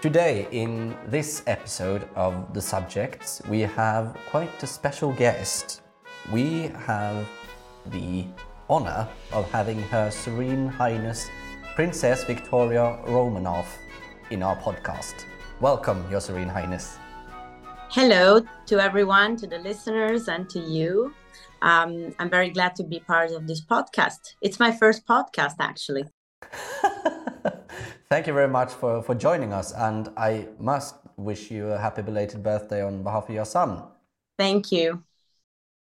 Today, 0.00 0.48
in 0.50 0.96
this 1.08 1.42
episode 1.46 2.08
of 2.16 2.54
The 2.54 2.62
Subjects, 2.62 3.42
we 3.50 3.60
have 3.60 4.16
quite 4.30 4.62
a 4.62 4.66
special 4.66 5.12
guest. 5.12 5.82
We 6.32 6.68
have 6.86 7.28
the 7.84 8.24
honor 8.70 9.06
of 9.30 9.50
having 9.52 9.78
Her 9.78 10.10
Serene 10.10 10.68
Highness 10.68 11.28
Princess 11.74 12.24
Victoria 12.24 12.98
Romanov 13.08 13.66
in 14.30 14.42
our 14.42 14.56
podcast. 14.56 15.26
Welcome, 15.60 16.10
Your 16.10 16.22
Serene 16.22 16.48
Highness. 16.48 16.96
Hello 17.90 18.40
to 18.68 18.80
everyone, 18.80 19.36
to 19.36 19.46
the 19.46 19.58
listeners, 19.58 20.28
and 20.28 20.48
to 20.48 20.60
you. 20.60 21.12
Um, 21.60 22.14
I'm 22.18 22.30
very 22.30 22.48
glad 22.48 22.74
to 22.76 22.84
be 22.84 23.00
part 23.00 23.32
of 23.32 23.46
this 23.46 23.62
podcast. 23.62 24.36
It's 24.40 24.58
my 24.58 24.72
first 24.72 25.06
podcast, 25.06 25.56
actually. 25.60 26.04
Thank 28.10 28.26
you 28.26 28.32
very 28.32 28.48
much 28.48 28.72
for, 28.72 29.04
for 29.04 29.14
joining 29.14 29.52
us, 29.52 29.72
and 29.72 30.08
I 30.16 30.48
must 30.58 30.96
wish 31.16 31.48
you 31.48 31.68
a 31.68 31.78
happy 31.78 32.02
belated 32.02 32.42
birthday 32.42 32.82
on 32.82 33.04
behalf 33.04 33.28
of 33.28 33.34
your 33.36 33.44
son. 33.44 33.84
Thank 34.36 34.72
you. 34.72 35.04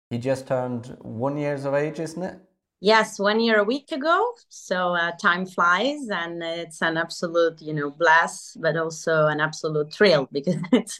He 0.10 0.18
just 0.18 0.46
turned 0.46 0.98
one 1.00 1.38
years 1.38 1.64
of 1.64 1.74
age, 1.74 2.02
isn't 2.02 2.22
it? 2.22 2.38
Yes, 2.82 3.18
one 3.18 3.40
year 3.40 3.60
a 3.60 3.64
week 3.64 3.94
ago. 3.94 4.34
So 4.50 4.94
uh, 4.94 5.12
time 5.22 5.46
flies, 5.46 6.10
and 6.12 6.44
it's 6.44 6.82
an 6.82 6.98
absolute, 6.98 7.62
you 7.62 7.74
know, 7.74 7.92
blast, 7.92 8.60
but 8.60 8.76
also 8.76 9.28
an 9.28 9.40
absolute 9.40 9.94
thrill 9.94 10.28
because 10.34 10.58
it's 10.74 11.00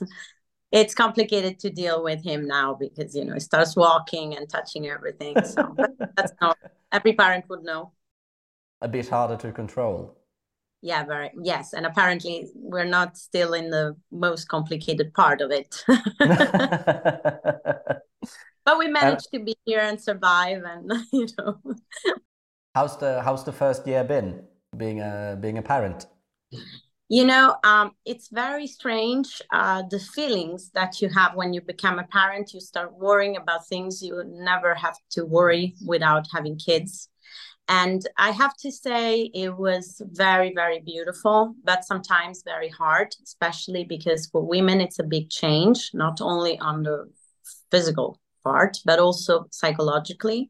it's 0.72 0.96
complicated 0.96 1.60
to 1.60 1.70
deal 1.70 2.02
with 2.06 2.24
him 2.24 2.48
now 2.48 2.74
because 2.74 3.14
you 3.18 3.26
know 3.26 3.34
he 3.34 3.42
starts 3.42 3.76
walking 3.76 4.38
and 4.38 4.48
touching 4.48 4.88
everything. 4.88 5.44
So 5.44 5.76
that's 6.16 6.32
not 6.40 6.58
every 6.90 7.12
parent 7.12 7.50
would 7.50 7.64
know. 7.64 7.92
A 8.80 8.88
bit 8.88 9.10
harder 9.10 9.36
to 9.36 9.52
control. 9.52 10.21
Yeah, 10.82 11.06
very 11.06 11.30
yes, 11.42 11.74
and 11.74 11.86
apparently 11.86 12.48
we're 12.56 12.86
not 12.86 13.16
still 13.16 13.54
in 13.54 13.70
the 13.70 13.96
most 14.12 14.48
complicated 14.48 15.14
part 15.14 15.40
of 15.42 15.52
it. 15.52 15.84
but 18.66 18.80
we 18.80 18.88
managed 18.88 19.30
to 19.32 19.40
be 19.40 19.56
here 19.66 19.82
and 19.82 20.02
survive, 20.02 20.64
and 20.64 20.92
you 21.14 21.28
know. 21.38 21.62
how's 22.74 22.98
the 22.98 23.22
how's 23.22 23.44
the 23.44 23.52
first 23.52 23.86
year 23.86 24.04
been 24.04 24.44
being 24.76 25.02
a 25.02 25.38
being 25.40 25.60
a 25.60 25.62
parent? 25.62 26.08
You 27.14 27.26
know, 27.26 27.58
um, 27.66 27.92
it's 28.06 28.30
very 28.30 28.66
strange 28.68 29.42
uh, 29.52 29.84
the 29.90 30.00
feelings 30.00 30.72
that 30.74 31.02
you 31.02 31.10
have 31.10 31.36
when 31.36 31.54
you 31.54 31.60
become 31.60 32.00
a 32.00 32.06
parent. 32.06 32.54
You 32.54 32.62
start 32.62 32.98
worrying 32.98 33.36
about 33.36 33.68
things 33.68 34.02
you 34.02 34.24
never 34.26 34.74
have 34.74 34.96
to 35.12 35.26
worry 35.26 35.76
without 35.86 36.26
having 36.34 36.58
kids. 36.58 37.10
And 37.68 38.06
I 38.18 38.32
have 38.32 38.56
to 38.58 38.72
say, 38.72 39.32
it 39.34 39.56
was 39.58 40.02
very, 40.06 40.54
very 40.54 40.80
beautiful, 40.80 41.56
but 41.64 41.86
sometimes 41.86 42.44
very 42.44 42.70
hard, 42.70 43.16
especially 43.24 43.86
because 43.86 44.28
for 44.28 44.46
women, 44.46 44.82
it's 44.82 45.00
a 45.00 45.04
big 45.04 45.30
change, 45.30 45.92
not 45.94 46.20
only 46.20 46.60
on 46.60 46.84
the 46.84 47.10
physical 47.70 48.20
part, 48.44 48.78
but 48.84 49.00
also 49.00 49.46
psychologically. 49.52 50.50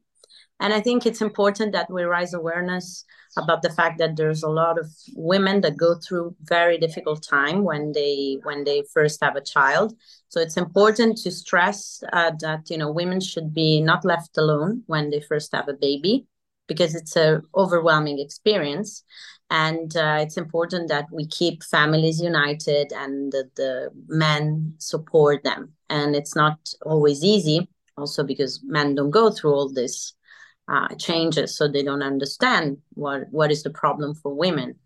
And 0.58 0.72
I 0.72 0.80
think 0.80 1.06
it's 1.06 1.20
important 1.20 1.72
that 1.72 1.90
we 1.90 2.04
raise 2.04 2.34
awareness 2.34 3.04
about 3.36 3.62
the 3.62 3.70
fact 3.70 3.98
that 3.98 4.16
there's 4.16 4.42
a 4.42 4.48
lot 4.48 4.78
of 4.78 4.86
women 5.14 5.60
that 5.62 5.76
go 5.76 5.94
through 5.96 6.36
very 6.42 6.78
difficult 6.78 7.22
time 7.22 7.64
when 7.64 7.92
they 7.92 8.38
when 8.42 8.64
they 8.64 8.82
first 8.92 9.22
have 9.22 9.36
a 9.36 9.40
child 9.40 9.94
so 10.28 10.38
it's 10.40 10.56
important 10.56 11.16
to 11.16 11.30
stress 11.30 12.02
uh, 12.12 12.30
that 12.40 12.68
you 12.68 12.76
know 12.76 12.90
women 12.92 13.20
should 13.20 13.54
be 13.54 13.80
not 13.80 14.04
left 14.04 14.36
alone 14.36 14.82
when 14.86 15.08
they 15.10 15.20
first 15.20 15.50
have 15.54 15.68
a 15.68 15.72
baby 15.72 16.26
because 16.72 16.94
it's 16.94 17.16
a 17.16 17.42
overwhelming 17.54 18.18
experience. 18.18 19.04
And 19.50 19.94
uh, 19.94 20.16
it's 20.20 20.38
important 20.38 20.88
that 20.88 21.06
we 21.12 21.26
keep 21.26 21.62
families 21.62 22.18
united 22.20 22.90
and 22.92 23.30
that 23.32 23.50
the 23.56 23.90
men 24.08 24.74
support 24.78 25.44
them. 25.44 25.74
And 25.90 26.16
it's 26.16 26.34
not 26.34 26.58
always 26.86 27.22
easy 27.22 27.68
also 27.98 28.24
because 28.24 28.62
men 28.64 28.94
don't 28.94 29.10
go 29.10 29.30
through 29.30 29.52
all 29.52 29.70
this 29.70 30.14
uh, 30.68 30.88
changes 30.94 31.54
so 31.54 31.68
they 31.68 31.82
don't 31.82 32.02
understand 32.02 32.78
what 32.94 33.24
what 33.30 33.50
is 33.50 33.62
the 33.62 33.70
problem 33.82 34.14
for 34.14 34.32
women 34.32 34.76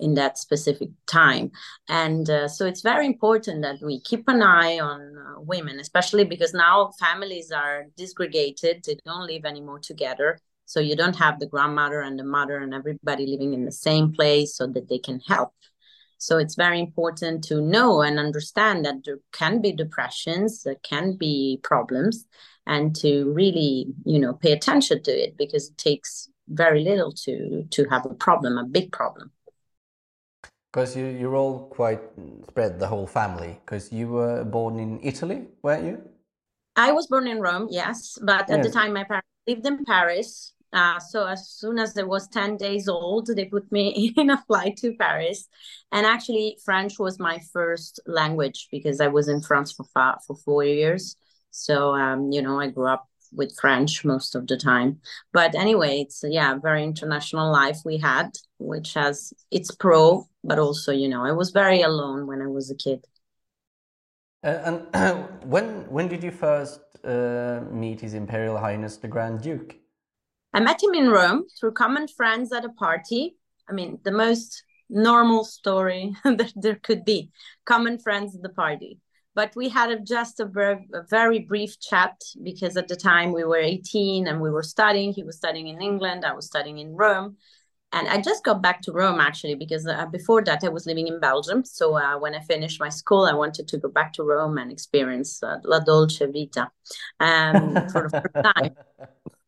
in 0.00 0.14
that 0.14 0.38
specific 0.38 0.88
time. 1.06 1.52
And 1.88 2.28
uh, 2.28 2.48
so 2.48 2.66
it's 2.66 2.82
very 2.82 3.06
important 3.06 3.62
that 3.62 3.78
we 3.80 4.00
keep 4.00 4.24
an 4.28 4.42
eye 4.42 4.80
on 4.80 5.00
uh, 5.16 5.40
women 5.40 5.78
especially 5.78 6.24
because 6.24 6.52
now 6.52 6.90
families 6.98 7.52
are 7.52 7.84
disgregated. 7.96 8.84
They 8.84 8.96
don't 9.04 9.28
live 9.28 9.44
anymore 9.44 9.78
together 9.78 10.40
so 10.66 10.80
you 10.80 10.96
don't 10.96 11.16
have 11.16 11.38
the 11.38 11.46
grandmother 11.46 12.02
and 12.02 12.18
the 12.18 12.24
mother 12.24 12.58
and 12.58 12.74
everybody 12.74 13.26
living 13.26 13.54
in 13.54 13.64
the 13.64 13.72
same 13.72 14.12
place 14.12 14.54
so 14.56 14.66
that 14.66 14.88
they 14.88 14.98
can 14.98 15.20
help. 15.20 15.52
So 16.18 16.38
it's 16.38 16.54
very 16.54 16.80
important 16.80 17.44
to 17.44 17.60
know 17.60 18.02
and 18.02 18.18
understand 18.18 18.84
that 18.84 19.04
there 19.04 19.18
can 19.32 19.60
be 19.60 19.72
depressions 19.72 20.62
there 20.62 20.80
can 20.82 21.16
be 21.16 21.60
problems 21.62 22.26
and 22.66 22.96
to 22.96 23.32
really 23.32 23.86
you 24.04 24.18
know 24.18 24.32
pay 24.32 24.52
attention 24.52 25.02
to 25.04 25.10
it 25.10 25.36
because 25.36 25.70
it 25.70 25.78
takes 25.78 26.28
very 26.48 26.82
little 26.82 27.12
to 27.12 27.64
to 27.70 27.84
have 27.90 28.06
a 28.06 28.14
problem 28.14 28.58
a 28.58 28.64
big 28.64 28.92
problem. 28.92 29.30
Because 30.72 30.96
you 30.96 31.06
you're 31.06 31.36
all 31.36 31.68
quite 31.68 32.00
spread 32.48 32.78
the 32.78 32.88
whole 32.88 33.06
family 33.06 33.60
because 33.64 33.92
you 33.92 34.08
were 34.08 34.44
born 34.44 34.78
in 34.78 35.00
italy 35.02 35.46
weren't 35.62 35.84
you? 35.84 36.02
I 36.76 36.92
was 36.92 37.06
born 37.06 37.26
in 37.26 37.40
rome 37.40 37.68
yes 37.70 38.18
but 38.22 38.50
at 38.50 38.58
yes. 38.58 38.66
the 38.66 38.72
time 38.72 38.92
my 38.92 39.04
parents 39.04 39.28
lived 39.46 39.66
in 39.66 39.84
paris 39.84 40.52
uh, 40.76 41.00
so 41.00 41.26
as 41.26 41.48
soon 41.48 41.78
as 41.78 41.96
I 41.96 42.02
was 42.02 42.28
10 42.28 42.58
days 42.58 42.86
old, 42.86 43.28
they 43.28 43.46
put 43.46 43.72
me 43.72 44.12
in 44.16 44.28
a 44.28 44.42
flight 44.46 44.76
to 44.78 44.94
Paris. 44.94 45.48
And 45.90 46.04
actually, 46.04 46.58
French 46.62 46.98
was 46.98 47.18
my 47.18 47.40
first 47.50 47.98
language 48.06 48.68
because 48.70 49.00
I 49.00 49.08
was 49.08 49.28
in 49.28 49.40
France 49.40 49.72
for, 49.72 49.86
for 50.26 50.36
four 50.44 50.64
years. 50.64 51.16
So, 51.50 51.94
um, 51.94 52.30
you 52.30 52.42
know, 52.42 52.60
I 52.60 52.68
grew 52.68 52.88
up 52.88 53.08
with 53.32 53.56
French 53.58 54.04
most 54.04 54.34
of 54.34 54.46
the 54.46 54.58
time. 54.58 55.00
But 55.32 55.54
anyway, 55.54 56.00
it's 56.02 56.22
yeah, 56.22 56.58
very 56.58 56.84
international 56.84 57.50
life 57.50 57.78
we 57.86 57.96
had, 57.96 58.32
which 58.58 58.92
has 58.94 59.32
its 59.50 59.70
pro, 59.74 60.28
but 60.44 60.58
also, 60.58 60.92
you 60.92 61.08
know, 61.08 61.24
I 61.24 61.32
was 61.32 61.52
very 61.52 61.80
alone 61.80 62.26
when 62.26 62.42
I 62.42 62.48
was 62.48 62.70
a 62.70 62.76
kid. 62.76 63.02
Uh, 64.44 64.82
and 64.92 65.24
when 65.50 65.90
when 65.90 66.08
did 66.08 66.22
you 66.22 66.30
first 66.30 66.80
uh, 67.02 67.62
meet 67.70 68.02
His 68.02 68.12
Imperial 68.12 68.58
Highness 68.58 68.98
the 68.98 69.08
Grand 69.08 69.40
Duke? 69.40 69.76
I 70.56 70.60
met 70.60 70.82
him 70.82 70.94
in 70.94 71.10
Rome 71.10 71.44
through 71.60 71.72
common 71.72 72.08
friends 72.08 72.50
at 72.50 72.64
a 72.64 72.70
party. 72.70 73.36
I 73.68 73.74
mean, 73.74 73.98
the 74.04 74.10
most 74.10 74.64
normal 74.88 75.44
story 75.44 76.16
that 76.24 76.50
there 76.56 76.76
could 76.76 77.04
be. 77.04 77.30
Common 77.66 77.98
friends 77.98 78.34
at 78.34 78.40
the 78.40 78.48
party 78.48 78.98
but 79.34 79.54
we 79.54 79.68
had 79.68 79.90
a, 79.90 80.00
just 80.00 80.40
a 80.40 80.46
very, 80.46 80.88
a 80.94 81.02
very 81.10 81.40
brief 81.40 81.78
chat 81.78 82.14
because 82.42 82.74
at 82.78 82.88
the 82.88 82.96
time 82.96 83.32
we 83.32 83.44
were 83.44 83.58
18 83.58 84.26
and 84.26 84.40
we 84.40 84.50
were 84.50 84.62
studying 84.62 85.12
he 85.12 85.22
was 85.22 85.36
studying 85.36 85.68
in 85.68 85.82
england 85.82 86.24
i 86.24 86.32
was 86.32 86.46
studying 86.46 86.78
in 86.78 86.96
rome 86.96 87.36
and 87.92 88.08
i 88.08 88.18
just 88.20 88.42
got 88.44 88.62
back 88.62 88.80
to 88.80 88.92
rome 88.92 89.20
actually 89.20 89.54
because 89.54 89.86
uh, 89.86 90.06
before 90.06 90.42
that 90.42 90.64
i 90.64 90.68
was 90.68 90.86
living 90.86 91.06
in 91.06 91.20
belgium 91.20 91.64
so 91.64 91.96
uh, 91.96 92.18
when 92.18 92.34
i 92.34 92.40
finished 92.40 92.80
my 92.80 92.88
school 92.88 93.26
i 93.26 93.34
wanted 93.34 93.68
to 93.68 93.76
go 93.76 93.88
back 93.88 94.12
to 94.14 94.22
rome 94.24 94.56
and 94.56 94.72
experience 94.72 95.42
uh, 95.42 95.58
la 95.64 95.80
dolce 95.80 96.26
vita 96.26 96.70
um, 97.20 97.74
for 97.90 98.08
the 98.08 98.22
first 98.22 98.46
time 98.56 98.74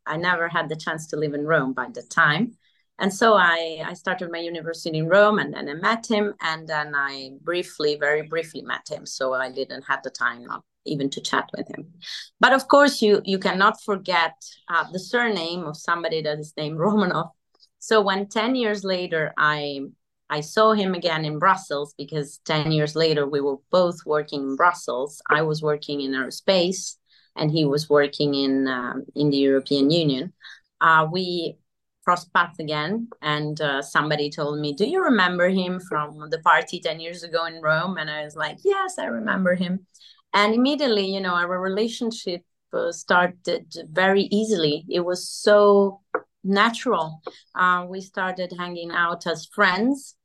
i 0.08 0.16
never 0.16 0.48
had 0.48 0.68
the 0.68 0.76
chance 0.76 1.06
to 1.06 1.16
live 1.16 1.34
in 1.34 1.44
rome 1.44 1.72
by 1.72 1.86
the 1.94 2.02
time 2.02 2.52
and 3.00 3.14
so 3.14 3.34
I, 3.34 3.82
I 3.84 3.94
started 3.94 4.32
my 4.32 4.38
university 4.38 4.98
in 4.98 5.08
Rome 5.08 5.38
and 5.38 5.54
then 5.54 5.68
I 5.68 5.74
met 5.74 6.06
him 6.06 6.34
and 6.40 6.66
then 6.66 6.94
I 6.96 7.30
briefly, 7.42 7.96
very 7.96 8.22
briefly 8.22 8.62
met 8.62 8.88
him. 8.90 9.06
So 9.06 9.34
I 9.34 9.52
didn't 9.52 9.82
have 9.82 10.02
the 10.02 10.10
time 10.10 10.44
not 10.44 10.64
even 10.84 11.08
to 11.10 11.20
chat 11.20 11.48
with 11.56 11.68
him. 11.68 11.92
But 12.40 12.52
of 12.52 12.66
course, 12.66 13.00
you 13.00 13.22
you 13.24 13.38
cannot 13.38 13.80
forget 13.82 14.34
uh, 14.68 14.84
the 14.90 14.98
surname 14.98 15.64
of 15.64 15.76
somebody 15.76 16.22
that 16.22 16.38
is 16.40 16.54
named 16.56 16.78
Romanov. 16.84 17.30
So 17.78 18.02
when 18.02 18.28
10 18.28 18.56
years 18.56 18.82
later 18.82 19.32
I 19.38 19.80
I 20.30 20.40
saw 20.40 20.72
him 20.72 20.94
again 20.94 21.24
in 21.24 21.38
Brussels 21.38 21.94
because 21.96 22.40
10 22.44 22.72
years 22.72 22.96
later 22.96 23.26
we 23.26 23.40
were 23.40 23.58
both 23.70 23.98
working 24.04 24.42
in 24.42 24.56
Brussels. 24.56 25.22
I 25.30 25.42
was 25.42 25.62
working 25.62 26.00
in 26.00 26.12
aerospace 26.12 26.96
and 27.38 27.50
he 27.50 27.64
was 27.64 27.88
working 27.88 28.34
in 28.34 28.68
um, 28.68 29.04
in 29.14 29.30
the 29.30 29.36
European 29.38 29.90
Union. 29.90 30.32
Uh, 30.80 31.06
we 31.10 31.56
crossed 32.04 32.32
paths 32.32 32.58
again 32.58 33.08
and 33.20 33.60
uh, 33.60 33.82
somebody 33.82 34.30
told 34.30 34.58
me 34.58 34.72
do 34.72 34.86
you 34.88 35.02
remember 35.02 35.50
him 35.50 35.78
from 35.78 36.30
the 36.30 36.38
party 36.38 36.80
10 36.80 37.00
years 37.00 37.22
ago 37.22 37.44
in 37.44 37.60
rome? 37.60 37.98
And 37.98 38.08
i 38.08 38.24
was 38.24 38.34
like 38.34 38.58
yes 38.64 38.98
i 38.98 39.04
remember 39.04 39.54
him. 39.54 39.86
And 40.32 40.54
immediately 40.54 41.06
you 41.06 41.20
know 41.20 41.34
our 41.34 41.60
relationship 41.60 42.42
uh, 42.72 42.92
started 42.92 43.66
very 43.90 44.22
easily. 44.30 44.84
It 44.88 45.00
was 45.00 45.28
so 45.28 46.00
natural. 46.44 47.22
Uh, 47.54 47.86
we 47.88 48.00
started 48.00 48.52
hanging 48.58 48.90
out 48.90 49.26
as 49.26 49.46
friends. 49.46 50.16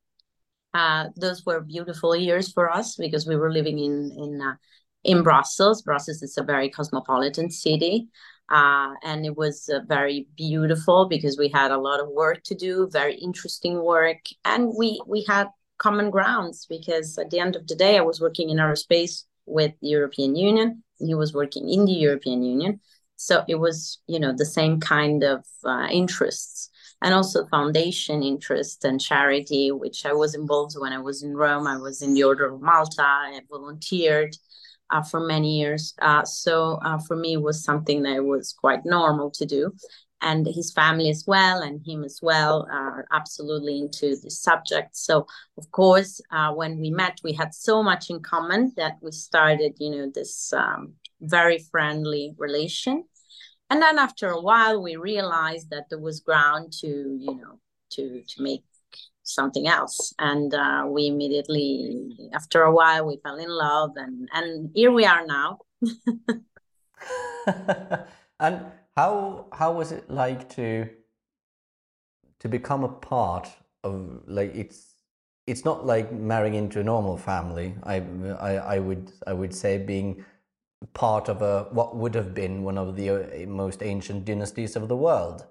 Uh, 0.74 1.06
those 1.16 1.46
were 1.46 1.62
beautiful 1.62 2.16
years 2.16 2.52
for 2.52 2.70
us 2.70 2.96
because 2.96 3.28
we 3.28 3.36
were 3.36 3.52
living 3.52 3.80
in 3.80 4.12
in 4.18 4.42
uh, 4.42 4.56
in 5.04 5.24
Brussels. 5.24 5.82
Brussels 5.82 6.22
is 6.22 6.38
a 6.38 6.44
very 6.44 6.70
cosmopolitan 6.70 7.50
city. 7.50 8.08
Uh, 8.50 8.94
and 9.04 9.26
it 9.26 9.36
was 9.38 9.70
uh, 9.70 9.80
very 9.88 10.28
beautiful 10.36 11.08
because 11.08 11.38
we 11.38 11.48
had 11.48 11.72
a 11.72 11.78
lot 11.78 12.02
of 12.02 12.10
work 12.10 12.44
to 12.44 12.54
do, 12.54 12.90
very 12.92 13.16
interesting 13.16 13.82
work, 13.82 14.20
and 14.44 14.74
we 14.78 15.02
we 15.08 15.24
had 15.28 15.48
common 15.78 16.10
grounds 16.10 16.66
because 16.70 17.18
at 17.18 17.30
the 17.30 17.40
end 17.40 17.56
of 17.56 17.66
the 17.68 17.76
day, 17.76 17.98
I 17.98 18.02
was 18.02 18.20
working 18.20 18.50
in 18.50 18.58
aerospace 18.58 19.24
with 19.46 19.72
the 19.82 19.88
European 19.88 20.36
Union, 20.36 20.84
he 21.00 21.16
was 21.16 21.34
working 21.34 21.70
in 21.70 21.86
the 21.86 21.94
European 21.94 22.44
Union. 22.44 22.80
So 23.16 23.44
it 23.48 23.56
was, 23.56 24.00
you 24.08 24.20
know, 24.20 24.34
the 24.36 24.46
same 24.46 24.80
kind 24.80 25.24
of 25.24 25.46
uh, 25.64 25.88
interests 25.92 26.70
and 27.02 27.14
also 27.14 27.46
foundation 27.48 28.24
interest 28.24 28.84
and 28.86 29.00
charity, 29.00 29.72
which 29.72 30.06
I 30.06 30.14
was 30.14 30.36
involved 30.36 30.76
when 30.78 30.94
I 30.94 31.00
was 31.00 31.24
in 31.24 31.36
Rome. 31.36 31.68
I 31.68 31.78
was 31.78 32.02
in 32.02 32.14
the 32.14 32.24
Order 32.24 32.54
of 32.54 32.62
Malta. 32.62 33.04
I 33.04 33.42
volunteered 33.50 34.36
uh, 34.94 35.02
for 35.02 35.20
many 35.20 35.58
years. 35.58 35.94
Uh, 36.02 36.24
so 36.24 36.80
uh, 36.86 37.00
for 37.00 37.16
me, 37.18 37.34
it 37.34 37.42
was 37.42 37.64
something 37.64 38.04
that 38.04 38.24
was 38.24 38.54
quite 38.54 38.86
normal 38.86 39.32
to 39.32 39.46
do. 39.46 39.74
And 40.22 40.48
his 40.48 40.72
family 40.72 41.10
as 41.10 41.26
well, 41.28 41.62
and 41.62 41.86
him 41.86 42.06
as 42.06 42.20
well, 42.22 42.66
are 42.72 43.06
absolutely 43.12 43.80
into 43.80 44.16
the 44.16 44.32
subject. 44.32 44.96
So, 44.96 45.28
of 45.58 45.70
course, 45.72 46.22
uh, 46.32 46.54
when 46.54 46.80
we 46.80 46.92
met, 46.92 47.20
we 47.26 47.34
had 47.34 47.54
so 47.54 47.84
much 47.84 48.10
in 48.10 48.22
common 48.22 48.72
that 48.78 49.00
we 49.02 49.12
started, 49.12 49.74
you 49.80 49.92
know, 49.92 50.10
this 50.16 50.54
um, 50.54 50.94
very 51.20 51.60
friendly 51.60 52.34
relation 52.38 53.04
and 53.70 53.82
then 53.82 53.98
after 53.98 54.28
a 54.30 54.42
while 54.42 54.84
we 54.84 54.98
realized 54.98 55.70
that 55.72 55.86
there 55.90 56.00
was 56.00 56.20
ground 56.20 56.72
to 56.82 56.88
you 56.88 57.36
know 57.36 57.60
to 57.90 58.22
to 58.28 58.44
make 58.44 58.64
something 59.24 59.68
else 59.68 60.14
and 60.20 60.54
uh, 60.54 60.86
we 60.88 61.08
immediately 61.08 62.30
after 62.34 62.64
a 62.64 62.74
while 62.74 63.06
we 63.06 63.18
fell 63.24 63.38
in 63.38 63.50
love 63.50 63.92
and 63.96 64.30
and 64.34 64.70
here 64.76 64.92
we 64.92 65.06
are 65.06 65.26
now 65.26 65.60
and 68.40 68.66
how 68.96 69.46
how 69.54 69.72
was 69.72 69.92
it 69.92 70.10
like 70.10 70.50
to 70.50 70.88
to 72.40 72.48
become 72.48 72.84
a 72.84 72.90
part 72.90 73.50
of 73.84 74.22
like 74.28 74.54
it's 74.56 74.96
it's 75.48 75.66
not 75.66 75.86
like 75.86 76.12
marrying 76.12 76.56
into 76.56 76.80
a 76.80 76.84
normal 76.84 77.18
family 77.18 77.76
i 77.84 77.96
i, 78.40 78.52
I 78.76 78.80
would 78.80 79.12
i 79.26 79.34
would 79.34 79.54
say 79.54 79.78
being 79.78 80.24
part 80.94 81.30
of 81.30 81.42
a 81.42 81.64
what 81.72 81.96
would 81.96 82.16
have 82.16 82.34
been 82.34 82.64
one 82.64 82.78
of 82.78 82.96
the 82.96 83.10
uh, 83.10 83.48
most 83.48 83.82
ancient 83.82 84.26
dynasties 84.26 84.76
of 84.76 84.88
the 84.88 84.98
world. 84.98 85.46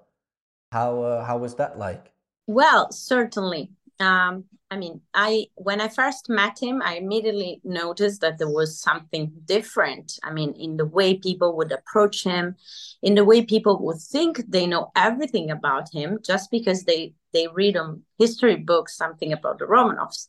How 0.71 1.01
uh, 1.01 1.25
how 1.25 1.37
was 1.37 1.55
that 1.55 1.79
like? 1.79 2.11
Well, 2.47 2.91
certainly. 2.91 3.69
Um, 3.99 4.45
I 4.69 4.77
mean, 4.77 5.01
I 5.13 5.47
when 5.55 5.79
I 5.79 5.87
first 5.87 6.29
met 6.29 6.57
him, 6.61 6.81
I 6.81 6.95
immediately 6.95 7.61
noticed 7.63 8.21
that 8.21 8.39
there 8.39 8.49
was 8.49 8.79
something 8.81 9.31
different. 9.45 10.17
I 10.23 10.33
mean, 10.33 10.53
in 10.53 10.77
the 10.77 10.85
way 10.85 11.15
people 11.15 11.55
would 11.57 11.71
approach 11.71 12.23
him, 12.23 12.55
in 13.01 13.13
the 13.15 13.23
way 13.23 13.45
people 13.45 13.79
would 13.83 13.99
think 13.99 14.43
they 14.49 14.65
know 14.65 14.91
everything 14.95 15.51
about 15.51 15.93
him 15.93 16.19
just 16.23 16.49
because 16.49 16.83
they 16.83 17.13
they 17.33 17.47
read 17.47 17.77
on 17.77 18.03
history 18.17 18.55
books 18.55 18.97
something 18.97 19.31
about 19.31 19.59
the 19.59 19.65
Romanovs. 19.65 20.27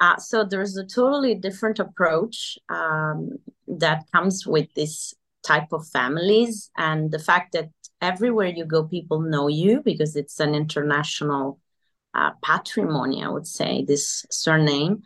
Uh, 0.00 0.16
so 0.16 0.42
there's 0.44 0.76
a 0.76 0.84
totally 0.86 1.34
different 1.34 1.78
approach 1.78 2.58
um, 2.70 3.30
that 3.68 4.04
comes 4.10 4.46
with 4.46 4.72
this 4.74 5.14
type 5.42 5.72
of 5.72 5.86
families 5.88 6.70
and 6.76 7.10
the 7.10 7.18
fact 7.18 7.52
that 7.52 7.68
everywhere 8.02 8.48
you 8.48 8.64
go 8.64 8.84
people 8.84 9.20
know 9.20 9.48
you 9.48 9.80
because 9.82 10.16
it's 10.16 10.40
an 10.40 10.54
international 10.54 11.58
uh, 12.14 12.32
patrimony 12.42 13.24
i 13.24 13.28
would 13.28 13.46
say 13.46 13.84
this 13.86 14.26
surname. 14.30 15.02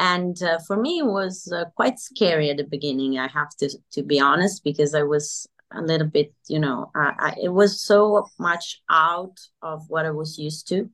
And 0.00 0.40
uh, 0.42 0.58
for 0.66 0.76
me 0.76 1.00
it 1.00 1.06
was 1.06 1.52
uh, 1.52 1.66
quite 1.76 1.98
scary 1.98 2.50
at 2.50 2.56
the 2.56 2.64
beginning 2.64 3.18
i 3.18 3.28
have 3.28 3.50
to 3.60 3.68
to 3.92 4.02
be 4.02 4.18
honest 4.18 4.64
because 4.64 4.94
i 4.94 5.02
was 5.02 5.46
a 5.72 5.82
little 5.82 6.06
bit 6.06 6.32
you 6.48 6.58
know 6.58 6.90
I, 6.94 7.34
it 7.42 7.50
was 7.50 7.80
so 7.80 8.26
much 8.38 8.80
out 8.90 9.36
of 9.60 9.84
what 9.88 10.06
i 10.06 10.10
was 10.10 10.38
used 10.38 10.68
to. 10.68 10.90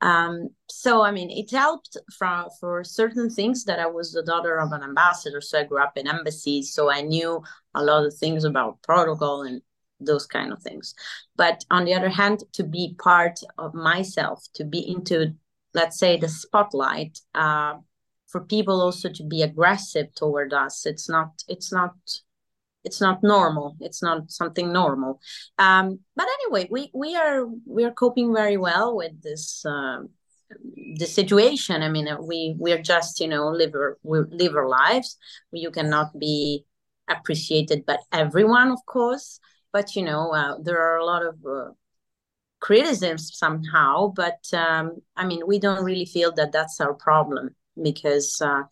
Um, 0.00 0.50
so 0.68 1.02
I 1.02 1.10
mean, 1.10 1.30
it 1.30 1.50
helped 1.50 1.96
for 2.16 2.46
for 2.60 2.84
certain 2.84 3.28
things 3.30 3.64
that 3.64 3.80
I 3.80 3.86
was 3.86 4.12
the 4.12 4.22
daughter 4.22 4.58
of 4.58 4.72
an 4.72 4.82
ambassador, 4.82 5.40
so 5.40 5.58
I 5.58 5.64
grew 5.64 5.82
up 5.82 5.96
in 5.96 6.06
embassies, 6.06 6.72
so 6.72 6.90
I 6.90 7.00
knew 7.00 7.42
a 7.74 7.82
lot 7.82 8.06
of 8.06 8.14
things 8.14 8.44
about 8.44 8.80
protocol 8.82 9.42
and 9.42 9.60
those 10.00 10.26
kind 10.26 10.52
of 10.52 10.62
things. 10.62 10.94
But 11.36 11.64
on 11.70 11.84
the 11.84 11.94
other 11.94 12.08
hand, 12.08 12.44
to 12.54 12.64
be 12.64 12.94
part 12.98 13.40
of 13.56 13.74
myself, 13.74 14.44
to 14.54 14.64
be 14.64 14.80
into, 14.88 15.34
let's 15.74 15.98
say, 15.98 16.16
the 16.16 16.28
spotlight, 16.28 17.18
uh, 17.34 17.74
for 18.28 18.42
people 18.42 18.80
also 18.80 19.08
to 19.08 19.24
be 19.24 19.42
aggressive 19.42 20.14
toward 20.14 20.52
us, 20.52 20.86
it's 20.86 21.08
not 21.08 21.42
it's 21.48 21.72
not 21.72 21.94
it's 22.84 23.00
not 23.00 23.22
normal. 23.22 23.76
It's 23.80 24.02
not 24.02 24.30
something 24.30 24.72
normal. 24.72 25.20
Um, 25.58 26.00
but 26.14 26.26
anyway 26.40 26.68
we 26.70 26.90
we 26.94 27.16
are 27.16 27.46
we 27.66 27.84
are 27.84 27.90
coping 27.90 28.34
very 28.34 28.56
well 28.56 28.96
with 28.96 29.20
this 29.22 29.64
uh, 29.64 30.00
the 30.96 31.06
situation. 31.06 31.82
I 31.82 31.88
mean 31.88 32.08
uh, 32.08 32.20
we 32.20 32.54
we're 32.58 32.82
just 32.82 33.20
you 33.20 33.28
know 33.28 33.48
live 33.48 33.74
we 34.02 34.20
live 34.30 34.54
our 34.54 34.68
lives. 34.68 35.16
You 35.50 35.70
cannot 35.70 36.18
be 36.18 36.66
appreciated 37.08 37.86
by 37.86 37.96
everyone 38.12 38.70
of 38.70 38.84
course 38.84 39.40
but 39.72 39.94
you 39.96 40.02
know 40.02 40.32
uh, 40.32 40.56
there 40.62 40.80
are 40.80 40.96
a 40.96 41.04
lot 41.04 41.24
of 41.24 41.34
uh, 41.46 41.70
criticisms 42.60 43.30
somehow 43.34 44.12
but 44.14 44.42
um, 44.52 44.96
i 45.16 45.24
mean 45.24 45.40
we 45.46 45.58
don't 45.58 45.84
really 45.84 46.06
feel 46.06 46.32
that 46.32 46.52
that's 46.52 46.80
our 46.80 46.94
problem 46.94 47.54
because 47.82 48.40
uh, 48.42 48.62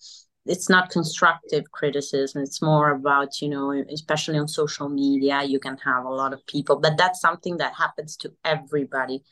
it's 0.46 0.68
not 0.68 0.90
constructive 0.90 1.70
criticism. 1.72 2.42
It's 2.42 2.62
more 2.62 2.90
about 2.90 3.40
you 3.42 3.48
know 3.48 3.72
especially 3.92 4.38
on 4.38 4.48
social 4.48 4.88
media 4.88 5.42
you 5.42 5.58
can 5.58 5.76
have 5.78 6.04
a 6.04 6.10
lot 6.10 6.32
of 6.32 6.46
people 6.46 6.76
but 6.76 6.96
that's 6.96 7.20
something 7.20 7.58
that 7.58 7.74
happens 7.74 8.16
to 8.18 8.32
everybody. 8.44 9.22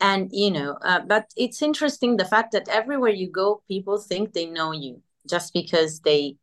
And 0.00 0.28
you 0.32 0.50
know 0.50 0.78
uh, 0.82 1.00
but 1.00 1.30
it's 1.36 1.62
interesting 1.62 2.16
the 2.16 2.24
fact 2.24 2.52
that 2.52 2.68
everywhere 2.68 3.10
you 3.10 3.30
go 3.30 3.62
people 3.68 3.98
think 3.98 4.32
they 4.32 4.46
know 4.46 4.72
you 4.72 5.02
just 5.28 5.52
because 5.52 6.00
they 6.00 6.36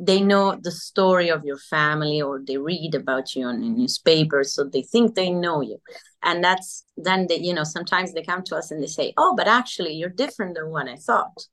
they 0.00 0.20
know 0.20 0.58
the 0.60 0.70
story 0.70 1.28
of 1.28 1.44
your 1.44 1.58
family 1.58 2.22
or 2.22 2.40
they 2.44 2.56
read 2.56 2.94
about 2.94 3.34
you 3.34 3.44
on 3.44 3.60
the 3.60 3.68
newspaper 3.68 4.42
so 4.42 4.64
they 4.64 4.82
think 4.82 5.14
they 5.14 5.30
know 5.30 5.60
you. 5.60 5.78
And 6.22 6.42
that's 6.42 6.84
then 6.96 7.26
they 7.28 7.38
you 7.38 7.52
know 7.52 7.64
sometimes 7.64 8.12
they 8.12 8.22
come 8.22 8.42
to 8.44 8.56
us 8.56 8.70
and 8.70 8.82
they 8.82 8.86
say 8.86 9.12
oh 9.16 9.34
but 9.36 9.46
actually 9.46 9.92
you're 9.92 10.08
different 10.08 10.54
than 10.54 10.70
what 10.70 10.88
i 10.88 10.96
thought. 10.96 11.46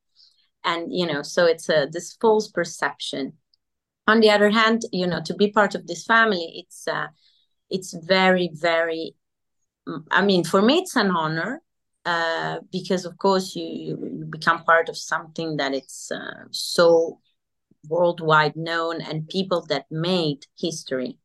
And 0.63 0.93
you 0.93 1.05
know 1.05 1.21
so 1.21 1.45
it's 1.45 1.69
a 1.69 1.87
this 1.91 2.17
false 2.21 2.47
perception. 2.49 3.33
On 4.07 4.21
the 4.21 4.29
other 4.29 4.49
hand 4.49 4.83
you 4.93 5.07
know 5.07 5.21
to 5.25 5.33
be 5.35 5.51
part 5.51 5.75
of 5.75 5.85
this 5.85 6.05
family 6.05 6.63
it's 6.65 6.87
uh 6.87 7.07
it's 7.69 7.93
very 7.93 8.49
very 8.53 9.15
i 10.09 10.23
mean 10.23 10.45
for 10.45 10.61
me 10.61 10.77
it's 10.77 10.95
an 10.95 11.11
honor 11.11 11.61
uh, 12.05 12.59
because 12.71 13.03
of 13.03 13.17
course 13.17 13.53
you, 13.53 13.65
you 13.65 14.25
become 14.29 14.63
part 14.63 14.87
of 14.87 14.97
something 14.97 15.57
that 15.57 15.73
it's 15.73 16.09
uh, 16.09 16.45
so 16.51 17.19
worldwide 17.87 18.55
known 18.55 19.01
and 19.01 19.27
people 19.29 19.65
that 19.69 19.85
made 19.91 20.45
history 20.57 21.17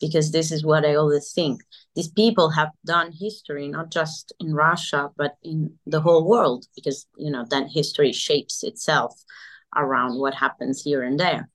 because 0.00 0.32
this 0.32 0.50
is 0.50 0.64
what 0.64 0.84
I 0.84 0.96
always 0.96 1.32
think. 1.32 1.62
These 1.94 2.08
people 2.08 2.50
have 2.50 2.70
done 2.84 3.12
history 3.12 3.68
not 3.68 3.90
just 3.90 4.32
in 4.40 4.54
Russia 4.54 5.10
but 5.16 5.36
in 5.42 5.74
the 5.86 6.00
whole 6.00 6.28
world 6.28 6.66
because 6.74 7.06
you 7.16 7.30
know 7.30 7.44
then 7.48 7.68
history 7.68 8.12
shapes 8.12 8.62
itself 8.62 9.14
around 9.74 10.18
what 10.18 10.34
happens 10.34 10.82
here 10.82 11.02
and 11.02 11.18
there. 11.18 11.48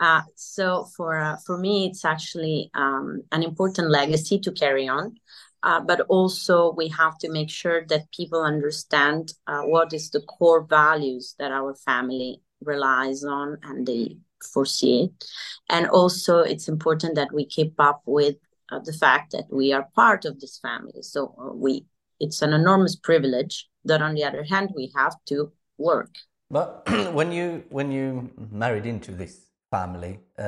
Uh, 0.00 0.22
so 0.34 0.86
for 0.96 1.18
uh, 1.18 1.36
for 1.46 1.56
me, 1.56 1.86
it's 1.86 2.04
actually 2.04 2.70
um, 2.74 3.22
an 3.32 3.42
important 3.42 3.90
legacy 3.90 4.38
to 4.40 4.52
carry 4.52 4.88
on. 4.88 5.14
Uh, 5.62 5.80
but 5.80 6.02
also 6.10 6.74
we 6.76 6.88
have 6.88 7.16
to 7.16 7.30
make 7.30 7.48
sure 7.48 7.86
that 7.86 8.10
people 8.12 8.42
understand 8.42 9.32
uh, 9.46 9.62
what 9.62 9.94
is 9.94 10.10
the 10.10 10.20
core 10.20 10.62
values 10.62 11.34
that 11.38 11.52
our 11.52 11.74
family 11.74 12.42
relies 12.66 13.24
on 13.24 13.58
and 13.62 13.86
they 13.86 14.16
foresee 14.52 15.04
it. 15.04 15.24
And 15.68 15.86
also, 15.88 16.38
it's 16.38 16.68
important 16.68 17.14
that 17.14 17.32
we 17.32 17.44
keep 17.46 17.74
up 17.78 18.02
with 18.06 18.36
uh, 18.70 18.80
the 18.80 18.92
fact 18.92 19.32
that 19.32 19.46
we 19.50 19.72
are 19.72 19.88
part 19.94 20.24
of 20.24 20.40
this 20.40 20.58
family. 20.58 21.02
So 21.02 21.34
uh, 21.38 21.54
we, 21.54 21.86
it's 22.20 22.42
an 22.42 22.52
enormous 22.52 22.96
privilege 22.96 23.68
that, 23.84 24.02
on 24.02 24.14
the 24.14 24.24
other 24.24 24.44
hand, 24.44 24.70
we 24.74 24.92
have 24.96 25.16
to 25.26 25.52
work. 25.78 26.14
But 26.50 26.88
when 27.12 27.32
you 27.32 27.64
when 27.70 27.90
you 27.90 28.30
married 28.50 28.86
into 28.86 29.12
this 29.12 29.50
family, 29.70 30.20
uh, 30.38 30.42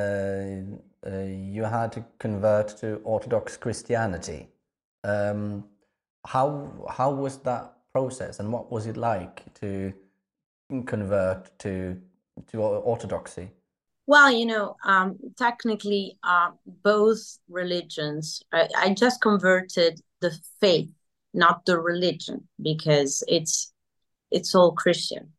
uh, 1.06 1.22
you 1.24 1.64
had 1.64 1.92
to 1.92 2.04
convert 2.18 2.68
to 2.78 2.96
Orthodox 3.04 3.56
Christianity. 3.56 4.48
Um, 5.04 5.64
how 6.26 6.70
how 6.90 7.10
was 7.10 7.38
that 7.38 7.72
process, 7.92 8.40
and 8.40 8.52
what 8.52 8.70
was 8.70 8.86
it 8.86 8.96
like 8.96 9.42
to 9.60 9.92
convert 10.86 11.58
to 11.60 12.00
to 12.50 12.60
Orthodoxy? 12.60 13.50
Well, 14.06 14.30
you 14.30 14.46
know, 14.46 14.76
um, 14.84 15.18
technically, 15.36 16.18
uh, 16.22 16.50
both 16.66 17.38
religions. 17.48 18.42
I, 18.52 18.68
I 18.76 18.94
just 18.94 19.20
converted 19.20 20.00
the 20.20 20.32
faith, 20.60 20.90
not 21.34 21.66
the 21.66 21.78
religion, 21.80 22.48
because 22.62 23.24
it's 23.26 23.72
it's 24.30 24.54
all 24.54 24.72
Christian. 24.72 25.32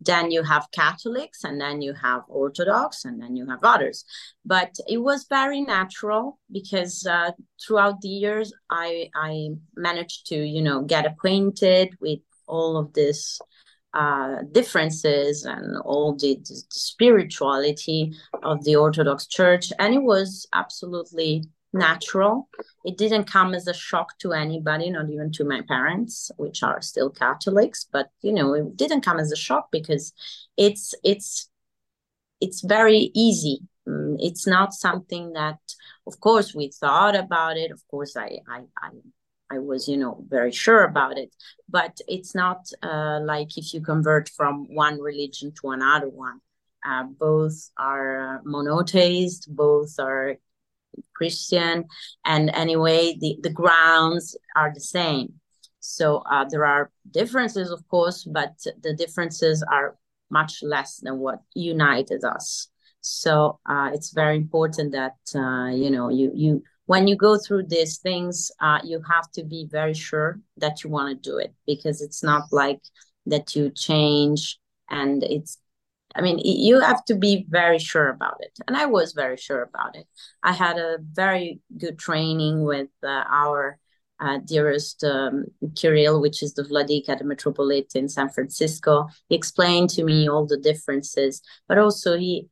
Then 0.00 0.30
you 0.30 0.42
have 0.44 0.68
Catholics, 0.72 1.42
and 1.42 1.60
then 1.60 1.82
you 1.82 1.94
have 1.94 2.22
Orthodox, 2.28 3.04
and 3.04 3.20
then 3.20 3.34
you 3.34 3.46
have 3.46 3.64
others. 3.64 4.04
But 4.44 4.76
it 4.86 4.98
was 4.98 5.26
very 5.28 5.62
natural 5.62 6.38
because 6.52 7.04
uh, 7.06 7.32
throughout 7.60 8.00
the 8.02 8.08
years, 8.08 8.52
I 8.70 9.10
I 9.16 9.48
managed 9.74 10.26
to 10.26 10.36
you 10.36 10.62
know 10.62 10.82
get 10.82 11.06
acquainted 11.06 11.96
with 12.00 12.20
all 12.46 12.76
of 12.76 12.92
this 12.92 13.40
uh, 13.96 14.42
differences 14.52 15.46
and 15.46 15.78
all 15.78 16.14
the, 16.14 16.38
the, 16.46 16.62
spirituality 16.68 18.12
of 18.42 18.62
the 18.64 18.76
Orthodox 18.76 19.26
Church, 19.26 19.72
and 19.78 19.94
it 19.94 20.02
was 20.02 20.46
absolutely 20.52 21.44
natural. 21.72 22.50
It 22.84 22.98
didn't 22.98 23.24
come 23.24 23.54
as 23.54 23.66
a 23.66 23.72
shock 23.72 24.18
to 24.18 24.34
anybody, 24.34 24.90
not 24.90 25.08
even 25.08 25.32
to 25.32 25.44
my 25.44 25.62
parents, 25.66 26.30
which 26.36 26.62
are 26.62 26.82
still 26.82 27.08
Catholics. 27.08 27.86
But 27.90 28.10
you 28.20 28.34
know, 28.34 28.52
it 28.52 28.76
didn't 28.76 29.00
come 29.00 29.18
as 29.18 29.32
a 29.32 29.36
shock 29.36 29.68
because 29.72 30.12
it's 30.58 30.94
it's 31.02 31.48
it's 32.42 32.60
very 32.60 33.10
easy. 33.14 33.60
Mm, 33.88 34.16
it's 34.18 34.46
not 34.46 34.74
something 34.74 35.32
that, 35.32 35.58
of 36.06 36.20
course, 36.20 36.54
we 36.54 36.70
thought 36.70 37.16
about 37.16 37.56
it. 37.56 37.70
Of 37.70 37.82
course, 37.88 38.14
I 38.14 38.40
I 38.46 38.64
I, 38.76 38.90
I 39.50 39.58
was 39.58 39.88
you 39.88 39.96
know 39.96 40.24
very 40.28 40.52
sure 40.52 40.84
about 40.84 41.18
it, 41.18 41.34
but 41.68 42.00
it's 42.08 42.34
not 42.34 42.70
uh, 42.82 43.20
like 43.22 43.56
if 43.56 43.72
you 43.74 43.80
convert 43.80 44.28
from 44.28 44.66
one 44.74 45.00
religion 45.00 45.52
to 45.60 45.70
another 45.70 46.08
one. 46.08 46.40
Uh, 46.86 47.02
both 47.02 47.70
are 47.76 48.40
monotheist, 48.44 49.48
both 49.54 49.98
are 49.98 50.36
Christian, 51.14 51.86
and 52.24 52.50
anyway, 52.54 53.16
the, 53.20 53.38
the 53.42 53.50
grounds 53.50 54.36
are 54.54 54.72
the 54.72 54.80
same. 54.80 55.34
So 55.80 56.18
uh, 56.30 56.44
there 56.48 56.64
are 56.64 56.90
differences, 57.10 57.70
of 57.70 57.86
course, 57.88 58.24
but 58.24 58.54
the 58.82 58.94
differences 58.94 59.64
are 59.70 59.96
much 60.30 60.62
less 60.62 60.98
than 60.98 61.18
what 61.18 61.40
united 61.54 62.24
us. 62.24 62.68
So 63.00 63.60
uh, 63.68 63.90
it's 63.94 64.10
very 64.10 64.36
important 64.36 64.92
that 64.92 65.16
uh, 65.34 65.68
you 65.70 65.90
know 65.90 66.08
you 66.08 66.32
you 66.34 66.62
when 66.86 67.06
you 67.06 67.16
go 67.16 67.36
through 67.36 67.64
these 67.64 67.98
things, 67.98 68.50
uh, 68.60 68.80
you 68.82 69.02
have 69.10 69.30
to 69.32 69.44
be 69.44 69.68
very 69.70 69.94
sure 69.94 70.40
that 70.56 70.82
you 70.82 70.90
want 70.90 71.22
to 71.22 71.30
do 71.30 71.38
it 71.38 71.54
because 71.66 72.00
it's 72.00 72.22
not 72.22 72.44
like 72.52 72.80
that 73.26 73.54
you 73.54 73.70
change 73.70 74.58
and 74.88 75.22
it's 75.22 75.58
I 76.14 76.22
mean, 76.22 76.38
you 76.42 76.80
have 76.80 77.04
to 77.06 77.14
be 77.14 77.44
very 77.46 77.78
sure 77.78 78.08
about 78.08 78.38
it. 78.40 78.58
And 78.66 78.74
I 78.74 78.86
was 78.86 79.12
very 79.12 79.36
sure 79.36 79.62
about 79.62 79.96
it. 79.96 80.06
I 80.42 80.52
had 80.54 80.78
a 80.78 80.96
very 81.12 81.60
good 81.76 81.98
training 81.98 82.64
with 82.64 82.88
uh, 83.02 83.24
our 83.28 83.78
uh, 84.18 84.38
dearest 84.38 85.04
um, 85.04 85.44
Kirill, 85.74 86.22
which 86.22 86.42
is 86.42 86.54
the 86.54 86.62
Vladika, 86.62 87.18
the 87.18 87.24
Metropolitan 87.24 88.04
in 88.04 88.08
San 88.08 88.30
Francisco. 88.30 89.08
He 89.28 89.36
explained 89.36 89.90
to 89.90 90.04
me 90.04 90.26
all 90.26 90.46
the 90.46 90.56
differences, 90.56 91.42
but 91.68 91.76
also 91.76 92.16
he 92.16 92.48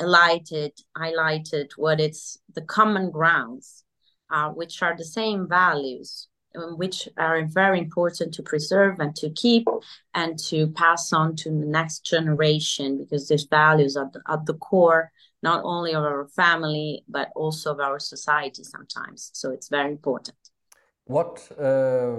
highlighted, 0.00 0.72
highlighted 0.96 1.70
what 1.76 2.00
it's 2.00 2.38
the 2.54 2.62
common 2.62 3.10
grounds, 3.10 3.84
uh, 4.30 4.50
which 4.50 4.82
are 4.82 4.96
the 4.96 5.04
same 5.04 5.48
values 5.48 6.28
um, 6.56 6.78
which 6.78 7.08
are 7.16 7.44
very 7.44 7.78
important 7.78 8.32
to 8.34 8.42
preserve 8.42 9.00
and 9.00 9.14
to 9.16 9.30
keep 9.30 9.66
and 10.14 10.38
to 10.38 10.68
pass 10.68 11.12
on 11.12 11.36
to 11.36 11.50
the 11.50 11.66
next 11.66 12.06
generation 12.06 12.98
because 12.98 13.28
these 13.28 13.44
values 13.44 13.96
are 13.96 14.10
at 14.28 14.46
the 14.46 14.54
core 14.54 15.12
not 15.42 15.62
only 15.64 15.94
of 15.94 16.02
our 16.02 16.26
family 16.28 17.04
but 17.08 17.30
also 17.36 17.72
of 17.72 17.80
our 17.80 17.98
society 17.98 18.64
sometimes. 18.64 19.30
So 19.34 19.50
it's 19.50 19.68
very 19.68 19.90
important. 19.90 20.38
What 21.04 21.50
uh, 21.58 22.16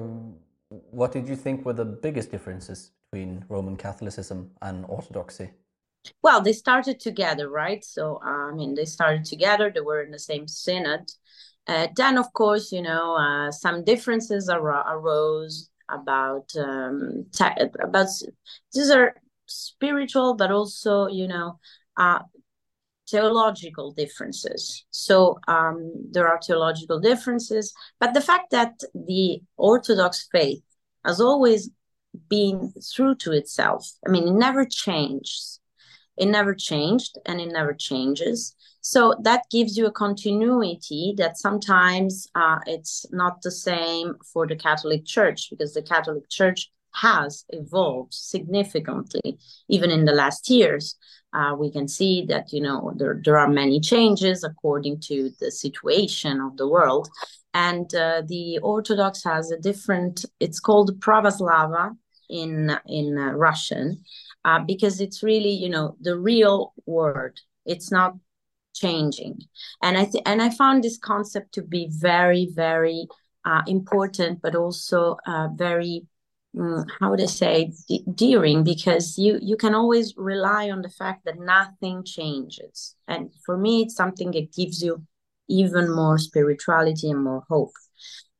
what 0.91 1.11
did 1.11 1.27
you 1.27 1.35
think 1.35 1.65
were 1.65 1.73
the 1.73 1.85
biggest 1.85 2.31
differences 2.31 2.91
between 3.11 3.43
roman 3.49 3.75
catholicism 3.75 4.51
and 4.61 4.85
orthodoxy 4.87 5.49
well 6.21 6.41
they 6.41 6.53
started 6.53 6.99
together 6.99 7.49
right 7.49 7.83
so 7.83 8.19
i 8.23 8.51
mean 8.51 8.73
they 8.75 8.85
started 8.85 9.25
together 9.25 9.69
they 9.69 9.81
were 9.81 10.01
in 10.01 10.11
the 10.11 10.19
same 10.19 10.47
synod 10.47 11.11
uh, 11.69 11.87
then, 11.95 12.17
of 12.17 12.33
course, 12.33 12.71
you 12.71 12.81
know, 12.81 13.15
uh, 13.15 13.51
some 13.51 13.83
differences 13.83 14.49
ar- 14.49 14.97
arose 14.97 15.69
about 15.87 16.49
um, 16.57 17.27
te- 17.31 17.61
about 17.79 18.07
these 18.73 18.89
are 18.89 19.13
spiritual, 19.45 20.33
but 20.33 20.49
also, 20.49 21.05
you 21.07 21.27
know, 21.27 21.59
uh, 21.95 22.19
theological 23.07 23.91
differences. 23.91 24.83
So 24.89 25.39
um, 25.47 25.91
there 26.11 26.27
are 26.27 26.39
theological 26.41 26.99
differences, 26.99 27.71
but 27.99 28.15
the 28.15 28.21
fact 28.21 28.49
that 28.49 28.79
the 28.95 29.41
Orthodox 29.55 30.27
faith 30.31 30.63
has 31.05 31.21
always 31.21 31.69
been 32.29 32.73
true 32.95 33.13
to 33.13 33.31
itself. 33.31 33.87
I 34.07 34.09
mean, 34.09 34.27
it 34.27 34.33
never 34.33 34.65
changes. 34.65 35.58
It 36.19 36.27
never 36.27 36.53
changed, 36.53 37.17
and 37.25 37.39
it 37.41 37.51
never 37.51 37.73
changes. 37.73 38.55
So 38.81 39.15
that 39.23 39.43
gives 39.51 39.77
you 39.77 39.85
a 39.87 39.91
continuity 39.91 41.13
that 41.17 41.37
sometimes 41.37 42.27
uh, 42.35 42.59
it's 42.65 43.05
not 43.11 43.41
the 43.41 43.51
same 43.51 44.15
for 44.33 44.47
the 44.47 44.55
Catholic 44.55 45.05
Church 45.05 45.49
because 45.49 45.73
the 45.73 45.81
Catholic 45.81 46.29
Church 46.29 46.71
has 46.93 47.45
evolved 47.49 48.13
significantly 48.13 49.37
even 49.67 49.91
in 49.91 50.05
the 50.05 50.11
last 50.11 50.49
years. 50.49 50.95
Uh, 51.31 51.55
we 51.57 51.71
can 51.71 51.87
see 51.87 52.25
that 52.27 52.51
you 52.51 52.61
know 52.61 52.91
there, 52.97 53.21
there 53.23 53.37
are 53.37 53.47
many 53.47 53.79
changes 53.79 54.43
according 54.43 54.99
to 54.99 55.29
the 55.39 55.51
situation 55.51 56.41
of 56.41 56.57
the 56.57 56.67
world 56.67 57.07
and 57.53 57.93
uh, 57.95 58.21
the 58.27 58.57
orthodox 58.59 59.23
has 59.23 59.51
a 59.51 59.57
different 59.59 60.25
it's 60.39 60.59
called 60.59 60.99
pravoslava 60.99 61.95
in 62.29 62.75
in 62.87 63.17
uh, 63.17 63.31
russian 63.31 64.03
uh, 64.45 64.59
because 64.59 65.01
it's 65.01 65.23
really 65.23 65.49
you 65.51 65.69
know 65.69 65.95
the 66.01 66.17
real 66.17 66.73
word 66.85 67.39
it's 67.65 67.91
not 67.91 68.15
changing. 68.73 69.41
And 69.81 69.97
i 69.97 70.05
th- 70.05 70.23
and 70.25 70.41
i 70.41 70.49
found 70.49 70.83
this 70.83 70.97
concept 70.97 71.53
to 71.53 71.61
be 71.61 71.89
very 71.91 72.49
very 72.53 73.07
uh, 73.45 73.61
important 73.67 74.41
but 74.41 74.55
also 74.55 75.17
uh, 75.27 75.47
very 75.53 76.05
um, 76.57 76.85
how 76.99 77.09
would 77.09 77.21
i 77.21 77.25
say 77.25 77.71
de- 77.87 78.03
dearing 78.15 78.63
because 78.63 79.17
you 79.17 79.39
you 79.41 79.57
can 79.57 79.75
always 79.75 80.13
rely 80.17 80.69
on 80.69 80.81
the 80.81 80.89
fact 80.89 81.25
that 81.25 81.39
nothing 81.39 82.03
changes. 82.03 82.95
And 83.07 83.31
for 83.45 83.57
me 83.57 83.83
it's 83.83 83.95
something 83.95 84.31
that 84.31 84.53
gives 84.53 84.81
you 84.81 85.03
even 85.47 85.93
more 85.93 86.17
spirituality 86.17 87.09
and 87.09 87.23
more 87.23 87.43
hope. 87.49 87.73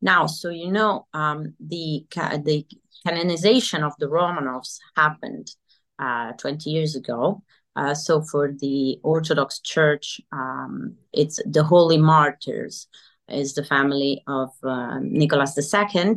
Now 0.02 0.28
so 0.28 0.50
you 0.50 0.72
know 0.72 1.08
um, 1.14 1.54
the 1.60 2.06
the 2.44 2.66
canonization 3.06 3.84
of 3.84 3.94
the 4.00 4.08
romanovs 4.08 4.78
happened 4.96 5.52
uh, 6.00 6.32
20 6.34 6.70
years 6.70 6.96
ago 6.96 7.44
uh, 7.76 7.94
so 7.94 8.22
for 8.22 8.52
the 8.52 9.00
Orthodox 9.04 9.60
Church, 9.62 10.20
um, 10.34 10.96
it's 11.14 11.40
the 11.46 11.64
Holy 11.64 11.98
Martyrs 11.98 12.88
is 13.30 13.54
the 13.54 13.64
family 13.64 14.24
of 14.28 14.50
uh, 14.64 15.00
Nicholas 15.02 15.58
II. 15.58 16.16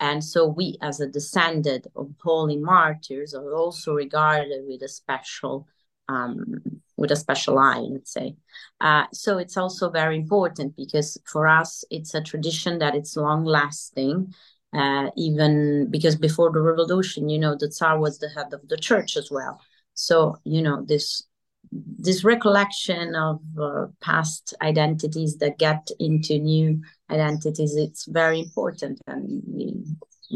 And 0.00 0.22
so 0.22 0.46
we, 0.46 0.76
as 0.82 1.00
a 1.00 1.08
descendant 1.08 1.86
of 1.96 2.10
holy 2.22 2.56
martyrs, 2.56 3.32
are 3.34 3.54
also 3.54 3.94
regarded 3.94 4.64
with 4.66 4.82
a 4.82 4.88
special 4.88 5.66
um, 6.10 6.60
with 6.96 7.10
a 7.12 7.16
special 7.16 7.58
eye, 7.58 7.80
let's 7.80 8.12
say. 8.12 8.34
Uh, 8.80 9.04
so 9.12 9.38
it's 9.38 9.56
also 9.56 9.90
very 9.90 10.16
important 10.16 10.74
because 10.74 11.18
for 11.26 11.46
us, 11.46 11.84
it's 11.90 12.14
a 12.14 12.22
tradition 12.22 12.78
that 12.78 12.94
it's 12.94 13.16
long 13.16 13.44
lasting. 13.44 14.34
Uh, 14.72 15.10
even 15.16 15.90
because 15.90 16.16
before 16.16 16.52
the 16.52 16.60
revolution, 16.60 17.28
you 17.28 17.38
know, 17.38 17.56
the 17.58 17.70
Tsar 17.70 17.98
was 17.98 18.18
the 18.18 18.28
head 18.28 18.52
of 18.52 18.68
the 18.68 18.76
church 18.76 19.16
as 19.16 19.30
well. 19.30 19.60
So 19.94 20.36
you 20.44 20.62
know 20.62 20.84
this 20.86 21.24
this 21.72 22.22
recollection 22.24 23.14
of 23.14 23.40
uh, 23.60 23.86
past 24.00 24.54
identities 24.62 25.38
that 25.38 25.58
get 25.58 25.88
into 25.98 26.38
new 26.38 26.80
identities 27.10 27.76
it's 27.76 28.06
very 28.06 28.40
important 28.40 29.00
and 29.06 29.42
we, 29.46 29.74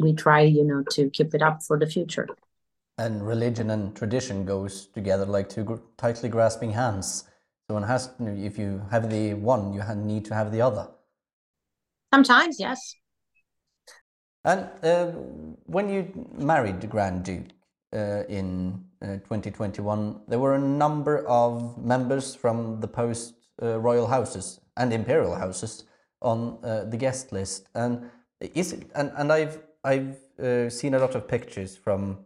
we 0.02 0.12
try 0.12 0.40
you 0.40 0.64
know 0.64 0.82
to 0.90 1.08
keep 1.10 1.34
it 1.34 1.40
up 1.42 1.62
for 1.62 1.78
the 1.78 1.86
future. 1.86 2.26
And 2.98 3.26
religion 3.26 3.70
and 3.70 3.94
tradition 3.94 4.44
goes 4.44 4.86
together 4.88 5.26
like 5.26 5.48
two 5.48 5.80
tightly 5.96 6.28
grasping 6.28 6.72
hands. 6.72 7.24
So 7.68 7.74
one 7.74 7.84
has 7.84 8.10
if 8.20 8.58
you 8.58 8.82
have 8.90 9.08
the 9.08 9.34
one 9.34 9.72
you 9.72 9.82
need 9.94 10.24
to 10.26 10.34
have 10.34 10.50
the 10.50 10.60
other. 10.60 10.88
Sometimes 12.12 12.58
yes 12.58 12.96
and 14.44 14.68
uh, 14.82 15.06
when 15.66 15.88
you 15.88 16.28
married 16.36 16.80
the 16.80 16.86
grand 16.86 17.24
duke 17.24 17.46
uh, 17.92 18.24
in 18.28 18.84
uh, 19.00 19.18
2021, 19.18 20.20
there 20.26 20.38
were 20.38 20.54
a 20.54 20.58
number 20.58 21.26
of 21.26 21.78
members 21.78 22.34
from 22.34 22.80
the 22.80 22.88
post 22.88 23.34
uh, 23.62 23.78
royal 23.78 24.06
houses 24.06 24.60
and 24.76 24.92
imperial 24.92 25.34
houses 25.34 25.84
on 26.20 26.58
uh, 26.64 26.84
the 26.84 26.96
guest 26.96 27.32
list. 27.32 27.68
And 27.74 28.10
is 28.40 28.72
it, 28.72 28.90
and, 28.94 29.12
and 29.16 29.32
I've 29.32 29.62
I've 29.84 30.16
uh, 30.42 30.70
seen 30.70 30.94
a 30.94 30.98
lot 30.98 31.14
of 31.14 31.28
pictures 31.28 31.76
from 31.76 32.18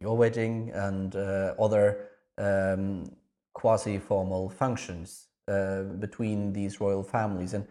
your 0.00 0.16
wedding 0.16 0.70
and 0.74 1.14
other 1.14 2.08
um, 2.38 3.12
quasi 3.52 3.98
formal 3.98 4.48
functions 4.50 5.28
between 5.46 6.52
these 6.52 6.80
royal 6.80 7.02
families. 7.02 7.52
And 7.54 7.66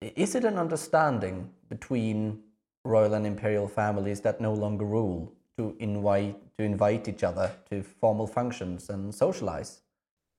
is 0.00 0.34
it 0.34 0.44
an 0.44 0.56
understanding 0.56 1.50
between 1.68 2.42
royal 2.84 3.14
and 3.14 3.26
imperial 3.26 3.68
families 3.68 4.20
that 4.20 4.40
no 4.40 4.52
longer 4.52 4.84
rule 4.84 5.32
to 5.56 5.76
invite 5.78 6.36
to 6.58 6.64
invite 6.64 7.08
each 7.08 7.24
other 7.24 7.50
to 7.70 7.82
formal 7.82 8.26
functions 8.26 8.90
and 8.90 9.14
socialize? 9.14 9.80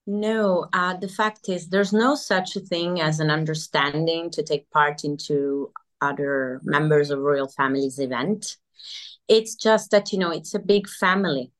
No, 0.07 0.67
uh, 0.73 0.95
the 0.95 1.07
fact 1.07 1.49
is 1.49 1.67
there's 1.69 1.93
no 1.93 2.15
such 2.15 2.55
a 2.55 2.59
thing 2.59 3.01
as 3.01 3.19
an 3.19 3.31
understanding 3.31 4.29
to 4.31 4.43
take 4.43 4.69
part 4.69 5.03
into 5.03 5.71
other 6.01 6.61
members 6.63 7.09
of 7.09 7.19
royal 7.19 7.47
families 7.47 7.99
event. 7.99 8.57
it's 9.27 9.55
just 9.55 9.91
that 9.91 10.11
you 10.11 10.19
know 10.19 10.31
it's 10.31 10.53
a 10.53 10.59
big 10.59 10.87
family. 10.89 11.51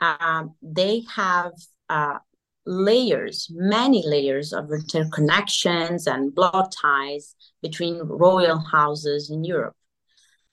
Uh, 0.00 0.44
they 0.62 1.04
have 1.14 1.52
uh, 1.88 2.18
layers, 2.66 3.48
many 3.52 4.02
layers 4.06 4.52
of 4.52 4.66
interconnections 4.66 6.12
and 6.12 6.34
blood 6.34 6.72
ties 6.72 7.34
between 7.62 7.98
royal 8.00 8.58
houses 8.58 9.30
in 9.30 9.44
Europe. 9.44 9.76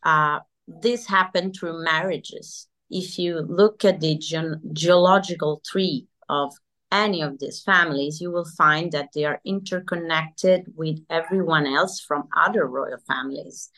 Uh, 0.04 0.40
this 0.68 1.08
happened 1.08 1.56
through 1.56 1.84
marriages. 1.84 2.68
If 2.90 3.20
you 3.20 3.40
look 3.40 3.86
at 3.86 4.00
the 4.00 4.18
ge- 4.18 4.62
geological 4.74 5.62
tree 5.66 6.08
of 6.28 6.54
any 6.92 7.22
of 7.22 7.38
these 7.40 7.62
families, 7.62 8.20
you 8.20 8.32
will 8.32 8.50
find 8.58 8.92
that 8.92 9.10
they 9.14 9.26
are 9.26 9.40
interconnected 9.46 10.74
with 10.76 11.00
everyone 11.10 11.68
else 11.68 12.00
from 12.00 12.28
other 12.36 12.66
royal 12.66 12.98
families. 13.08 13.70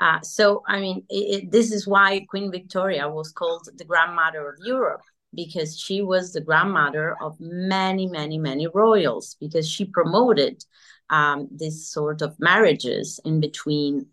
Uh, 0.00 0.20
so, 0.20 0.62
I 0.68 0.78
mean, 0.78 1.04
it, 1.08 1.14
it, 1.14 1.50
this 1.50 1.72
is 1.72 1.86
why 1.86 2.26
Queen 2.28 2.52
Victoria 2.52 3.08
was 3.08 3.32
called 3.32 3.68
the 3.76 3.84
grandmother 3.84 4.48
of 4.48 4.56
Europe, 4.64 5.02
because 5.34 5.78
she 5.78 6.02
was 6.02 6.32
the 6.32 6.40
grandmother 6.40 7.16
of 7.20 7.36
many, 7.40 8.06
many, 8.06 8.38
many 8.38 8.66
royals, 8.68 9.36
because 9.40 9.68
she 9.68 9.84
promoted 9.84 10.64
um, 11.10 11.48
this 11.50 11.88
sort 11.88 12.22
of 12.22 12.38
marriages 12.38 13.18
in 13.24 13.40
between 13.40 14.06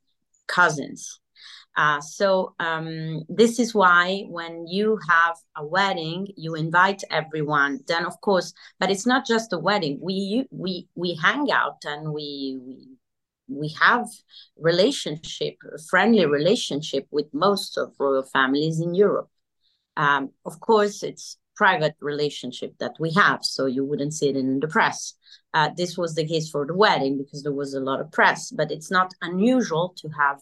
cousins. 0.48 1.20
Uh, 1.75 2.00
so 2.00 2.53
um, 2.60 3.24
this 3.30 3.60
is 3.60 3.74
why 3.74 4.25
when 4.30 4.68
you 4.68 5.00
have 5.10 5.36
a 5.56 5.65
wedding, 5.65 6.27
you 6.38 6.53
invite 6.56 7.03
everyone. 7.10 7.80
Then 7.88 8.06
of 8.06 8.20
course, 8.22 8.53
but 8.80 8.92
it's 8.92 9.08
not 9.08 9.25
just 9.25 9.53
a 9.53 9.58
wedding. 9.58 9.98
We 10.01 10.46
we 10.51 10.88
we 10.96 11.15
hang 11.15 11.51
out 11.51 11.84
and 11.86 12.13
we 12.13 12.60
we 12.62 12.98
we 13.48 13.75
have 13.82 14.08
relationship, 14.58 15.56
friendly 15.89 16.25
relationship 16.25 17.08
with 17.12 17.34
most 17.34 17.77
of 17.77 17.94
royal 18.00 18.24
families 18.24 18.80
in 18.80 18.94
Europe. 18.94 19.30
Um, 19.98 20.32
of 20.46 20.60
course, 20.60 21.03
it's 21.03 21.38
private 21.56 21.96
relationship 22.00 22.75
that 22.80 22.96
we 23.00 23.13
have, 23.13 23.44
so 23.44 23.65
you 23.65 23.84
wouldn't 23.86 24.13
see 24.13 24.30
it 24.30 24.36
in 24.36 24.60
the 24.60 24.68
press. 24.68 25.13
Uh, 25.53 25.70
this 25.75 25.98
was 25.98 26.15
the 26.15 26.27
case 26.27 26.50
for 26.50 26.65
the 26.65 26.74
wedding 26.74 27.18
because 27.18 27.44
there 27.44 27.51
was 27.51 27.74
a 27.74 27.80
lot 27.80 28.00
of 28.00 28.12
press, 28.12 28.50
but 28.50 28.72
it's 28.72 28.89
not 28.89 29.13
unusual 29.22 29.94
to 29.98 30.10
have 30.10 30.39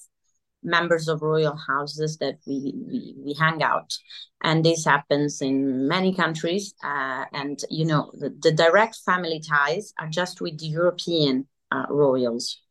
members 0.63 1.07
of 1.07 1.21
royal 1.21 1.55
houses 1.55 2.17
that 2.17 2.37
we, 2.45 2.73
we, 2.87 3.15
we 3.17 3.33
hang 3.33 3.63
out. 3.63 3.97
And 4.43 4.63
this 4.63 4.85
happens 4.85 5.41
in 5.41 5.87
many 5.87 6.13
countries. 6.13 6.73
Uh, 6.83 7.25
and, 7.33 7.59
you 7.69 7.85
know, 7.85 8.11
the, 8.13 8.35
the, 8.41 8.51
direct 8.51 8.97
family 9.05 9.41
ties 9.47 9.93
are 9.99 10.07
just 10.07 10.41
with 10.41 10.59
the 10.59 10.67
European 10.67 11.47
uh, 11.71 11.85
royals. 11.89 12.61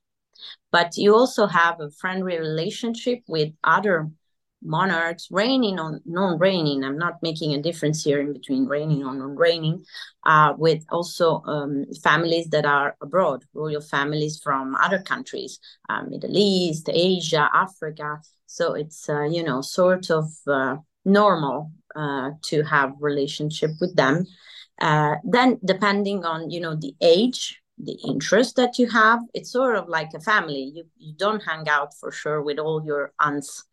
But 0.72 0.96
you 0.96 1.14
also 1.14 1.46
have 1.46 1.80
a 1.80 1.90
friendly 1.90 2.38
relationship 2.38 3.20
with 3.26 3.52
other 3.64 4.10
monarchs, 4.62 5.28
reigning 5.30 5.78
or 5.78 6.00
non-reigning. 6.04 6.84
I'm 6.84 6.98
not 6.98 7.22
making 7.22 7.54
a 7.54 7.62
difference 7.62 8.04
here 8.04 8.20
in 8.20 8.32
between 8.32 8.66
reigning 8.66 9.04
or 9.04 9.14
non-reigning, 9.14 9.84
uh, 10.26 10.54
with 10.56 10.84
also 10.90 11.42
um, 11.46 11.86
families 12.02 12.48
that 12.50 12.66
are 12.66 12.96
abroad, 13.00 13.44
royal 13.54 13.80
families 13.80 14.40
from 14.42 14.74
other 14.76 15.00
countries, 15.00 15.58
uh, 15.88 16.02
Middle 16.02 16.36
East, 16.36 16.88
Asia, 16.92 17.48
Africa. 17.54 18.20
So 18.46 18.74
it's 18.74 19.08
uh, 19.08 19.22
you 19.22 19.42
know 19.42 19.60
sort 19.60 20.10
of 20.10 20.26
uh, 20.46 20.76
normal 21.04 21.72
uh, 21.94 22.30
to 22.42 22.62
have 22.62 22.94
relationship 23.00 23.70
with 23.80 23.94
them. 23.96 24.26
Uh, 24.80 25.16
then 25.24 25.58
depending 25.64 26.24
on 26.24 26.50
you 26.50 26.60
know 26.60 26.74
the 26.74 26.94
age 27.00 27.59
the 27.84 27.98
interest 28.06 28.56
that 28.56 28.78
you 28.78 28.88
have 28.88 29.20
it's 29.34 29.52
sort 29.52 29.76
of 29.76 29.88
like 29.88 30.10
a 30.14 30.20
family. 30.20 30.72
You 30.74 30.84
you 30.96 31.14
don't 31.14 31.42
hang 31.42 31.68
out 31.68 31.94
for 31.98 32.10
sure 32.10 32.42
with 32.42 32.58
all 32.58 32.84
your 32.84 33.12
aunts. 33.20 33.64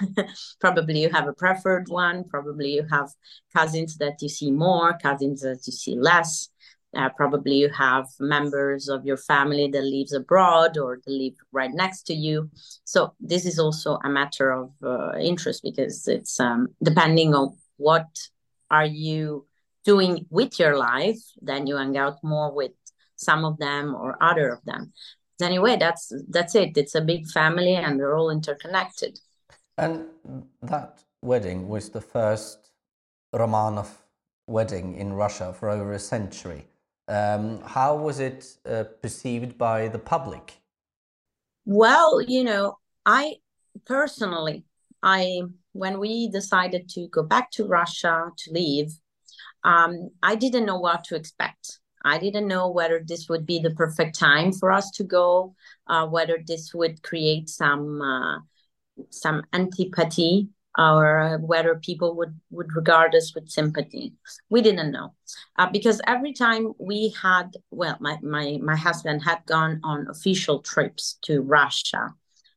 Probably 0.60 1.02
you 1.02 1.10
have 1.10 1.28
a 1.28 1.32
preferred 1.32 1.88
one. 1.88 2.24
Probably 2.24 2.74
you 2.74 2.86
have 2.90 3.10
cousins 3.54 3.96
that 3.98 4.20
you 4.20 4.28
see 4.28 4.50
more 4.50 4.98
cousins 4.98 5.42
that 5.42 5.62
you 5.66 5.72
see 5.72 5.96
less. 5.96 6.48
Uh, 6.94 7.08
probably 7.08 7.54
you 7.54 7.70
have 7.70 8.06
members 8.20 8.86
of 8.90 9.06
your 9.06 9.16
family 9.16 9.66
that 9.66 9.82
lives 9.82 10.12
abroad 10.12 10.76
or 10.76 10.98
that 11.02 11.10
live 11.10 11.32
right 11.50 11.72
next 11.72 12.02
to 12.02 12.12
you. 12.12 12.50
So 12.84 13.14
this 13.18 13.46
is 13.46 13.58
also 13.58 13.98
a 14.04 14.10
matter 14.10 14.52
of 14.52 14.72
uh, 14.82 15.16
interest 15.18 15.62
because 15.62 16.06
it's 16.06 16.38
um, 16.38 16.68
depending 16.82 17.34
on 17.34 17.56
what 17.78 18.08
are 18.70 18.84
you 18.84 19.46
doing 19.84 20.26
with 20.30 20.58
your 20.58 20.76
life 20.76 21.18
then 21.40 21.66
you 21.66 21.76
hang 21.76 21.96
out 21.96 22.22
more 22.22 22.52
with 22.52 22.72
some 23.16 23.44
of 23.44 23.58
them 23.58 23.94
or 23.94 24.16
other 24.22 24.48
of 24.48 24.64
them. 24.64 24.92
Anyway 25.40 25.76
that's 25.76 26.12
that's 26.28 26.54
it. 26.54 26.76
It's 26.76 26.94
a 26.94 27.00
big 27.00 27.26
family 27.28 27.74
and 27.74 27.98
they're 27.98 28.16
all 28.16 28.30
interconnected. 28.30 29.18
And 29.78 30.06
that 30.62 31.02
wedding 31.22 31.68
was 31.68 31.90
the 31.90 32.00
first 32.00 32.70
romanov 33.34 33.88
wedding 34.46 34.96
in 34.96 35.12
russia 35.12 35.54
for 35.58 35.70
over 35.70 35.92
a 35.92 35.98
century. 35.98 36.66
Um, 37.08 37.62
how 37.62 37.96
was 37.96 38.20
it 38.20 38.56
uh, 38.68 38.84
perceived 39.02 39.58
by 39.58 39.88
the 39.88 39.98
public? 39.98 40.62
Well 41.64 42.20
you 42.20 42.44
know 42.44 42.76
i 43.06 43.36
personally 43.86 44.64
i 45.02 45.42
when 45.72 45.98
we 45.98 46.28
decided 46.28 46.88
to 46.90 47.08
go 47.08 47.22
back 47.22 47.50
to 47.52 47.66
russia 47.66 48.30
to 48.36 48.52
leave 48.52 48.92
um, 49.64 50.10
i 50.22 50.34
didn't 50.34 50.66
know 50.66 50.78
what 50.78 51.04
to 51.04 51.16
expect 51.16 51.78
I 52.04 52.18
didn't 52.18 52.48
know 52.48 52.70
whether 52.70 53.02
this 53.04 53.28
would 53.28 53.46
be 53.46 53.60
the 53.60 53.70
perfect 53.70 54.18
time 54.18 54.52
for 54.52 54.70
us 54.72 54.90
to 54.92 55.04
go, 55.04 55.54
uh, 55.86 56.06
whether 56.06 56.38
this 56.46 56.74
would 56.74 57.02
create 57.02 57.48
some 57.48 58.00
uh, 58.02 58.38
some 59.10 59.42
antipathy 59.52 60.48
or 60.78 61.38
whether 61.42 61.74
people 61.76 62.16
would 62.16 62.38
would 62.50 62.74
regard 62.74 63.14
us 63.14 63.34
with 63.34 63.50
sympathy. 63.50 64.14
We 64.50 64.62
didn't 64.62 64.92
know 64.92 65.14
uh, 65.58 65.70
because 65.70 66.00
every 66.06 66.32
time 66.32 66.72
we 66.78 67.14
had, 67.20 67.56
well, 67.70 67.96
my 68.00 68.18
my 68.22 68.58
my 68.62 68.76
husband 68.76 69.22
had 69.22 69.44
gone 69.46 69.80
on 69.84 70.06
official 70.08 70.60
trips 70.60 71.18
to 71.22 71.42
Russia. 71.42 72.14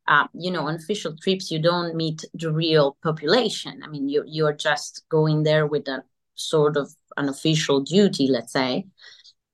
Uh, 0.08 0.28
you 0.36 0.52
know, 0.52 0.68
on 0.68 0.76
official 0.76 1.16
trips, 1.18 1.50
you 1.50 1.60
don't 1.60 1.96
meet 1.96 2.24
the 2.36 2.52
real 2.52 2.96
population. 3.02 3.82
I 3.84 3.88
mean, 3.88 4.08
you 4.08 4.24
you're 4.28 4.54
just 4.54 5.04
going 5.10 5.44
there 5.44 5.66
with 5.66 5.88
a 5.88 6.04
sort 6.36 6.78
of 6.78 6.94
an 7.18 7.28
official 7.30 7.82
duty, 7.82 8.28
let's 8.28 8.54
say. 8.54 8.86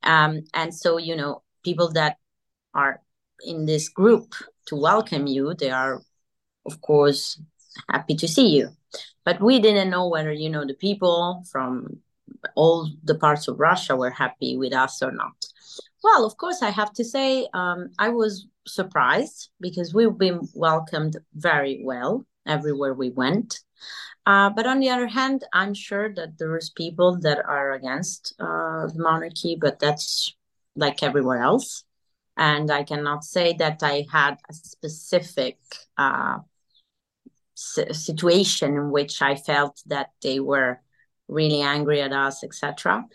Um, 0.03 0.43
and 0.53 0.73
so, 0.73 0.97
you 0.97 1.15
know, 1.15 1.43
people 1.63 1.91
that 1.93 2.17
are 2.73 3.01
in 3.45 3.65
this 3.65 3.89
group 3.89 4.33
to 4.67 4.75
welcome 4.75 5.27
you, 5.27 5.53
they 5.53 5.71
are, 5.71 6.01
of 6.65 6.81
course, 6.81 7.39
happy 7.89 8.15
to 8.15 8.27
see 8.27 8.47
you. 8.47 8.69
But 9.23 9.41
we 9.41 9.59
didn't 9.59 9.89
know 9.89 10.07
whether, 10.07 10.31
you 10.31 10.49
know, 10.49 10.65
the 10.65 10.73
people 10.73 11.43
from 11.51 12.01
all 12.55 12.89
the 13.03 13.15
parts 13.15 13.47
of 13.47 13.59
Russia 13.59 13.95
were 13.95 14.09
happy 14.09 14.57
with 14.57 14.73
us 14.73 15.01
or 15.01 15.11
not. 15.11 15.45
Well, 16.03 16.25
of 16.25 16.37
course, 16.37 16.61
I 16.61 16.71
have 16.71 16.93
to 16.93 17.03
say 17.03 17.47
um, 17.53 17.91
I 17.99 18.09
was 18.09 18.47
surprised 18.65 19.49
because 19.59 19.93
we've 19.93 20.17
been 20.17 20.47
welcomed 20.55 21.17
very 21.35 21.81
well 21.83 22.25
everywhere 22.45 22.93
we 22.93 23.11
went. 23.11 23.59
Uh, 24.25 24.49
but 24.49 24.67
on 24.67 24.79
the 24.79 24.89
other 24.89 25.07
hand, 25.07 25.43
I'm 25.53 25.73
sure 25.73 26.13
that 26.13 26.37
there's 26.37 26.69
people 26.69 27.19
that 27.21 27.43
are 27.45 27.71
against 27.71 28.35
uh, 28.39 28.87
the 28.87 29.01
monarchy, 29.01 29.57
but 29.59 29.79
that's 29.79 30.33
like 30.75 31.01
everywhere 31.01 31.41
else. 31.41 31.83
And 32.37 32.71
I 32.71 32.83
cannot 32.83 33.23
say 33.23 33.53
that 33.53 33.81
I 33.83 34.05
had 34.11 34.37
a 34.49 34.53
specific 34.53 35.57
uh, 35.97 36.39
situation 37.55 38.75
in 38.75 38.91
which 38.91 39.21
I 39.21 39.35
felt 39.35 39.81
that 39.87 40.11
they 40.21 40.39
were 40.39 40.81
really 41.27 41.61
angry 41.61 42.01
at 42.01 42.13
us, 42.13 42.43
etc. 42.43 43.05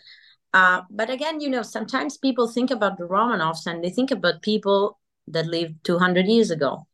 Uh, 0.53 0.81
but 0.89 1.09
again, 1.09 1.39
you 1.39 1.49
know, 1.49 1.61
sometimes 1.61 2.17
people 2.17 2.47
think 2.47 2.71
about 2.71 2.97
the 2.97 3.07
Romanovs 3.07 3.65
and 3.65 3.83
they 3.83 3.89
think 3.89 4.11
about 4.11 4.41
people 4.41 4.99
that 5.27 5.45
lived 5.45 5.83
200 5.83 6.25
years 6.25 6.51
ago 6.51 6.87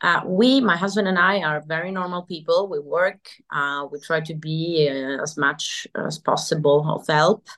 uh, 0.00 0.22
we, 0.24 0.60
my 0.60 0.76
husband 0.76 1.08
and 1.08 1.18
I, 1.18 1.42
are 1.42 1.62
very 1.66 1.90
normal 1.90 2.22
people. 2.22 2.68
We 2.68 2.78
work. 2.78 3.28
Uh, 3.50 3.86
we 3.90 3.98
try 4.00 4.20
to 4.20 4.34
be 4.34 4.88
uh, 4.90 5.22
as 5.22 5.36
much 5.36 5.86
as 5.94 6.18
possible 6.18 6.88
of 6.88 7.06
help. 7.06 7.48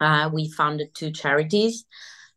Uh, 0.00 0.30
we 0.32 0.50
founded 0.50 0.94
two 0.94 1.10
charities, 1.10 1.84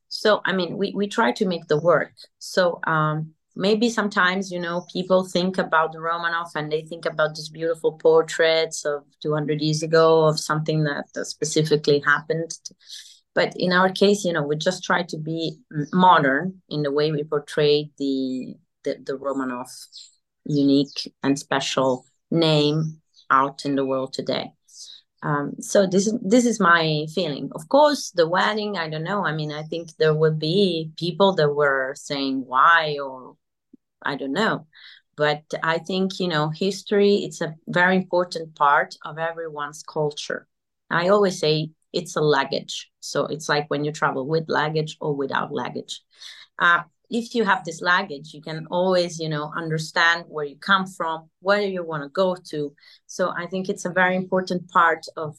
so 0.10 0.42
I 0.44 0.52
mean, 0.52 0.78
we 0.78 0.92
we 0.94 1.08
try 1.08 1.32
to 1.32 1.46
make 1.46 1.68
the 1.68 1.80
work. 1.80 2.12
So 2.38 2.82
um, 2.86 3.34
maybe 3.56 3.90
sometimes 3.90 4.52
you 4.52 4.60
know 4.60 4.86
people 4.92 5.24
think 5.24 5.58
about 5.58 5.94
the 5.94 6.00
Romanov 6.00 6.52
and 6.56 6.70
they 6.70 6.82
think 6.82 7.06
about 7.06 7.36
these 7.36 7.48
beautiful 7.48 7.94
portraits 7.94 8.84
of 8.84 9.04
200 9.22 9.62
years 9.62 9.84
ago 9.84 10.26
of 10.26 10.40
something 10.40 10.84
that 10.84 11.06
specifically 11.26 12.04
happened. 12.06 12.52
But 13.34 13.54
in 13.56 13.72
our 13.74 13.90
case, 13.90 14.26
you 14.26 14.34
know, 14.34 14.44
we 14.44 14.58
just 14.58 14.84
try 14.84 15.04
to 15.04 15.18
be 15.18 15.58
modern 15.92 16.62
in 16.70 16.84
the 16.84 16.92
way 16.92 17.12
we 17.12 17.24
portray 17.24 17.90
the 17.98 18.56
the, 18.84 18.98
the 19.06 19.14
Romanov 19.18 19.70
unique 20.46 21.14
and 21.24 21.38
special 21.40 22.06
name 22.32 23.02
out 23.30 23.66
in 23.66 23.76
the 23.76 23.86
world 23.86 24.14
today. 24.14 24.52
Um, 25.22 25.54
so 25.60 25.88
this 25.88 26.08
is 26.08 26.16
this 26.22 26.46
is 26.46 26.60
my 26.60 27.06
feeling. 27.16 27.50
Of 27.56 27.70
course, 27.70 28.12
the 28.12 28.28
wedding. 28.28 28.78
I 28.78 28.90
don't 28.90 29.04
know. 29.04 29.26
I 29.26 29.32
mean, 29.34 29.52
I 29.54 29.64
think 29.64 29.96
there 29.98 30.14
would 30.14 30.38
be 30.38 30.92
people 30.98 31.34
that 31.36 31.50
were 31.54 31.94
saying 31.96 32.44
why 32.46 32.98
or 33.02 33.38
I 34.04 34.16
don't 34.18 34.34
know. 34.34 34.68
but 35.16 35.44
I 35.64 35.78
think 35.80 36.20
you 36.20 36.28
know 36.28 36.50
history. 36.50 37.18
It's 37.26 37.42
a 37.42 37.56
very 37.68 37.96
important 37.98 38.56
part 38.56 38.96
of 39.06 39.18
everyone's 39.20 39.84
culture. 39.84 40.48
I 40.90 41.10
always 41.10 41.40
say 41.40 41.72
it's 41.94 42.16
a 42.16 42.22
luggage. 42.22 42.90
So 43.00 43.26
it's 43.28 43.50
like 43.50 43.70
when 43.70 43.86
you 43.86 43.92
travel 43.92 44.28
with 44.28 44.50
luggage 44.50 44.98
or 45.00 45.16
without 45.16 45.52
luggage. 45.52 46.02
Uh, 46.60 46.84
if 47.14 47.36
you 47.36 47.46
have 47.46 47.64
this 47.64 47.80
luggage, 47.80 48.34
you 48.34 48.42
can 48.42 48.66
always, 48.72 49.20
you 49.20 49.30
know, 49.30 49.54
understand 49.56 50.26
where 50.28 50.46
you 50.46 50.58
come 50.58 50.88
from, 50.88 51.30
where 51.42 51.62
you 51.62 51.86
want 51.86 52.02
to 52.02 52.10
go 52.10 52.36
to. 52.50 52.74
So 53.06 53.32
I 53.38 53.46
think 53.46 53.70
it's 53.70 53.86
a 53.86 53.92
very 53.92 54.16
important 54.16 54.68
part 54.70 55.06
of 55.16 55.38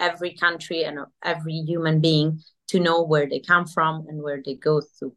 every 0.00 0.34
country 0.34 0.82
and 0.82 0.98
every 1.24 1.52
human 1.52 2.00
being 2.00 2.42
to 2.68 2.80
know 2.80 3.04
where 3.04 3.28
they 3.28 3.38
come 3.38 3.66
from 3.66 4.06
and 4.08 4.20
where 4.20 4.42
they 4.44 4.56
go 4.56 4.82
to. 4.98 5.14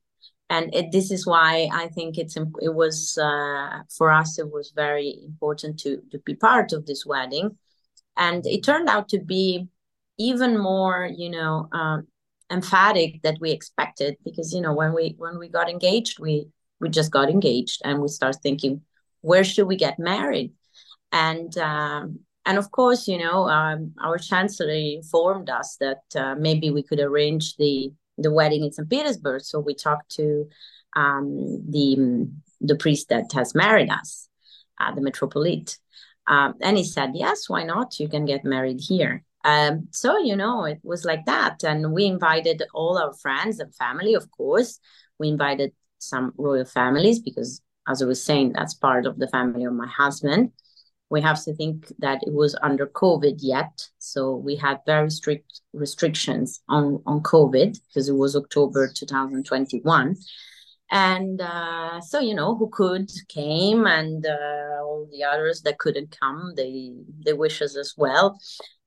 And 0.52 0.74
it, 0.76 0.92
this 0.92 1.10
is 1.10 1.26
why 1.26 1.68
I 1.74 1.88
think 1.88 2.20
it's 2.20 2.38
it 2.38 2.74
was 2.74 3.18
uh, 3.18 3.82
for 3.98 4.12
us 4.12 4.38
it 4.38 4.52
was 4.52 4.72
very 4.76 5.20
important 5.24 5.80
to 5.80 6.02
to 6.12 6.20
be 6.20 6.36
part 6.36 6.72
of 6.72 6.86
this 6.86 7.06
wedding, 7.06 7.58
and 8.18 8.46
it 8.48 8.64
turned 8.64 8.90
out 8.90 9.10
to 9.10 9.20
be 9.20 9.68
even 10.18 10.58
more 10.58 11.08
you 11.16 11.30
know 11.30 11.70
um, 11.72 12.08
emphatic 12.52 13.22
that 13.22 13.38
we 13.40 13.52
expected 13.52 14.18
because 14.24 14.54
you 14.54 14.62
know 14.62 14.74
when 14.74 14.94
we 14.94 15.16
when 15.18 15.38
we 15.38 15.48
got 15.48 15.70
engaged 15.70 16.20
we 16.20 16.48
we 16.80 16.90
just 16.90 17.12
got 17.12 17.30
engaged 17.30 17.82
and 17.84 18.02
we 18.02 18.08
start 18.08 18.36
thinking 18.42 18.82
where 19.22 19.44
should 19.44 19.68
we 19.68 19.76
get 19.76 20.00
married? 20.00 20.54
And 21.12 21.56
um, 21.58 22.20
and 22.46 22.58
of 22.58 22.72
course 22.72 23.08
you 23.08 23.18
know 23.18 23.48
um, 23.50 23.94
our 24.02 24.18
chancellor 24.18 24.72
informed 24.72 25.50
us 25.50 25.78
that 25.80 26.04
uh, 26.16 26.36
maybe 26.36 26.70
we 26.70 26.84
could 26.84 27.00
arrange 27.00 27.56
the 27.58 27.92
the 28.18 28.32
wedding 28.32 28.64
in 28.64 28.72
st 28.72 28.90
petersburg. 28.90 29.42
So 29.42 29.60
we 29.60 29.76
talked 29.76 30.10
to 30.16 30.48
um, 30.96 31.64
the 31.70 32.28
the 32.62 32.76
priest 32.76 33.10
that 33.10 33.32
has 33.34 33.56
married 33.56 33.90
us 33.90 34.28
uh, 34.80 34.94
the 34.94 35.02
metropolite. 35.02 35.78
Um, 36.28 36.54
and 36.62 36.78
he 36.78 36.84
said 36.84 37.12
yes 37.14 37.50
why 37.50 37.64
not? 37.64 38.00
You 38.00 38.08
can 38.08 38.26
get 38.26 38.46
married 38.46 38.80
here 38.82 39.24
um, 39.44 39.88
so 39.92 40.18
you 40.18 40.36
know 40.36 40.66
it 40.66 40.80
was 40.84 41.06
like 41.06 41.26
that. 41.26 41.64
And 41.64 41.94
we 41.94 42.06
invited 42.06 42.64
all 42.74 42.98
our 42.98 43.14
friends 43.14 43.60
and 43.60 43.74
family 43.76 44.14
of 44.14 44.30
course. 44.32 44.80
We 45.18 45.30
invited 45.30 45.74
some 45.98 46.34
royal 46.38 46.66
families 46.66 47.20
because 47.20 47.62
as 47.88 48.02
i 48.02 48.06
was 48.06 48.24
saying 48.24 48.54
that's 48.54 48.74
part 48.74 49.06
of 49.06 49.20
the 49.20 49.28
family 49.28 49.66
of 49.66 49.74
my 49.74 49.88
husband. 49.88 50.52
We 51.12 51.22
have 51.22 51.44
to 51.46 51.56
think 51.56 51.92
that 52.00 52.20
it 52.22 52.34
was 52.34 52.56
under 52.62 52.86
covid 52.86 53.38
yet. 53.40 53.88
So 53.98 54.36
we 54.36 54.56
had 54.56 54.80
very 54.86 55.10
strict 55.10 55.62
restrictions 55.74 56.62
on 56.68 57.02
on 57.06 57.22
covid 57.22 57.80
because 57.88 58.10
it 58.10 58.16
was 58.16 58.36
october 58.36 58.92
2021 58.94 60.16
and 60.92 61.40
uh, 61.42 62.02
so 62.02 62.20
you 62.20 62.34
know 62.34 62.56
who 62.56 62.70
could 62.70 63.10
came 63.28 63.86
and 63.86 64.26
uh, 64.26 64.82
all 64.82 65.08
the 65.12 65.24
others 65.24 65.62
that 65.62 65.78
couldn't 65.78 66.16
come 66.20 66.54
they 66.56 66.92
they 67.24 67.34
wishes 67.34 67.76
as 67.78 67.94
well 67.96 68.40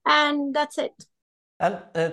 and 0.05 0.53
that's 0.53 0.77
it. 0.77 1.05
And 1.59 1.77
uh, 1.95 2.09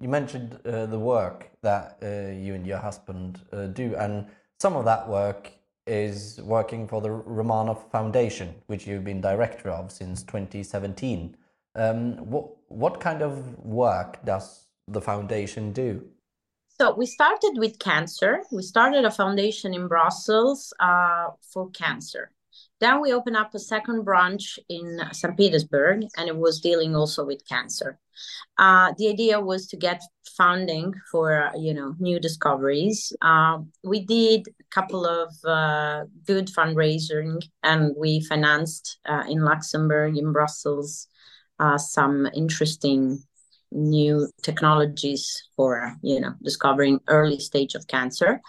you 0.00 0.08
mentioned 0.08 0.58
uh, 0.64 0.86
the 0.86 0.98
work 0.98 1.50
that 1.62 1.98
uh, 2.02 2.32
you 2.32 2.54
and 2.54 2.66
your 2.66 2.78
husband 2.78 3.40
uh, 3.52 3.66
do, 3.66 3.94
and 3.96 4.26
some 4.58 4.74
of 4.76 4.84
that 4.86 5.08
work 5.08 5.52
is 5.86 6.40
working 6.42 6.86
for 6.86 7.00
the 7.00 7.08
Romanov 7.08 7.90
Foundation, 7.90 8.54
which 8.66 8.86
you've 8.86 9.04
been 9.04 9.20
director 9.20 9.70
of 9.70 9.90
since 9.90 10.22
2017. 10.22 11.36
Um, 11.76 12.16
what 12.30 12.48
what 12.68 13.00
kind 13.00 13.22
of 13.22 13.58
work 13.64 14.24
does 14.24 14.66
the 14.88 15.00
foundation 15.00 15.72
do? 15.72 16.04
So 16.80 16.94
we 16.94 17.06
started 17.06 17.58
with 17.58 17.78
cancer. 17.78 18.42
We 18.50 18.62
started 18.62 19.04
a 19.04 19.10
foundation 19.10 19.74
in 19.74 19.86
Brussels 19.86 20.72
uh, 20.80 21.28
for 21.42 21.70
cancer. 21.70 22.32
Then 22.80 23.00
we 23.00 23.12
opened 23.12 23.36
up 23.36 23.54
a 23.54 23.58
second 23.58 24.04
branch 24.04 24.58
in 24.68 25.00
St. 25.12 25.36
Petersburg, 25.36 26.04
and 26.16 26.28
it 26.28 26.36
was 26.36 26.60
dealing 26.60 26.96
also 26.96 27.24
with 27.24 27.46
cancer. 27.46 27.98
Uh, 28.58 28.92
the 28.98 29.08
idea 29.08 29.40
was 29.40 29.66
to 29.68 29.76
get 29.76 30.02
funding 30.36 30.94
for 31.10 31.50
you 31.56 31.74
know 31.74 31.94
new 31.98 32.18
discoveries. 32.18 33.12
Uh, 33.20 33.58
we 33.84 34.04
did 34.04 34.48
a 34.48 34.64
couple 34.70 35.04
of 35.04 35.28
uh, 35.44 36.04
good 36.26 36.48
fundraising, 36.48 37.42
and 37.62 37.94
we 37.96 38.20
financed 38.24 38.98
uh, 39.06 39.24
in 39.28 39.44
Luxembourg, 39.44 40.16
in 40.16 40.32
Brussels, 40.32 41.06
uh, 41.58 41.76
some 41.76 42.28
interesting 42.34 43.22
new 43.72 44.28
technologies 44.42 45.42
for 45.56 45.94
you 46.02 46.20
know 46.20 46.34
discovering 46.42 47.00
early 47.08 47.38
stage 47.38 47.74
of 47.74 47.86
cancer. 47.86 48.40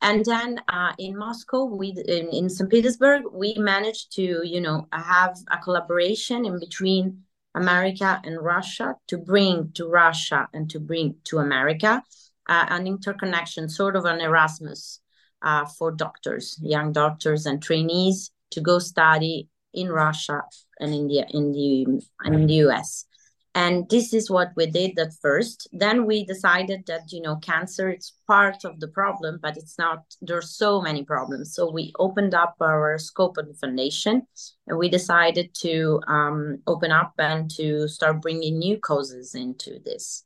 And 0.00 0.24
then 0.24 0.60
uh, 0.68 0.92
in 0.98 1.16
moscow 1.16 1.64
we 1.64 1.94
in, 2.08 2.28
in 2.28 2.50
st 2.50 2.70
petersburg 2.70 3.22
we 3.32 3.54
managed 3.54 4.12
to 4.16 4.40
you 4.44 4.60
know 4.60 4.86
have 4.92 5.36
a 5.50 5.58
collaboration 5.58 6.44
in 6.44 6.58
between 6.60 7.22
america 7.54 8.20
and 8.24 8.42
russia 8.42 8.96
to 9.06 9.16
bring 9.16 9.70
to 9.72 9.88
russia 9.88 10.48
and 10.52 10.68
to 10.68 10.78
bring 10.80 11.14
to 11.24 11.38
america 11.38 12.02
uh, 12.48 12.66
an 12.68 12.86
interconnection 12.86 13.68
sort 13.68 13.96
of 13.96 14.04
an 14.04 14.20
erasmus 14.20 15.00
uh, 15.42 15.64
for 15.64 15.90
doctors 15.92 16.58
young 16.60 16.92
doctors 16.92 17.46
and 17.46 17.62
trainees 17.62 18.30
to 18.50 18.60
go 18.60 18.78
study 18.78 19.48
in 19.72 19.88
russia 19.90 20.42
and 20.80 20.92
in 20.92 21.06
the 21.06 21.24
in 21.30 21.52
the 21.52 21.82
in 22.24 22.46
the 22.46 22.54
us 22.54 23.06
and 23.54 23.88
this 23.88 24.12
is 24.12 24.30
what 24.30 24.50
we 24.56 24.66
did 24.66 24.98
at 24.98 25.14
first. 25.22 25.68
Then 25.72 26.06
we 26.06 26.24
decided 26.24 26.84
that 26.86 27.12
you 27.12 27.22
know 27.22 27.36
cancer 27.36 27.88
it's 27.88 28.14
part 28.26 28.64
of 28.64 28.80
the 28.80 28.88
problem 28.88 29.38
but 29.40 29.56
it's 29.56 29.78
not 29.78 30.04
there's 30.20 30.56
so 30.56 30.80
many 30.80 31.04
problems. 31.04 31.54
So 31.54 31.70
we 31.70 31.92
opened 31.98 32.34
up 32.34 32.56
our 32.60 32.98
scope 32.98 33.38
of 33.38 33.46
the 33.46 33.54
foundation 33.54 34.26
and 34.66 34.78
we 34.78 34.88
decided 34.88 35.54
to 35.60 36.00
um, 36.08 36.58
open 36.66 36.90
up 36.90 37.14
and 37.18 37.50
to 37.52 37.86
start 37.88 38.22
bringing 38.22 38.58
new 38.58 38.78
causes 38.78 39.34
into 39.34 39.78
this. 39.84 40.24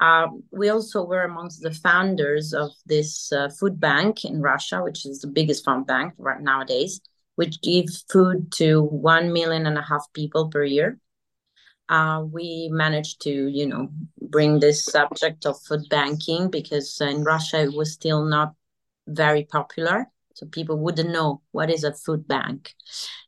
Uh, 0.00 0.28
we 0.52 0.68
also 0.68 1.04
were 1.04 1.24
amongst 1.24 1.60
the 1.60 1.74
founders 1.74 2.54
of 2.54 2.70
this 2.86 3.32
uh, 3.32 3.48
food 3.48 3.80
bank 3.80 4.24
in 4.24 4.40
russia 4.40 4.80
which 4.80 5.04
is 5.04 5.20
the 5.20 5.26
biggest 5.26 5.64
food 5.64 5.84
bank 5.86 6.14
right 6.18 6.40
nowadays 6.40 7.00
which 7.34 7.60
gives 7.62 8.04
food 8.10 8.50
to 8.52 8.82
one 8.84 9.32
million 9.32 9.66
and 9.66 9.76
a 9.76 9.82
half 9.82 10.06
people 10.14 10.48
per 10.48 10.62
year 10.62 10.98
uh, 11.88 12.24
we 12.30 12.68
managed 12.70 13.22
to, 13.22 13.48
you 13.48 13.66
know, 13.66 13.88
bring 14.20 14.60
this 14.60 14.84
subject 14.84 15.46
of 15.46 15.60
food 15.62 15.82
banking 15.88 16.50
because 16.50 17.00
in 17.00 17.24
Russia 17.24 17.62
it 17.62 17.74
was 17.74 17.92
still 17.92 18.24
not 18.24 18.54
very 19.06 19.44
popular. 19.44 20.06
So 20.34 20.46
people 20.46 20.78
wouldn't 20.78 21.10
know 21.10 21.42
what 21.50 21.68
is 21.68 21.82
a 21.82 21.92
food 21.92 22.28
bank. 22.28 22.72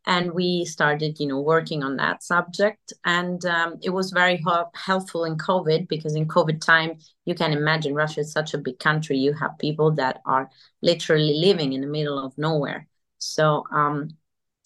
And 0.06 0.32
we 0.32 0.64
started, 0.64 1.18
you 1.18 1.26
know, 1.26 1.40
working 1.40 1.82
on 1.82 1.96
that 1.96 2.22
subject. 2.22 2.92
And 3.04 3.44
um, 3.46 3.78
it 3.82 3.90
was 3.90 4.12
very 4.12 4.40
helpful 4.74 5.24
in 5.24 5.36
COVID 5.36 5.88
because 5.88 6.14
in 6.14 6.28
COVID 6.28 6.60
time, 6.60 6.98
you 7.24 7.34
can 7.34 7.52
imagine 7.52 7.94
Russia 7.94 8.20
is 8.20 8.30
such 8.30 8.54
a 8.54 8.58
big 8.58 8.78
country. 8.78 9.18
You 9.18 9.32
have 9.32 9.58
people 9.58 9.90
that 9.92 10.20
are 10.24 10.50
literally 10.82 11.34
living 11.34 11.72
in 11.72 11.80
the 11.80 11.88
middle 11.88 12.24
of 12.24 12.38
nowhere. 12.38 12.86
So 13.18 13.64
um, 13.72 14.10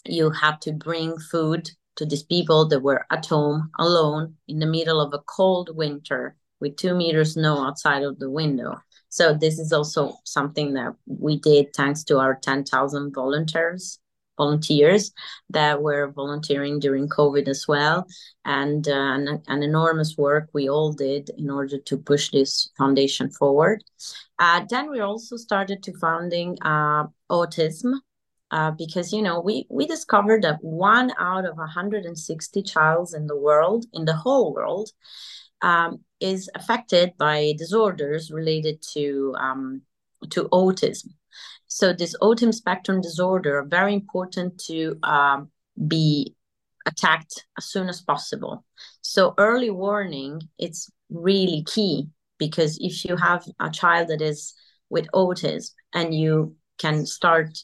you 0.04 0.30
have 0.30 0.60
to 0.60 0.72
bring 0.72 1.18
food 1.18 1.70
to 1.96 2.06
these 2.06 2.22
people 2.22 2.66
that 2.68 2.80
were 2.80 3.06
at 3.10 3.26
home 3.26 3.70
alone 3.78 4.36
in 4.48 4.58
the 4.58 4.66
middle 4.66 5.00
of 5.00 5.12
a 5.14 5.20
cold 5.20 5.76
winter 5.76 6.36
with 6.60 6.76
two 6.76 6.94
meters 6.94 7.34
snow 7.34 7.64
outside 7.64 8.02
of 8.02 8.18
the 8.18 8.30
window. 8.30 8.80
So 9.08 9.32
this 9.34 9.58
is 9.58 9.72
also 9.72 10.16
something 10.24 10.74
that 10.74 10.94
we 11.06 11.38
did 11.38 11.72
thanks 11.74 12.02
to 12.04 12.18
our 12.18 12.34
10,000 12.34 13.12
volunteers 13.14 13.98
volunteers 14.36 15.12
that 15.50 15.80
were 15.80 16.10
volunteering 16.10 16.80
during 16.80 17.08
COVID 17.08 17.48
as 17.48 17.66
well, 17.68 18.06
and 18.44 18.86
uh, 18.88 18.92
an, 18.92 19.42
an, 19.46 19.62
enormous 19.62 20.16
work 20.16 20.48
we 20.52 20.68
all 20.68 20.92
did 20.92 21.30
in 21.38 21.50
order 21.50 21.78
to 21.78 21.96
push 21.96 22.30
this 22.30 22.70
foundation 22.76 23.30
forward. 23.30 23.84
Uh, 24.38 24.64
then 24.68 24.90
we 24.90 25.00
also 25.00 25.36
started 25.36 25.82
to 25.82 25.96
founding 25.98 26.58
uh, 26.62 27.04
autism 27.30 27.94
uh, 28.50 28.70
because 28.70 29.12
you 29.12 29.22
know 29.22 29.40
we 29.40 29.66
we 29.70 29.86
discovered 29.86 30.42
that 30.42 30.62
one 30.62 31.12
out 31.18 31.44
of 31.44 31.56
160 31.56 32.62
childs 32.62 33.14
in 33.14 33.26
the 33.26 33.36
world 33.36 33.86
in 33.92 34.04
the 34.04 34.14
whole 34.14 34.54
world 34.54 34.90
um, 35.62 36.00
is 36.20 36.50
affected 36.54 37.12
by 37.18 37.54
disorders 37.58 38.30
related 38.30 38.82
to 38.92 39.34
um, 39.38 39.82
to 40.30 40.44
autism. 40.50 41.08
So 41.66 41.92
this 41.92 42.14
autism 42.22 42.54
spectrum 42.54 43.00
disorder 43.00 43.64
very 43.66 43.94
important 43.94 44.58
to 44.66 44.96
um, 45.02 45.50
be 45.88 46.36
attacked 46.86 47.46
as 47.58 47.64
soon 47.64 47.88
as 47.88 48.02
possible. 48.02 48.64
So 49.00 49.34
early 49.38 49.70
warning 49.70 50.42
it's 50.58 50.90
really 51.10 51.64
key 51.64 52.08
because 52.38 52.78
if 52.80 53.04
you 53.04 53.16
have 53.16 53.46
a 53.58 53.70
child 53.70 54.08
that 54.08 54.20
is 54.20 54.54
with 54.90 55.06
autism 55.14 55.70
and 55.92 56.14
you 56.14 56.56
can 56.78 57.06
start 57.06 57.58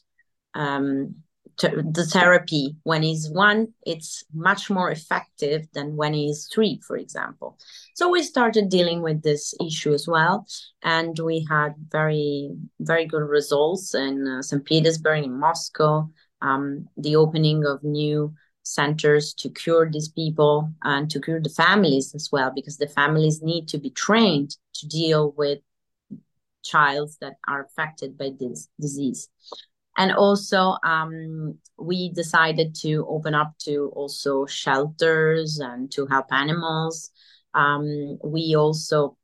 um, 0.54 1.14
the 1.58 2.08
therapy 2.10 2.74
when 2.84 3.02
he's 3.02 3.28
one 3.28 3.68
it's 3.84 4.24
much 4.32 4.70
more 4.70 4.90
effective 4.90 5.66
than 5.74 5.94
when 5.94 6.14
he's 6.14 6.48
three 6.50 6.80
for 6.86 6.96
example 6.96 7.58
so 7.94 8.08
we 8.08 8.22
started 8.22 8.70
dealing 8.70 9.02
with 9.02 9.22
this 9.22 9.52
issue 9.60 9.92
as 9.92 10.08
well 10.08 10.46
and 10.82 11.18
we 11.18 11.46
had 11.50 11.74
very 11.90 12.50
very 12.80 13.04
good 13.04 13.28
results 13.28 13.94
in 13.94 14.26
uh, 14.26 14.40
st 14.40 14.64
petersburg 14.64 15.22
in 15.22 15.38
moscow 15.38 16.08
um, 16.40 16.88
the 16.96 17.16
opening 17.16 17.66
of 17.66 17.84
new 17.84 18.32
centers 18.62 19.34
to 19.34 19.48
cure 19.50 19.90
these 19.90 20.08
people 20.08 20.72
and 20.82 21.10
to 21.10 21.20
cure 21.20 21.40
the 21.40 21.48
families 21.50 22.14
as 22.14 22.28
well, 22.30 22.52
because 22.54 22.76
the 22.76 22.88
families 22.88 23.42
need 23.42 23.68
to 23.68 23.78
be 23.78 23.90
trained 23.90 24.56
to 24.74 24.86
deal 24.86 25.32
with 25.36 25.58
childs 26.62 27.16
that 27.20 27.34
are 27.48 27.64
affected 27.64 28.18
by 28.18 28.30
this 28.38 28.68
disease. 28.78 29.28
And 29.96 30.12
also, 30.12 30.76
um, 30.84 31.58
we 31.78 32.10
decided 32.10 32.74
to 32.76 33.06
open 33.08 33.34
up 33.34 33.54
to 33.64 33.90
also 33.94 34.46
shelters 34.46 35.58
and 35.58 35.90
to 35.92 36.06
help 36.06 36.32
animals. 36.32 37.10
Um, 37.54 38.18
we 38.22 38.54
also 38.54 39.16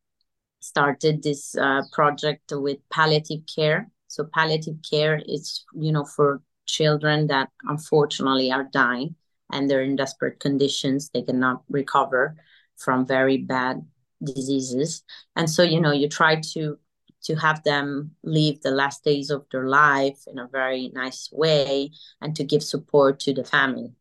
started 0.60 1.22
this 1.22 1.56
uh, 1.56 1.82
project 1.92 2.52
with 2.52 2.78
palliative 2.90 3.42
care. 3.54 3.90
So 4.08 4.28
palliative 4.34 4.76
care 4.90 5.22
is, 5.26 5.64
you 5.74 5.92
know, 5.92 6.04
for 6.04 6.42
children 6.66 7.28
that 7.28 7.50
unfortunately 7.68 8.50
are 8.50 8.68
dying 8.72 9.14
and 9.52 9.70
they're 9.70 9.82
in 9.82 9.96
desperate 9.96 10.40
conditions. 10.40 11.10
They 11.10 11.22
cannot 11.22 11.62
recover 11.68 12.36
from 12.76 13.06
very 13.06 13.38
bad 13.38 13.86
diseases. 14.22 15.04
And 15.36 15.48
so, 15.48 15.62
you 15.62 15.80
know, 15.80 15.92
you 15.92 16.08
try 16.08 16.40
to 16.54 16.78
to 17.26 17.34
have 17.34 17.62
them 17.64 18.12
live 18.22 18.60
the 18.62 18.70
last 18.70 19.04
days 19.04 19.30
of 19.30 19.44
their 19.50 19.66
life 19.68 20.18
in 20.26 20.38
a 20.38 20.48
very 20.48 20.88
nice 20.94 21.28
way 21.32 21.90
and 22.20 22.36
to 22.36 22.44
give 22.44 22.62
support 22.62 23.18
to 23.20 23.34
the 23.34 23.44
family. 23.44 23.92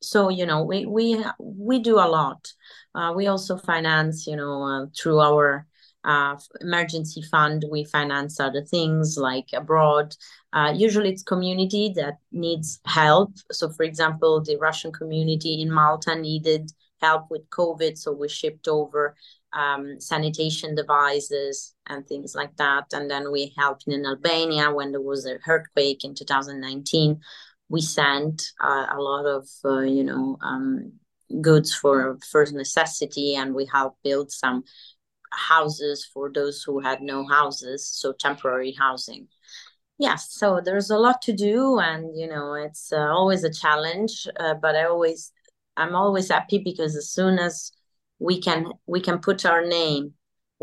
So 0.00 0.28
you 0.28 0.46
know 0.46 0.62
we 0.64 0.86
we 0.86 1.24
we 1.38 1.78
do 1.78 1.96
a 1.96 2.08
lot. 2.08 2.52
Uh, 2.94 3.12
we 3.16 3.26
also 3.26 3.56
finance 3.56 4.26
you 4.26 4.36
know 4.36 4.62
uh, 4.62 4.86
through 4.96 5.20
our 5.20 5.66
uh, 6.04 6.36
emergency 6.60 7.22
fund 7.22 7.64
we 7.70 7.84
finance 7.84 8.38
other 8.40 8.62
things 8.62 9.16
like 9.16 9.48
abroad. 9.54 10.14
Uh, 10.52 10.72
usually 10.74 11.10
it's 11.10 11.22
community 11.22 11.92
that 11.96 12.18
needs 12.32 12.80
help. 12.84 13.32
So 13.52 13.70
for 13.70 13.84
example 13.84 14.42
the 14.42 14.56
russian 14.56 14.92
community 14.92 15.62
in 15.62 15.70
malta 15.70 16.14
needed 16.14 16.70
help 17.00 17.30
with 17.30 17.48
covid 17.50 17.98
so 17.98 18.12
we 18.12 18.28
shipped 18.28 18.68
over 18.68 19.14
um, 19.52 20.00
sanitation 20.00 20.74
devices 20.74 21.73
and 21.88 22.06
things 22.06 22.34
like 22.34 22.56
that 22.56 22.84
and 22.92 23.10
then 23.10 23.30
we 23.30 23.52
helped 23.56 23.84
in 23.86 24.06
albania 24.06 24.72
when 24.72 24.92
there 24.92 25.00
was 25.00 25.24
an 25.24 25.38
earthquake 25.46 26.04
in 26.04 26.14
2019 26.14 27.20
we 27.68 27.80
sent 27.80 28.42
uh, 28.62 28.86
a 28.90 29.00
lot 29.00 29.26
of 29.26 29.48
uh, 29.64 29.80
you 29.80 30.04
know 30.04 30.36
um, 30.42 30.92
goods 31.40 31.74
for 31.74 32.18
first 32.30 32.52
necessity 32.52 33.34
and 33.34 33.54
we 33.54 33.66
helped 33.66 34.02
build 34.02 34.30
some 34.30 34.62
houses 35.34 36.04
for 36.12 36.30
those 36.32 36.62
who 36.62 36.80
had 36.80 37.02
no 37.02 37.26
houses, 37.26 37.86
so 37.86 38.12
temporary 38.12 38.72
housing. 38.72 39.28
Yes, 39.98 40.28
so 40.30 40.60
there's 40.64 40.90
a 40.90 40.98
lot 40.98 41.22
to 41.22 41.32
do, 41.32 41.78
and 41.78 42.16
you 42.18 42.28
know 42.28 42.54
it's 42.54 42.92
uh, 42.92 42.96
always 42.96 43.44
a 43.44 43.52
challenge. 43.52 44.26
Uh, 44.38 44.54
but 44.54 44.74
I 44.74 44.84
always, 44.86 45.32
I'm 45.76 45.94
always 45.94 46.30
happy 46.30 46.58
because 46.58 46.96
as 46.96 47.10
soon 47.10 47.38
as 47.38 47.70
we 48.18 48.40
can, 48.40 48.72
we 48.86 49.00
can 49.00 49.18
put 49.18 49.46
our 49.46 49.64
name, 49.64 50.14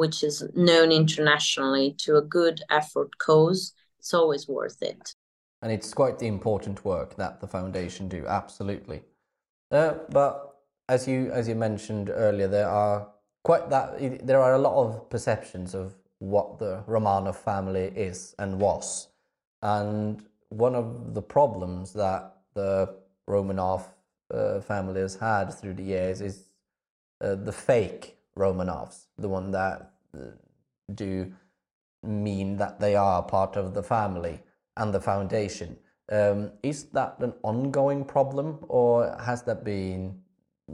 which 0.01 0.23
is 0.23 0.43
known 0.55 0.91
internationally, 0.91 1.93
to 1.99 2.17
a 2.17 2.23
good 2.23 2.59
effort 2.71 3.11
cause. 3.19 3.73
It's 3.99 4.15
always 4.15 4.47
worth 4.47 4.81
it. 4.81 5.13
And 5.61 5.71
it's 5.71 5.93
quite 5.93 6.17
the 6.17 6.25
important 6.25 6.83
work 6.83 7.15
that 7.17 7.39
the 7.39 7.45
foundation 7.47 8.07
do. 8.07 8.25
Absolutely. 8.25 9.03
Uh, 9.69 9.93
but 10.09 10.33
as 10.89 11.07
you 11.07 11.31
as 11.31 11.47
you 11.47 11.53
mentioned 11.53 12.09
earlier, 12.09 12.47
there 12.47 12.67
are 12.67 13.09
quite 13.43 13.69
that 13.69 13.87
there 14.25 14.41
are 14.41 14.55
a 14.55 14.63
lot 14.67 14.75
of 14.83 15.07
perceptions 15.11 15.75
of 15.75 15.93
what 16.17 16.57
the 16.57 16.83
Romanov 16.87 17.35
family 17.35 17.93
is 18.09 18.33
and 18.39 18.59
was. 18.59 19.07
And 19.61 20.23
one 20.49 20.73
of 20.73 21.13
the 21.13 21.21
problems 21.21 21.93
that 21.93 22.23
the 22.55 22.95
Romanov 23.29 23.83
uh, 24.33 24.61
family 24.61 25.01
has 25.01 25.15
had 25.15 25.53
through 25.53 25.75
the 25.75 25.83
years 25.83 26.21
is 26.21 26.47
uh, 27.21 27.35
the 27.35 27.51
fake 27.51 28.17
Romanovs, 28.35 29.05
the 29.17 29.29
one 29.29 29.51
that 29.51 29.90
do 30.93 31.31
mean 32.03 32.57
that 32.57 32.79
they 32.79 32.95
are 32.95 33.23
part 33.23 33.55
of 33.55 33.73
the 33.73 33.83
family 33.83 34.41
and 34.77 34.93
the 34.93 35.01
foundation. 35.01 35.77
Um, 36.11 36.51
is 36.63 36.85
that 36.85 37.15
an 37.19 37.33
ongoing 37.43 38.03
problem 38.03 38.65
or 38.67 39.15
has 39.23 39.43
that 39.43 39.63
been 39.63 40.19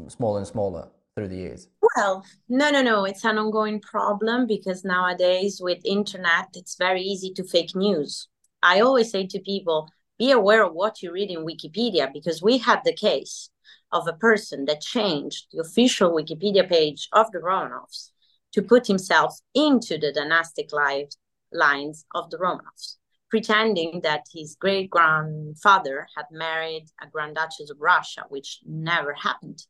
smaller 0.08 0.40
and 0.40 0.48
smaller? 0.48 0.90
through 1.18 1.28
the 1.28 1.36
years? 1.36 1.68
Well, 1.96 2.24
no, 2.48 2.70
no, 2.70 2.84
no. 2.84 3.06
It's 3.06 3.26
an 3.26 3.40
ongoing 3.40 3.82
problem 3.82 4.46
because 4.46 4.86
nowadays 4.86 5.60
with 5.60 5.80
internet, 5.84 6.50
it's 6.54 6.76
very 6.76 7.02
easy 7.02 7.34
to 7.34 7.44
fake 7.44 7.76
news. 7.76 8.28
I 8.62 8.82
always 8.82 9.10
say 9.10 9.26
to 9.26 9.40
people, 9.40 9.90
be 10.20 10.32
aware 10.32 10.64
of 10.64 10.74
what 10.74 11.02
you 11.02 11.12
read 11.12 11.32
in 11.32 11.46
Wikipedia 11.46 12.14
because 12.14 12.44
we 12.44 12.60
had 12.60 12.82
the 12.84 12.94
case 12.94 13.50
of 13.92 14.08
a 14.08 14.14
person 14.14 14.66
that 14.66 14.82
changed 14.82 15.48
the 15.52 15.62
official 15.62 16.12
Wikipedia 16.12 16.70
page 16.70 17.08
of 17.14 17.32
the 17.32 17.40
Romanovs 17.40 18.12
to 18.58 18.64
put 18.64 18.88
himself 18.88 19.40
into 19.54 20.00
the 20.00 20.12
dynastic 20.12 20.74
lives, 20.74 21.16
lines 21.52 22.06
of 22.16 22.32
the 22.32 22.38
Romanovs, 22.40 22.96
pretending 23.30 24.02
that 24.02 24.24
his 24.34 24.58
great 24.60 24.90
grandfather 24.90 26.08
had 26.18 26.26
married 26.32 26.88
a 27.00 27.06
Grand 27.08 27.36
Duchess 27.36 27.70
of 27.70 27.78
Russia, 27.80 28.24
which 28.30 28.60
never 28.66 29.14
happened. 29.14 29.62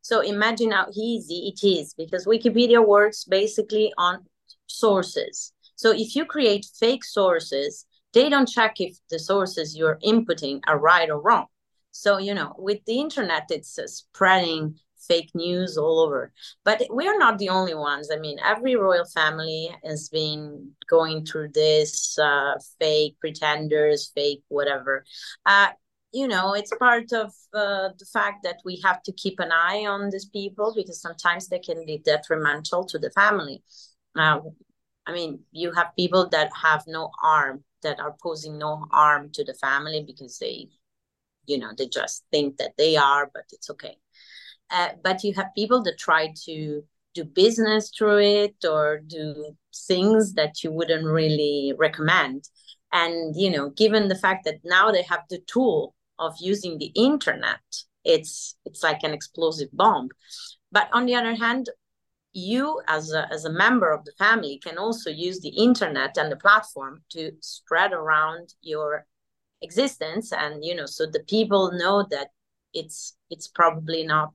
So 0.00 0.20
imagine 0.20 0.70
how 0.70 0.86
easy 0.94 1.52
it 1.52 1.66
is 1.66 1.92
because 1.94 2.24
Wikipedia 2.24 2.86
works 2.86 3.24
basically 3.24 3.92
on 3.98 4.24
sources. 4.68 5.52
So 5.74 5.90
if 5.90 6.14
you 6.14 6.24
create 6.24 6.66
fake 6.78 7.04
sources, 7.04 7.84
they 8.14 8.28
don't 8.28 8.48
check 8.48 8.80
if 8.80 8.96
the 9.10 9.18
sources 9.18 9.76
you're 9.76 9.98
inputting 10.04 10.60
are 10.68 10.78
right 10.78 11.10
or 11.10 11.20
wrong. 11.20 11.46
So, 11.90 12.18
you 12.18 12.32
know, 12.32 12.54
with 12.56 12.78
the 12.86 13.00
internet, 13.00 13.46
it's 13.50 13.76
spreading 13.86 14.78
fake 15.06 15.30
news 15.34 15.76
all 15.76 16.00
over. 16.00 16.32
But 16.64 16.82
we 16.92 17.06
are 17.08 17.18
not 17.18 17.38
the 17.38 17.48
only 17.48 17.74
ones. 17.74 18.10
I 18.12 18.18
mean, 18.18 18.38
every 18.44 18.76
royal 18.76 19.04
family 19.06 19.70
has 19.84 20.08
been 20.08 20.72
going 20.88 21.24
through 21.24 21.48
this 21.48 22.18
uh, 22.18 22.54
fake 22.80 23.16
pretenders, 23.20 24.12
fake 24.14 24.42
whatever. 24.48 25.04
Uh, 25.44 25.68
you 26.12 26.26
know 26.26 26.54
it's 26.54 26.72
part 26.78 27.12
of 27.12 27.32
uh, 27.52 27.88
the 27.98 28.06
fact 28.12 28.42
that 28.44 28.60
we 28.64 28.80
have 28.84 29.02
to 29.02 29.12
keep 29.12 29.38
an 29.40 29.50
eye 29.52 29.84
on 29.86 30.08
these 30.10 30.26
people 30.26 30.72
because 30.74 31.00
sometimes 31.00 31.48
they 31.48 31.58
can 31.58 31.84
be 31.84 31.98
detrimental 31.98 32.84
to 32.86 32.98
the 32.98 33.10
family 33.10 33.62
i 35.06 35.12
mean 35.12 35.40
you 35.52 35.72
have 35.72 35.94
people 35.96 36.28
that 36.28 36.50
have 36.62 36.82
no 36.86 37.10
harm 37.20 37.62
that 37.82 38.00
are 38.00 38.14
posing 38.22 38.58
no 38.58 38.86
harm 38.90 39.30
to 39.32 39.44
the 39.44 39.54
family 39.54 40.02
because 40.06 40.38
they 40.38 40.68
you 41.46 41.58
know 41.58 41.72
they 41.76 41.86
just 41.86 42.24
think 42.30 42.56
that 42.56 42.72
they 42.76 42.96
are 42.96 43.30
but 43.32 43.44
it's 43.52 43.70
okay 43.70 43.96
uh, 44.70 44.90
but 45.02 45.22
you 45.22 45.34
have 45.34 45.46
people 45.56 45.82
that 45.82 45.98
try 45.98 46.32
to 46.44 46.82
do 47.14 47.24
business 47.24 47.90
through 47.96 48.18
it 48.18 48.56
or 48.68 49.00
do 49.06 49.56
things 49.88 50.34
that 50.34 50.62
you 50.62 50.70
wouldn't 50.70 51.04
really 51.04 51.72
recommend. 51.78 52.44
And 52.92 53.34
you 53.36 53.50
know 53.50 53.70
given 53.70 54.08
the 54.08 54.14
fact 54.14 54.44
that 54.44 54.60
now 54.64 54.90
they 54.90 55.02
have 55.02 55.22
the 55.28 55.40
tool 55.46 55.94
of 56.18 56.34
using 56.40 56.78
the 56.78 56.92
internet 56.94 57.60
it's 58.06 58.56
it's 58.64 58.82
like 58.82 59.02
an 59.02 59.12
explosive 59.12 59.68
bomb. 59.72 60.08
But 60.72 60.88
on 60.92 61.06
the 61.06 61.14
other 61.14 61.34
hand 61.34 61.68
you 62.32 62.80
as 62.86 63.12
a, 63.12 63.26
as 63.32 63.46
a 63.46 63.52
member 63.52 63.90
of 63.90 64.04
the 64.04 64.12
family 64.18 64.60
can 64.62 64.76
also 64.76 65.10
use 65.10 65.40
the 65.40 65.48
internet 65.48 66.16
and 66.18 66.30
the 66.30 66.36
platform 66.36 67.02
to 67.10 67.32
spread 67.40 67.92
around 67.92 68.54
your 68.60 69.06
existence. 69.62 70.32
And 70.32 70.64
you 70.64 70.74
know 70.74 70.86
so 70.86 71.06
the 71.06 71.24
people 71.28 71.72
know 71.72 72.06
that 72.10 72.28
it's 72.72 73.16
it's 73.30 73.48
probably 73.48 74.04
not 74.04 74.34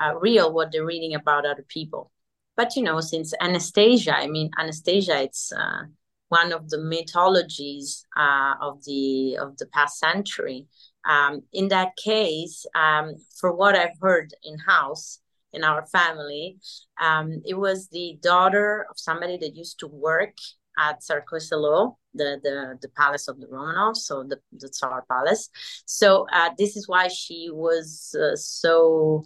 uh, 0.00 0.14
real 0.18 0.52
what 0.52 0.72
they're 0.72 0.86
reading 0.86 1.14
about 1.14 1.46
other 1.46 1.64
people. 1.68 2.10
But 2.56 2.76
you 2.76 2.82
know 2.82 3.00
since 3.00 3.32
anastasia 3.40 4.14
i 4.14 4.26
mean 4.26 4.50
anastasia 4.58 5.22
it's 5.22 5.52
uh, 5.52 5.84
one 6.32 6.50
of 6.50 6.70
the 6.70 6.78
mythologies 6.78 8.06
uh, 8.16 8.54
of 8.58 8.82
the 8.84 9.36
of 9.36 9.58
the 9.58 9.66
past 9.66 9.98
century. 9.98 10.66
Um, 11.04 11.42
in 11.52 11.68
that 11.68 11.90
case, 12.02 12.64
um, 12.74 13.16
for 13.38 13.52
what 13.54 13.76
I've 13.76 13.98
heard 14.00 14.32
in 14.42 14.56
house 14.58 15.18
in 15.52 15.62
our 15.62 15.84
family, 15.84 16.56
um, 16.98 17.42
it 17.44 17.58
was 17.58 17.88
the 17.88 18.18
daughter 18.22 18.86
of 18.88 18.98
somebody 18.98 19.36
that 19.42 19.56
used 19.56 19.78
to 19.80 19.86
work 19.86 20.36
at 20.78 21.00
Tsarskoye 21.00 21.40
Selo, 21.40 21.98
the, 22.14 22.40
the, 22.42 22.78
the 22.80 22.88
palace 22.88 23.28
of 23.28 23.40
the 23.40 23.46
Romanovs, 23.46 23.98
so 23.98 24.22
the, 24.22 24.38
the 24.52 24.68
Tsar 24.68 25.04
palace. 25.08 25.48
So 25.86 26.26
uh, 26.32 26.50
this 26.58 26.76
is 26.76 26.88
why 26.88 27.08
she 27.08 27.48
was 27.50 28.14
uh, 28.20 28.36
so, 28.36 29.24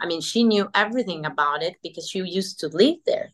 I 0.00 0.06
mean, 0.06 0.20
she 0.20 0.44
knew 0.44 0.68
everything 0.74 1.26
about 1.26 1.62
it 1.62 1.76
because 1.82 2.08
she 2.08 2.18
used 2.20 2.60
to 2.60 2.68
live 2.68 2.96
there. 3.06 3.30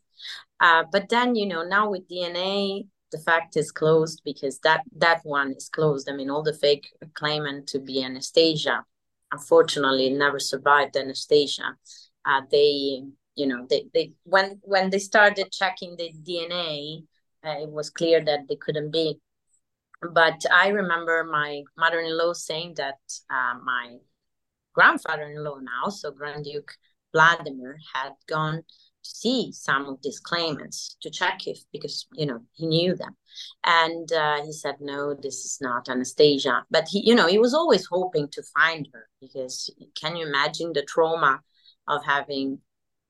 Uh, 0.59 0.83
but 0.91 1.09
then, 1.09 1.35
you 1.35 1.45
know, 1.45 1.63
now 1.63 1.89
with 1.89 2.07
DNA, 2.09 2.87
the 3.11 3.19
fact 3.19 3.55
is 3.55 3.71
closed 3.71 4.21
because 4.25 4.59
that 4.59 4.81
that 4.97 5.21
one 5.23 5.53
is 5.53 5.69
closed. 5.69 6.09
I 6.09 6.13
mean, 6.13 6.29
all 6.29 6.43
the 6.43 6.53
fake 6.53 6.87
claimant 7.13 7.67
to 7.67 7.79
be 7.79 8.03
Anastasia, 8.03 8.85
unfortunately, 9.31 10.09
never 10.09 10.39
survived 10.39 10.97
Anastasia. 10.97 11.77
Uh, 12.25 12.41
they, 12.51 13.03
you 13.35 13.47
know, 13.47 13.65
they 13.69 13.85
they 13.93 14.11
when 14.23 14.59
when 14.63 14.89
they 14.89 14.99
started 14.99 15.51
checking 15.51 15.95
the 15.95 16.11
DNA, 16.11 17.03
uh, 17.45 17.61
it 17.61 17.69
was 17.69 17.89
clear 17.89 18.23
that 18.23 18.47
they 18.47 18.55
couldn't 18.55 18.91
be. 18.91 19.19
But 20.01 20.41
I 20.51 20.69
remember 20.69 21.23
my 21.23 21.63
mother-in-law 21.77 22.33
saying 22.33 22.75
that 22.77 22.99
uh, 23.29 23.55
my 23.63 23.97
grandfather-in-law 24.73 25.57
now, 25.59 25.89
so 25.89 26.11
Grand 26.11 26.45
Duke 26.45 26.71
Vladimir, 27.13 27.77
had 27.93 28.11
gone 28.27 28.57
to 28.57 29.09
see 29.09 29.51
some 29.51 29.87
of 29.87 29.97
these 30.03 30.19
claimants 30.19 30.97
to 31.01 31.09
check 31.09 31.47
if 31.47 31.59
because 31.71 32.05
you 32.13 32.25
know 32.25 32.41
he 32.53 32.67
knew 32.67 32.95
them. 32.95 33.15
And 33.63 34.11
uh, 34.11 34.43
he 34.43 34.51
said 34.51 34.75
no 34.79 35.15
this 35.15 35.45
is 35.45 35.57
not 35.61 35.89
anastasia. 35.89 36.65
But 36.69 36.87
he 36.89 36.99
you 37.07 37.15
know 37.15 37.27
he 37.27 37.39
was 37.39 37.53
always 37.53 37.87
hoping 37.87 38.27
to 38.29 38.43
find 38.55 38.87
her 38.93 39.07
because 39.19 39.69
can 39.99 40.15
you 40.15 40.27
imagine 40.27 40.73
the 40.73 40.83
trauma 40.83 41.41
of 41.87 42.05
having 42.05 42.59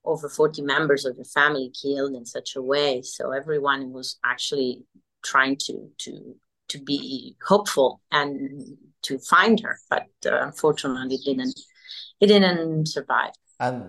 over 0.08 0.30
40 0.30 0.62
members 0.62 1.06
of 1.06 1.18
the 1.18 1.26
family 1.26 1.72
killed 1.82 2.14
in 2.16 2.26
such 2.26 2.56
a 2.56 2.62
way 2.62 3.02
so 3.02 3.32
everyone 3.32 3.92
was 3.92 4.18
actually 4.26 4.84
trying 5.24 5.56
to 5.58 5.90
to 6.00 6.36
to 6.70 6.80
be 6.80 7.36
hopeful 7.46 8.02
and 8.12 8.78
to 9.02 9.20
find 9.20 9.60
her 9.60 9.78
but 9.90 10.08
uh, 10.26 10.40
unfortunately 10.42 11.16
it 11.16 11.26
didn't 11.26 11.60
it 12.22 12.28
didn't 12.28 12.88
survive 12.88 13.34
and 13.60 13.84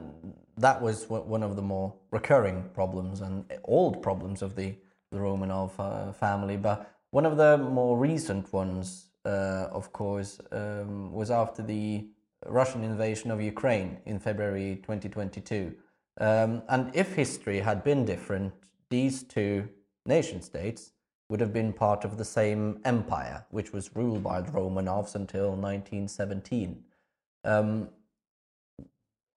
that 0.59 0.83
was 0.83 1.09
one 1.09 1.42
of 1.42 1.57
the 1.57 1.62
more 1.62 1.94
recurring 2.11 2.68
problems 2.74 3.20
and 3.20 3.44
old 3.64 4.02
problems 4.02 4.42
of 4.42 4.57
the, 4.57 4.74
the 5.12 5.18
Romanov 5.18 5.70
uh, 5.78 6.12
family. 6.12 6.57
But 6.57 6.90
one 7.11 7.24
of 7.24 7.37
the 7.37 7.59
more 7.59 7.96
recent 7.96 8.52
ones, 8.52 9.07
uh, 9.24 9.68
of 9.70 9.92
course, 9.92 10.40
um, 10.52 11.12
was 11.12 11.31
after 11.31 11.62
the 11.62 12.09
Russian 12.46 12.83
invasion 12.83 13.31
of 13.31 13.40
Ukraine 13.40 13.98
in 14.04 14.18
February 14.18 14.76
2022. 14.83 15.74
Um, 16.20 16.62
and 16.68 16.94
if 16.94 17.14
history 17.14 17.61
had 17.61 17.85
been 17.85 18.04
different, 18.04 18.52
these 18.90 19.22
two 19.22 19.68
nation 20.07 20.42
states 20.42 20.92
would 21.28 21.40
have 21.40 21.52
been 21.52 21.72
part 21.72 22.04
of 22.04 22.16
the 22.16 22.24
same 22.24 22.81
empire, 22.85 23.44
which 23.50 23.72
was 23.72 23.94
ruled 23.94 24.22
by 24.22 24.40
the 24.40 24.50
Romanovs 24.50 25.14
until 25.14 25.50
1917. 25.50 26.83
Um, 27.44 27.90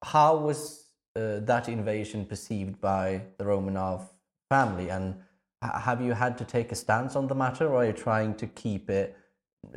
how 0.03 0.37
was 0.37 0.85
uh, 1.15 1.39
that 1.41 1.67
invasion 1.67 2.25
perceived 2.25 2.79
by 2.79 3.21
the 3.37 3.43
Romanov 3.43 4.07
family? 4.49 4.89
And 4.89 5.15
have 5.61 6.01
you 6.01 6.13
had 6.13 6.37
to 6.39 6.45
take 6.45 6.71
a 6.71 6.75
stance 6.75 7.15
on 7.15 7.27
the 7.27 7.35
matter, 7.35 7.67
or 7.67 7.83
are 7.83 7.85
you 7.85 7.93
trying 7.93 8.35
to 8.35 8.47
keep 8.47 8.89
it 8.89 9.15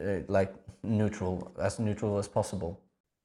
uh, 0.00 0.20
like 0.28 0.54
neutral, 0.82 1.52
as 1.60 1.78
neutral 1.78 2.16
as 2.18 2.28
possible? 2.28 2.80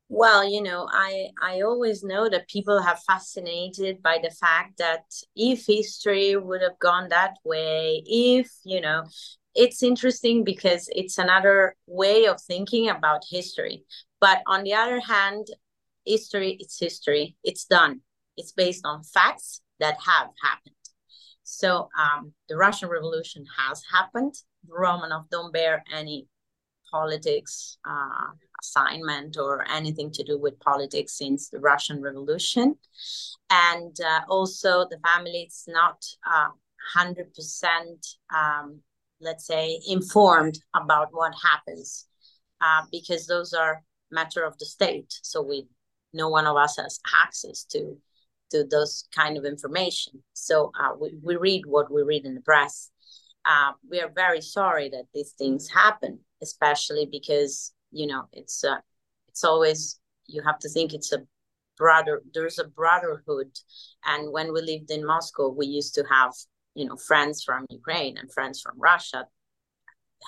Well, 0.10 0.44
you 0.50 0.62
know, 0.62 0.88
I 0.92 1.30
I 1.42 1.62
always 1.62 2.04
know 2.04 2.30
that 2.30 2.48
people 2.50 2.82
have 2.82 3.02
fascinated 3.04 4.02
by 4.02 4.18
the 4.22 4.32
fact 4.32 4.78
that 4.80 5.04
if 5.36 5.66
history 5.68 6.36
would 6.36 6.62
have 6.64 6.80
gone 6.80 7.10
that 7.10 7.38
way, 7.46 8.04
if 8.06 8.50
you 8.64 8.82
know, 8.82 9.04
it's 9.56 9.84
interesting 9.84 10.44
because 10.44 10.90
it's 10.92 11.18
another 11.20 11.76
way 11.88 12.26
of 12.26 12.42
thinking 12.42 12.90
about 12.90 13.24
history. 13.30 13.84
But 14.20 14.42
on 14.48 14.64
the 14.64 14.74
other 14.74 15.00
hand, 15.00 15.48
history 16.06 16.58
it's 16.60 16.80
history. 16.80 17.36
It's 17.44 17.66
done. 17.66 18.02
It's 18.38 18.52
based 18.52 18.86
on 18.86 19.04
facts 19.04 19.62
that 19.80 19.98
have 20.06 20.30
happened. 20.44 20.76
So 21.44 21.90
um, 21.98 22.34
the 22.48 22.58
russian 22.58 22.90
revolution 22.90 23.46
has 23.58 23.82
happened. 23.92 24.34
Romanov 24.68 25.30
don't 25.30 25.54
bear 25.54 25.84
any 25.94 26.28
politics 26.92 27.78
uh, 27.88 28.32
assignment 28.62 29.38
or 29.38 29.66
anything 29.70 30.12
to 30.12 30.24
do 30.24 30.38
with 30.40 30.60
politics 30.60 31.18
since 31.18 31.50
the 31.50 31.60
russian 31.60 32.02
revolution 32.02 32.76
and 33.50 33.96
uh, 34.02 34.22
also 34.30 34.86
the 34.90 35.00
family 35.06 35.48
is 35.48 35.66
not 35.68 36.04
uh, 36.26 36.50
100% 36.98 37.26
um, 38.36 38.80
let's 39.22 39.46
say 39.46 39.80
informed 39.88 40.60
about 40.76 41.10
what 41.12 41.34
happens 41.44 42.08
uh, 42.62 42.82
because 42.92 43.28
those 43.28 43.54
are 43.54 43.84
matter 44.12 44.44
of 44.44 44.58
the 44.58 44.66
state 44.66 45.20
so 45.22 45.42
we 45.42 45.68
no 46.14 46.30
one 46.30 46.48
of 46.48 46.58
us 46.58 46.78
has 46.78 47.00
access 47.24 47.64
to 47.64 47.98
to 48.52 48.64
those 48.64 49.08
kind 49.16 49.38
of 49.38 49.46
information. 49.46 50.24
So 50.34 50.72
uh, 50.80 50.94
we, 51.00 51.14
we 51.22 51.36
read 51.36 51.66
what 51.66 51.92
we 51.92 52.02
read 52.02 52.26
in 52.26 52.36
the 52.36 52.42
press. 52.42 52.90
Uh, 53.46 53.74
we 53.90 54.00
are 54.02 54.12
very 54.14 54.42
sorry 54.42 54.90
that 54.90 55.06
these 55.14 55.32
things 55.32 55.70
happen, 55.70 56.20
especially 56.42 57.08
because 57.10 57.74
you 57.92 58.08
know 58.08 58.26
it's 58.34 58.64
uh, 58.64 58.78
it's 59.28 59.44
always 59.44 60.00
you 60.28 60.42
have 60.44 60.60
to 60.60 60.70
think 60.70 60.94
it's 60.94 61.12
a 61.12 61.24
brother. 61.78 62.22
There's 62.34 62.60
a 62.60 62.68
brotherhood, 62.68 63.52
and 64.06 64.32
when 64.32 64.54
we 64.54 64.62
lived 64.62 64.92
in 64.92 65.06
Moscow, 65.06 65.50
we 65.50 65.66
used 65.66 65.96
to 65.96 66.04
have 66.10 66.34
you 66.76 66.86
know 66.86 66.98
friends 66.98 67.44
from 67.44 67.66
Ukraine 67.70 68.18
and 68.18 68.32
friends 68.32 68.62
from 68.62 68.80
Russia 68.80 69.28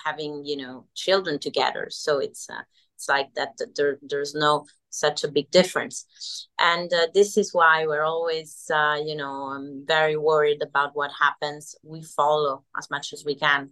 having 0.04 0.44
you 0.44 0.56
know 0.56 0.86
children 0.94 1.38
together. 1.38 1.88
So 1.90 2.18
it's 2.18 2.48
uh, 2.50 2.62
it's 2.96 3.08
like 3.08 3.28
that. 3.34 3.50
There, 3.76 3.98
there's 4.02 4.34
no 4.34 4.66
such 4.92 5.24
a 5.24 5.28
big 5.28 5.50
difference. 5.50 6.48
And 6.58 6.92
uh, 6.92 7.08
this 7.14 7.36
is 7.36 7.52
why 7.52 7.86
we're 7.86 8.04
always 8.04 8.70
uh, 8.72 8.98
you 9.04 9.16
know 9.16 9.46
um, 9.46 9.84
very 9.86 10.16
worried 10.16 10.62
about 10.62 10.94
what 10.94 11.10
happens. 11.20 11.74
We 11.82 12.02
follow 12.02 12.64
as 12.78 12.90
much 12.90 13.12
as 13.12 13.24
we 13.24 13.34
can. 13.34 13.70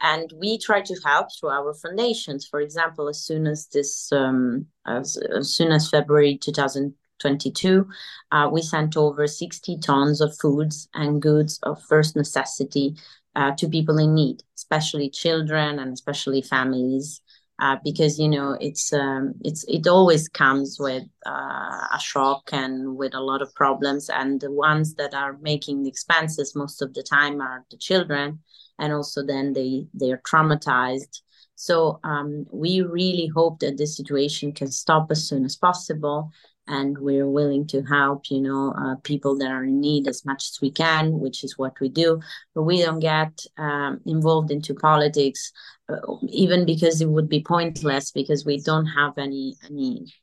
And 0.00 0.32
we 0.36 0.58
try 0.58 0.80
to 0.80 1.00
help 1.04 1.28
through 1.38 1.50
our 1.50 1.74
foundations. 1.74 2.46
For 2.46 2.60
example 2.60 3.08
as 3.08 3.24
soon 3.24 3.46
as 3.46 3.68
this 3.68 4.10
um, 4.12 4.66
as, 4.86 5.16
as 5.16 5.54
soon 5.54 5.72
as 5.72 5.88
february 5.90 6.36
2022 6.38 7.86
uh, 8.32 8.48
we 8.52 8.62
sent 8.62 8.96
over 8.96 9.26
60 9.26 9.78
tons 9.78 10.20
of 10.20 10.36
foods 10.38 10.88
and 10.94 11.22
goods 11.22 11.58
of 11.62 11.82
first 11.82 12.16
necessity 12.16 12.96
uh, 13.36 13.52
to 13.52 13.68
people 13.68 13.98
in 13.98 14.14
need 14.14 14.42
especially 14.56 15.08
children 15.08 15.78
and 15.78 15.92
especially 15.92 16.42
families 16.42 17.21
uh, 17.58 17.76
because 17.84 18.18
you 18.18 18.28
know 18.28 18.56
it's 18.60 18.92
um, 18.92 19.34
it's 19.42 19.64
it 19.68 19.86
always 19.86 20.28
comes 20.28 20.78
with 20.80 21.04
uh, 21.26 21.86
a 21.92 21.98
shock 22.00 22.50
and 22.52 22.96
with 22.96 23.14
a 23.14 23.20
lot 23.20 23.42
of 23.42 23.54
problems. 23.54 24.08
And 24.08 24.40
the 24.40 24.50
ones 24.50 24.94
that 24.94 25.14
are 25.14 25.38
making 25.40 25.82
the 25.82 25.88
expenses 25.88 26.56
most 26.56 26.82
of 26.82 26.94
the 26.94 27.02
time 27.02 27.40
are 27.40 27.64
the 27.70 27.76
children 27.76 28.40
and 28.78 28.92
also 28.92 29.24
then 29.24 29.52
they 29.52 29.86
they 29.94 30.10
are 30.12 30.22
traumatized. 30.28 31.20
So 31.54 32.00
um, 32.02 32.46
we 32.52 32.80
really 32.80 33.28
hope 33.28 33.60
that 33.60 33.78
this 33.78 33.96
situation 33.96 34.52
can 34.52 34.70
stop 34.72 35.10
as 35.10 35.28
soon 35.28 35.44
as 35.44 35.54
possible 35.54 36.30
and 36.66 36.96
we're 36.98 37.28
willing 37.28 37.66
to 37.66 37.82
help 37.82 38.30
you 38.30 38.40
know 38.40 38.72
uh, 38.78 38.96
people 39.02 39.36
that 39.36 39.50
are 39.50 39.64
in 39.64 39.80
need 39.80 40.06
as 40.06 40.24
much 40.24 40.44
as 40.50 40.58
we 40.62 40.70
can 40.70 41.18
which 41.18 41.44
is 41.44 41.58
what 41.58 41.78
we 41.80 41.88
do. 41.88 42.20
But 42.54 42.62
we 42.62 42.82
don't 42.82 43.00
get 43.00 43.44
um, 43.58 44.00
involved 44.06 44.50
into 44.50 44.74
politics 44.74 45.52
uh, 45.88 45.96
even 46.28 46.64
because 46.66 47.00
it 47.00 47.08
would 47.08 47.28
be 47.28 47.42
pointless 47.42 48.10
because 48.10 48.44
we 48.44 48.60
don't 48.60 48.86
have 48.86 49.18
any 49.18 49.56
any 49.68 50.14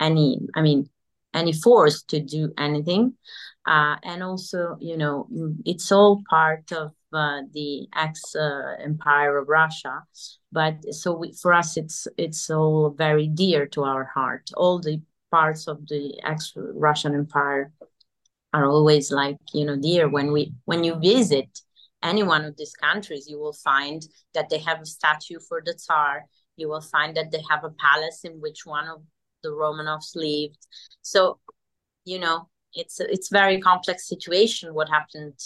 any 0.00 0.38
i 0.54 0.62
mean 0.62 0.88
any 1.34 1.52
force 1.52 2.02
to 2.04 2.20
do 2.20 2.52
anything. 2.58 3.14
Uh, 3.66 3.96
and 4.02 4.22
also 4.22 4.78
you 4.80 4.96
know 4.96 5.28
it's 5.66 5.92
all 5.92 6.22
part 6.30 6.72
of 6.72 6.92
uh, 7.12 7.42
the 7.52 7.86
ex 7.94 8.34
uh, 8.34 8.76
empire 8.82 9.36
of 9.36 9.48
russia. 9.48 10.02
But 10.50 10.94
so 10.94 11.18
we, 11.18 11.34
for 11.34 11.52
us 11.52 11.76
it's 11.76 12.08
it's 12.16 12.48
all 12.48 12.90
very 12.90 13.28
dear 13.28 13.66
to 13.66 13.84
our 13.84 14.04
heart. 14.04 14.50
All 14.56 14.80
the 14.80 15.02
parts 15.30 15.68
of 15.68 15.86
the 15.88 16.20
ex-Russian 16.24 17.14
Empire 17.14 17.72
are 18.52 18.66
always 18.66 19.10
like 19.10 19.36
you 19.52 19.64
know 19.64 19.76
dear. 19.76 20.08
When 20.08 20.32
we 20.32 20.52
when 20.64 20.84
you 20.84 20.96
visit 20.96 21.60
any 22.02 22.22
one 22.22 22.44
of 22.44 22.56
these 22.56 22.74
countries 22.74 23.28
you 23.28 23.38
will 23.38 23.52
find 23.52 24.02
that 24.34 24.48
they 24.48 24.58
have 24.58 24.80
a 24.80 24.86
statue 24.86 25.38
for 25.48 25.62
the 25.64 25.74
tsar. 25.74 26.24
You 26.56 26.68
will 26.68 26.80
find 26.80 27.16
that 27.16 27.30
they 27.30 27.42
have 27.50 27.64
a 27.64 27.70
palace 27.70 28.24
in 28.24 28.40
which 28.40 28.64
one 28.64 28.88
of 28.88 29.02
the 29.42 29.50
romanovs 29.50 30.16
lived. 30.16 30.66
So 31.02 31.38
you 32.04 32.18
know 32.18 32.48
it's 32.74 33.00
a, 33.00 33.12
it's 33.12 33.28
very 33.28 33.60
complex 33.60 34.08
situation 34.08 34.74
what 34.74 34.88
happened 34.88 35.38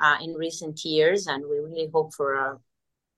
uh, 0.00 0.16
in 0.22 0.34
recent 0.34 0.84
years 0.84 1.26
and 1.26 1.44
we 1.48 1.58
really 1.58 1.88
hope 1.92 2.14
for 2.14 2.34
a 2.34 2.58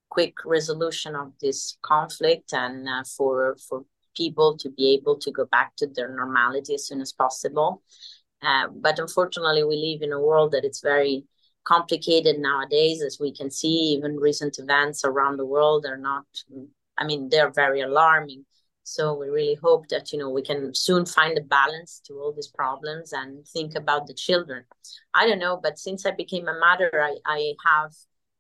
quick 0.09 0.35
resolution 0.45 1.15
of 1.15 1.33
this 1.41 1.77
conflict 1.83 2.53
and 2.53 2.89
uh, 2.89 3.03
for 3.17 3.57
for 3.69 3.85
people 4.15 4.57
to 4.59 4.71
be 4.71 4.95
able 4.95 5.19
to 5.19 5.31
go 5.31 5.47
back 5.47 5.77
to 5.77 5.87
their 5.87 6.15
normality 6.15 6.75
as 6.75 6.87
soon 6.87 7.01
as 7.01 7.13
possible. 7.13 7.83
Uh, 8.43 8.69
but 8.73 8.99
unfortunately, 8.99 9.65
we 9.65 9.77
live 9.77 10.03
in 10.03 10.13
a 10.13 10.21
world 10.21 10.53
that 10.53 10.65
it's 10.65 10.81
very 10.81 11.25
complicated 11.65 12.39
nowadays, 12.39 13.03
as 13.03 13.19
we 13.21 13.33
can 13.33 13.51
see. 13.51 13.97
Even 13.97 14.17
recent 14.17 14.59
events 14.59 15.05
around 15.05 15.37
the 15.37 15.47
world 15.47 15.87
are 15.87 15.99
not, 15.99 16.25
I 16.97 17.05
mean, 17.05 17.29
they're 17.29 17.51
very 17.51 17.81
alarming. 17.81 18.45
So 18.85 19.13
we 19.13 19.29
really 19.29 19.59
hope 19.63 19.89
that 19.89 20.13
you 20.13 20.19
know 20.19 20.31
we 20.31 20.41
can 20.41 20.75
soon 20.75 21.05
find 21.05 21.37
a 21.37 21.43
balance 21.43 22.01
to 22.07 22.15
all 22.15 22.33
these 22.33 22.49
problems 22.49 23.13
and 23.13 23.47
think 23.47 23.75
about 23.75 24.07
the 24.07 24.15
children. 24.15 24.65
I 25.13 25.27
don't 25.27 25.39
know, 25.39 25.61
but 25.63 25.79
since 25.79 26.07
I 26.07 26.13
became 26.13 26.49
a 26.49 26.59
mother, 26.59 26.91
I 26.95 27.17
I 27.27 27.53
have 27.67 27.93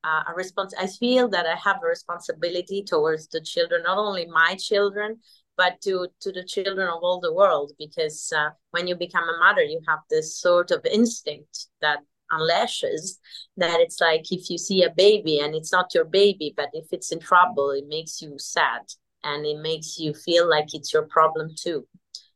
uh, 0.04 0.22
a 0.26 0.34
response. 0.34 0.72
I 0.78 0.86
feel 0.86 1.28
that 1.28 1.44
I 1.44 1.54
have 1.56 1.80
a 1.82 1.86
responsibility 1.86 2.82
towards 2.82 3.28
the 3.28 3.42
children, 3.42 3.82
not 3.82 3.98
only 3.98 4.24
my 4.26 4.54
children, 4.54 5.18
but 5.58 5.80
to 5.82 6.08
to 6.20 6.32
the 6.32 6.44
children 6.44 6.88
of 6.88 7.02
all 7.02 7.20
the 7.20 7.34
world 7.34 7.72
because 7.78 8.32
uh, 8.34 8.48
when 8.70 8.86
you 8.88 8.96
become 8.96 9.28
a 9.28 9.38
mother 9.38 9.62
you 9.62 9.80
have 9.86 9.98
this 10.08 10.38
sort 10.40 10.70
of 10.70 10.80
instinct 10.86 11.66
that 11.82 11.98
unleashes 12.32 13.18
that 13.56 13.80
it's 13.80 14.00
like 14.00 14.24
if 14.30 14.48
you 14.48 14.58
see 14.58 14.82
a 14.82 14.94
baby 14.96 15.40
and 15.40 15.54
it's 15.54 15.72
not 15.72 15.94
your 15.94 16.04
baby 16.04 16.54
but 16.56 16.70
if 16.72 16.86
it's 16.92 17.12
in 17.12 17.20
trouble 17.20 17.70
it 17.70 17.84
makes 17.88 18.22
you 18.22 18.34
sad 18.38 18.82
and 19.24 19.44
it 19.46 19.58
makes 19.60 19.98
you 19.98 20.14
feel 20.14 20.48
like 20.48 20.74
it's 20.74 20.92
your 20.92 21.06
problem 21.06 21.50
too. 21.56 21.86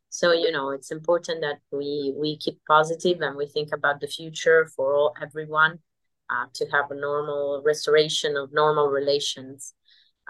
So 0.09 0.31
you 0.31 0.51
know 0.51 0.69
it's 0.69 0.91
important 0.91 1.41
that 1.41 1.59
we 1.71 2.13
we 2.15 2.37
keep 2.37 2.59
positive 2.67 3.21
and 3.21 3.35
we 3.35 3.47
think 3.47 3.69
about 3.73 3.99
the 3.99 4.07
future 4.07 4.69
for 4.75 4.95
all 4.95 5.13
everyone 5.21 5.79
uh, 6.29 6.45
to 6.53 6.65
have 6.71 6.91
a 6.91 6.95
normal 6.95 7.63
restoration 7.65 8.37
of 8.37 8.53
normal 8.53 8.87
relations 8.89 9.73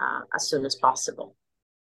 uh, 0.00 0.20
as 0.34 0.48
soon 0.48 0.64
as 0.64 0.74
possible 0.74 1.36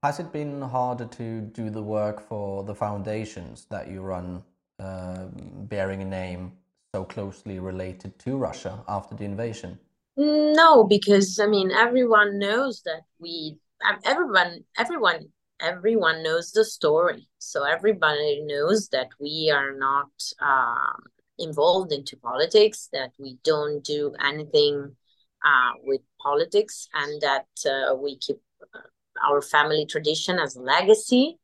has 0.02 0.20
it 0.20 0.32
been 0.32 0.60
harder 0.62 1.06
to 1.06 1.40
do 1.40 1.70
the 1.70 1.82
work 1.82 2.20
for 2.20 2.64
the 2.64 2.74
foundations 2.74 3.66
that 3.70 3.88
you 3.88 4.00
run 4.00 4.42
uh, 4.78 5.26
bearing 5.34 6.02
a 6.02 6.04
name 6.04 6.52
so 6.94 7.04
closely 7.04 7.58
related 7.58 8.18
to 8.18 8.36
russia 8.36 8.82
after 8.88 9.14
the 9.14 9.24
invasion? 9.24 9.78
No 10.16 10.84
because 10.84 11.38
i 11.38 11.46
mean 11.46 11.70
everyone 11.70 12.38
knows 12.38 12.82
that 12.84 13.02
we 13.18 13.58
everyone 14.04 14.64
everyone 14.76 15.28
everyone 15.60 16.22
knows 16.22 16.52
the 16.52 16.64
story. 16.64 17.28
So 17.38 17.64
everybody 17.64 18.42
knows 18.44 18.88
that 18.90 19.08
we 19.20 19.52
are 19.54 19.72
not 19.76 20.10
um, 20.40 21.02
involved 21.38 21.92
into 21.92 22.16
politics 22.16 22.88
that 22.92 23.10
we 23.18 23.38
don't 23.44 23.82
do 23.84 24.14
anything 24.24 24.96
uh, 25.44 25.72
with 25.82 26.00
politics 26.20 26.88
and 26.94 27.20
that 27.22 27.46
uh, 27.66 27.94
we 27.94 28.18
keep 28.18 28.38
uh, 28.74 28.80
our 29.26 29.42
family 29.42 29.86
tradition 29.86 30.38
as 30.38 30.56
a 30.56 30.60
legacy 30.60 31.38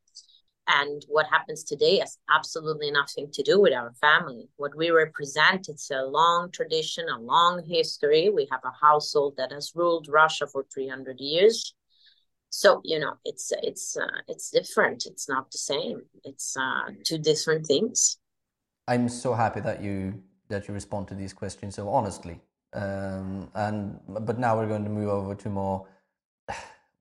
and 0.67 1.05
what 1.07 1.27
happens 1.27 1.63
today 1.63 1.99
has 1.99 2.17
absolutely 2.29 2.89
nothing 2.89 3.29
to 3.33 3.43
do 3.43 3.61
with 3.61 3.73
our 3.73 3.93
family. 4.01 4.49
What 4.57 4.75
we 4.75 4.89
represent 4.89 5.69
it's 5.69 5.91
a 5.91 6.01
long 6.01 6.51
tradition 6.51 7.05
a 7.07 7.19
long 7.19 7.63
history. 7.67 8.29
We 8.29 8.47
have 8.51 8.61
a 8.63 8.73
household 8.85 9.35
that 9.37 9.51
has 9.51 9.73
ruled 9.75 10.07
russia 10.09 10.47
for 10.47 10.65
300 10.73 11.19
years. 11.19 11.75
So 12.49 12.81
you 12.83 12.99
know 12.99 13.13
it's 13.25 13.51
it's 13.61 13.97
uh, 13.97 14.21
it's 14.27 14.49
different. 14.49 15.05
It's 15.05 15.29
not 15.29 15.51
the 15.51 15.57
same. 15.57 16.01
It's 16.23 16.55
uh, 16.57 16.91
two 17.03 17.19
different 17.19 17.65
things. 17.65 18.17
I'm 18.87 19.09
so 19.09 19.33
happy 19.33 19.59
that 19.61 19.83
you 19.83 20.23
that 20.49 20.67
you 20.67 20.73
respond 20.73 21.07
to 21.09 21.15
these 21.15 21.33
questions 21.33 21.75
so 21.75 21.89
honestly. 21.89 22.39
Um, 22.73 23.49
and 23.53 23.99
but 24.07 24.39
now 24.39 24.57
we're 24.57 24.67
going 24.67 24.83
to 24.83 24.89
move 24.89 25.09
over 25.09 25.35
to 25.35 25.49
more 25.49 25.87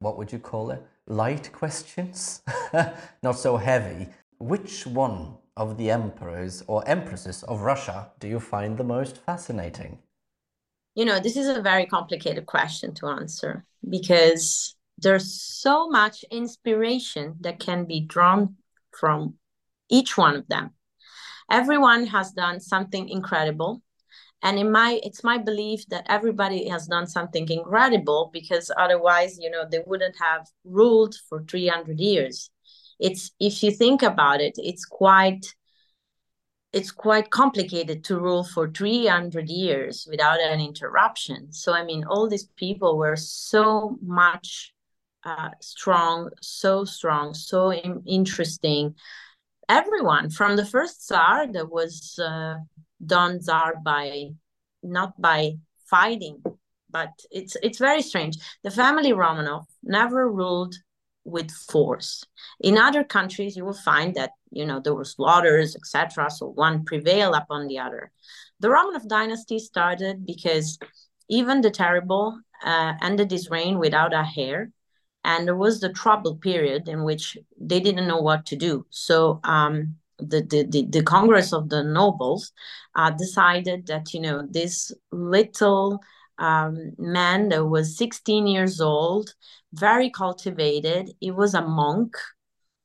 what 0.04 0.18
would 0.18 0.30
you 0.30 0.38
call 0.38 0.70
it 0.70 0.86
light 1.06 1.50
questions? 1.52 2.42
Not 3.22 3.38
so 3.38 3.56
heavy. 3.56 4.08
Which 4.38 4.86
one 4.86 5.38
of 5.56 5.78
the 5.78 5.90
emperors 5.90 6.62
or 6.66 6.86
empresses 6.86 7.42
of 7.44 7.60
russia 7.60 8.10
do 8.18 8.28
you 8.28 8.40
find 8.40 8.76
the 8.76 8.84
most 8.84 9.16
fascinating? 9.16 9.98
You 10.94 11.04
know 11.04 11.18
this 11.20 11.36
is 11.36 11.48
a 11.48 11.62
very 11.62 11.86
complicated 11.86 12.46
question 12.46 12.94
to 12.94 13.06
answer 13.06 13.64
because 13.88 14.76
there's 14.98 15.40
so 15.40 15.88
much 15.88 16.24
inspiration 16.30 17.36
that 17.40 17.58
can 17.58 17.84
be 17.84 18.00
drawn 18.00 18.56
from 18.92 19.34
each 19.88 20.16
one 20.16 20.36
of 20.36 20.46
them. 20.48 20.70
Everyone 21.50 22.06
has 22.06 22.32
done 22.32 22.60
something 22.60 23.08
incredible 23.08 23.82
and 24.44 24.58
in 24.58 24.70
my 24.70 25.00
it's 25.02 25.24
my 25.24 25.38
belief 25.38 25.84
that 25.88 26.06
everybody 26.08 26.68
has 26.68 26.86
done 26.86 27.06
something 27.06 27.48
incredible 27.48 28.30
because 28.32 28.70
otherwise 28.78 29.38
you 29.38 29.50
know 29.50 29.64
they 29.68 29.82
wouldn't 29.86 30.14
have 30.20 30.46
ruled 30.64 31.16
for 31.28 31.42
300 31.42 31.98
years 31.98 32.50
it's 33.00 33.32
if 33.40 33.62
you 33.62 33.72
think 33.72 34.02
about 34.02 34.40
it 34.40 34.54
it's 34.58 34.84
quite 34.84 35.54
it's 36.72 36.90
quite 36.90 37.30
complicated 37.30 38.04
to 38.04 38.18
rule 38.18 38.44
for 38.44 38.68
300 38.68 39.48
years 39.48 40.06
without 40.08 40.40
an 40.40 40.60
interruption 40.60 41.52
so 41.52 41.72
i 41.72 41.84
mean 41.84 42.04
all 42.04 42.28
these 42.28 42.48
people 42.56 42.96
were 42.96 43.16
so 43.16 43.98
much 44.00 44.74
uh, 45.24 45.50
strong, 45.60 46.30
so 46.42 46.84
strong, 46.84 47.34
so 47.34 47.72
in- 47.72 48.02
interesting. 48.06 48.94
Everyone 49.68 50.28
from 50.28 50.56
the 50.56 50.66
first 50.66 51.06
Tsar 51.06 51.50
that 51.52 51.70
was 51.70 52.18
uh, 52.18 52.56
done 53.06 53.40
Tsar 53.40 53.74
by 53.84 54.30
not 54.82 55.20
by 55.20 55.54
fighting, 55.88 56.42
but 56.90 57.10
it's 57.30 57.56
it's 57.62 57.78
very 57.78 58.02
strange. 58.02 58.36
The 58.62 58.70
family 58.70 59.12
Romanov 59.12 59.64
never 59.82 60.30
ruled 60.30 60.74
with 61.24 61.50
force. 61.50 62.24
In 62.60 62.76
other 62.76 63.02
countries, 63.02 63.56
you 63.56 63.64
will 63.64 63.80
find 63.92 64.14
that 64.14 64.32
you 64.50 64.66
know 64.66 64.80
there 64.80 64.94
were 64.94 65.04
slaughters, 65.04 65.74
etc. 65.76 66.30
So 66.30 66.48
one 66.48 66.84
prevailed 66.84 67.34
upon 67.34 67.66
the 67.66 67.78
other. 67.78 68.12
The 68.60 68.68
Romanov 68.68 69.08
dynasty 69.08 69.58
started 69.58 70.26
because 70.26 70.78
Ivan 71.32 71.60
the 71.62 71.70
terrible 71.70 72.38
uh, 72.64 72.94
ended 73.02 73.30
his 73.30 73.50
reign 73.50 73.78
without 73.78 74.12
a 74.12 74.26
heir 74.36 74.70
and 75.24 75.46
there 75.46 75.56
was 75.56 75.80
the 75.80 75.88
trouble 75.92 76.36
period 76.36 76.88
in 76.88 77.02
which 77.02 77.36
they 77.58 77.80
didn't 77.80 78.06
know 78.06 78.20
what 78.20 78.46
to 78.46 78.56
do 78.56 78.86
so 78.90 79.40
um, 79.44 79.96
the, 80.28 80.42
the, 80.42 80.64
the, 80.64 80.86
the, 80.90 81.02
congress 81.02 81.52
of 81.52 81.68
the 81.68 81.82
nobles 81.82 82.52
uh, 82.96 83.10
decided 83.10 83.86
that 83.86 84.12
you 84.12 84.20
know 84.20 84.46
this 84.50 84.92
little 85.12 86.00
um, 86.38 86.92
man 86.98 87.48
that 87.48 87.64
was 87.64 87.96
16 87.96 88.46
years 88.46 88.80
old 88.80 89.34
very 89.72 90.10
cultivated 90.10 91.10
he 91.20 91.30
was 91.30 91.54
a 91.54 91.62
monk 91.62 92.16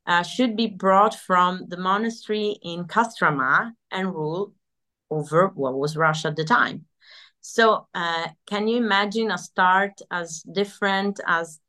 uh, 0.06 0.24
should 0.24 0.56
be 0.56 0.68
brought 0.68 1.14
from 1.14 1.66
the 1.68 1.78
monastery 1.78 2.58
in 2.64 2.86
Kostroma 2.86 3.74
and 3.92 4.08
rule 4.08 4.54
over 5.12 5.50
what 5.50 5.76
was 5.76 5.96
Russia 5.96 6.30
at 6.30 6.36
the 6.36 6.44
time. 6.44 6.86
So, 7.42 7.88
uh, 7.94 8.30
can 8.48 8.68
you 8.68 8.78
imagine 8.78 9.30
a 9.30 9.38
start 9.38 10.02
as 10.10 10.42
different 10.52 11.20
as 11.28 11.60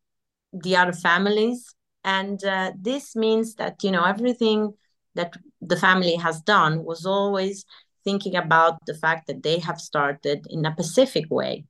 the 0.52 0.76
other 0.76 0.94
families 0.94 1.74
and 2.04 2.42
uh, 2.44 2.72
this 2.80 3.14
means 3.14 3.54
that 3.56 3.82
you 3.82 3.90
know 3.90 4.04
everything 4.04 4.72
that 5.14 5.34
the 5.60 5.76
family 5.76 6.16
has 6.16 6.40
done 6.42 6.84
was 6.84 7.04
always 7.06 7.64
thinking 8.04 8.36
about 8.36 8.78
the 8.86 8.94
fact 8.94 9.26
that 9.26 9.42
they 9.42 9.58
have 9.58 9.80
started 9.80 10.46
in 10.48 10.64
a 10.64 10.74
pacific 10.74 11.26
way. 11.30 11.64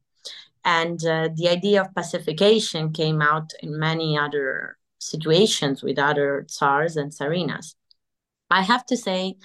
And 0.65 1.05
uh, 1.05 1.31
the 1.35 1.49
idea 1.49 1.81
of 1.81 1.95
pacification 1.95 2.93
came 2.93 3.23
out 3.23 3.51
in 3.63 3.79
many 3.79 4.19
other 4.19 4.77
situations 4.99 5.83
with 5.83 5.99
other 5.99 6.45
tsars 6.49 6.97
and 6.97 7.11
tsarinas. 7.11 7.75
I 8.51 8.63
have 8.63 8.85
to 8.87 8.97
say 8.97 9.37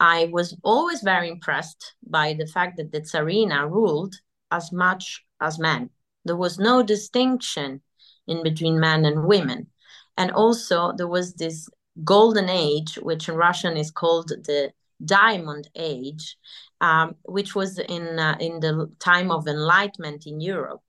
i 0.00 0.28
was 0.30 0.56
always 0.62 1.00
very 1.02 1.28
impressed 1.28 1.94
by 2.06 2.32
the 2.34 2.46
fact 2.46 2.76
that 2.76 2.92
the 2.92 3.00
tsarina 3.00 3.68
ruled 3.68 4.14
as 4.50 4.70
much 4.70 5.24
as 5.40 5.58
men. 5.58 5.90
There 6.24 6.36
was 6.36 6.58
no 6.58 6.82
distinction 6.82 7.82
in 8.26 8.42
between 8.42 8.78
men 8.78 9.04
and 9.04 9.24
women. 9.24 9.68
And 10.16 10.30
also, 10.32 10.92
there 10.92 11.08
was 11.08 11.34
this 11.34 11.68
golden 12.04 12.48
age, 12.48 12.96
which 12.96 13.28
in 13.28 13.34
Russian 13.34 13.76
is 13.76 13.90
called 13.90 14.28
the 14.28 14.72
Diamond 15.04 15.68
Age, 15.76 16.36
um, 16.80 17.16
which 17.22 17.54
was 17.54 17.78
in 17.78 18.18
uh, 18.18 18.36
in 18.40 18.60
the 18.60 18.90
time 18.98 19.30
of 19.30 19.46
enlightenment 19.46 20.26
in 20.26 20.40
Europe. 20.40 20.82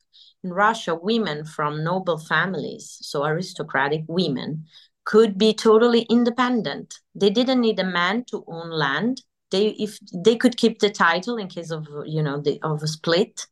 In 0.44 0.54
Russia, 0.54 0.96
women 0.96 1.46
from 1.46 1.84
noble 1.84 2.18
families, 2.18 2.98
so 3.02 3.26
aristocratic 3.26 4.04
women, 4.08 4.66
could 5.06 5.38
be 5.38 5.54
totally 5.54 6.02
independent. 6.04 7.00
They 7.16 7.30
didn't 7.30 7.62
need 7.62 7.80
a 7.80 7.84
man 7.84 8.26
to 8.26 8.44
own 8.48 8.70
land. 8.70 9.22
They 9.52 9.70
if 9.70 9.98
they 10.14 10.36
could 10.36 10.58
keep 10.58 10.80
the 10.80 10.90
title 10.90 11.38
in 11.38 11.48
case 11.48 11.72
of 11.72 11.88
you 12.06 12.24
know 12.24 12.40
the 12.40 12.60
of 12.62 12.84
a 12.84 12.88
split. 12.88 13.46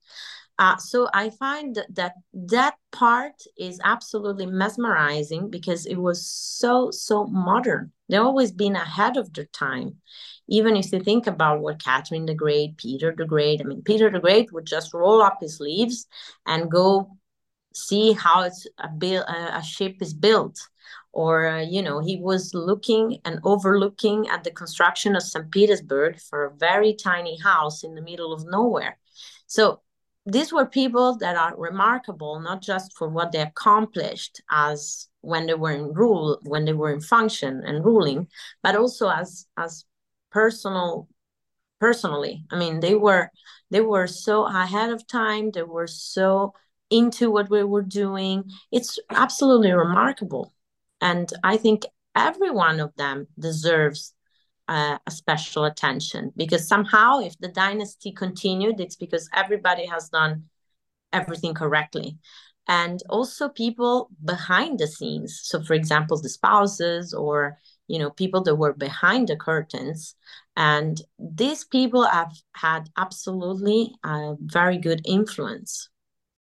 Uh, 0.60 0.76
so 0.78 1.08
I 1.14 1.30
find 1.30 1.78
that 1.90 2.14
that 2.34 2.76
part 2.92 3.44
is 3.60 3.80
absolutely 3.84 4.48
mesmerizing 4.48 5.50
because 5.52 5.86
it 5.86 5.98
was 5.98 6.26
so, 6.26 6.90
so 6.90 7.26
modern. 7.28 7.92
They've 8.10 8.22
always 8.22 8.52
been 8.52 8.76
ahead 8.76 9.18
of 9.18 9.32
their 9.34 9.46
time. 9.46 9.98
Even 10.48 10.76
if 10.76 10.92
you 10.92 11.00
think 11.00 11.28
about 11.28 11.60
what 11.60 11.84
Catherine 11.84 12.26
the 12.26 12.34
Great, 12.34 12.78
Peter 12.78 13.14
the 13.16 13.26
Great, 13.26 13.62
I 13.62 13.66
mean, 13.66 13.84
Peter 13.84 14.10
the 14.10 14.20
Great 14.20 14.52
would 14.52 14.66
just 14.66 14.94
roll 14.94 15.22
up 15.22 15.38
his 15.42 15.58
sleeves 15.58 16.08
and 16.48 16.72
go 16.72 17.18
see 17.74 18.14
how 18.14 18.42
it's 18.42 18.66
a, 18.80 18.90
a 19.54 19.64
ship 19.64 19.98
is 20.02 20.14
built 20.14 20.60
or 21.12 21.48
uh, 21.48 21.62
you 21.62 21.82
know 21.82 22.00
he 22.00 22.18
was 22.18 22.54
looking 22.54 23.20
and 23.24 23.40
overlooking 23.44 24.28
at 24.30 24.44
the 24.44 24.52
construction 24.52 25.16
of 25.16 25.22
st 25.22 25.52
petersburg 25.52 26.20
for 26.20 26.46
a 26.46 26.56
very 26.56 26.94
tiny 26.96 27.38
house 27.38 27.84
in 27.84 27.94
the 27.94 28.02
middle 28.02 28.34
of 28.34 28.46
nowhere 28.48 28.98
so 29.46 29.80
these 30.28 30.52
were 30.52 30.66
people 30.66 31.16
that 31.18 31.38
are 31.38 31.56
remarkable 31.58 32.40
not 32.40 32.62
just 32.62 32.96
for 32.98 33.08
what 33.08 33.32
they 33.32 33.42
accomplished 33.42 34.42
as 34.52 35.08
when 35.22 35.48
they 35.48 35.54
were 35.54 35.72
in 35.72 35.94
rule 35.94 36.38
when 36.44 36.66
they 36.66 36.74
were 36.74 36.92
in 36.92 37.00
function 37.00 37.64
and 37.66 37.86
ruling 37.86 38.28
but 38.62 38.76
also 38.76 39.10
as 39.10 39.48
as 39.58 39.86
personal 40.32 41.08
personally. 41.80 42.44
I 42.52 42.58
mean 42.58 42.80
they 42.82 42.96
were 42.96 43.32
they 43.72 43.82
were 43.82 44.08
so 44.08 44.46
ahead 44.46 44.92
of 44.92 45.08
time. 45.08 45.52
They 45.52 45.64
were 45.64 45.88
so 45.88 46.54
into 46.90 47.32
what 47.32 47.50
we 47.50 47.64
were 47.64 47.82
doing. 47.84 48.50
It's 48.72 49.00
absolutely 49.10 49.72
remarkable. 49.72 50.54
And 51.02 51.32
i 51.44 51.58
think 51.58 51.84
every 52.16 52.52
one 52.52 52.80
of 52.80 52.96
them 52.98 53.28
deserves 53.40 54.14
uh, 54.68 54.98
a 55.06 55.12
special 55.12 55.66
attention. 55.66 56.32
Because 56.36 56.68
somehow 56.68 57.20
if 57.20 57.38
the 57.40 57.48
dynasty 57.48 58.12
continued 58.12 58.80
it's 58.80 58.96
because 58.96 59.30
everybody 59.34 59.86
has 59.86 60.10
done 60.10 60.46
everything 61.14 61.54
correctly. 61.54 62.18
And 62.68 63.02
also 63.10 63.48
people 63.48 64.10
behind 64.26 64.80
the 64.80 64.88
scenes 64.88 65.40
so 65.44 65.64
for 65.64 65.74
example 65.74 66.22
the 66.22 66.28
spouses 66.28 67.14
or 67.14 67.58
you 67.88 67.98
know 67.98 68.10
people 68.10 68.44
that 68.44 68.56
were 68.56 68.74
behind 68.74 69.30
the 69.30 69.38
curtains. 69.38 70.16
And 70.56 71.02
these 71.18 71.64
people 71.64 72.04
have 72.04 72.34
had 72.54 72.90
absolutely 72.98 73.94
a 74.04 74.36
very 74.42 74.78
good 74.78 75.02
influence. 75.06 75.90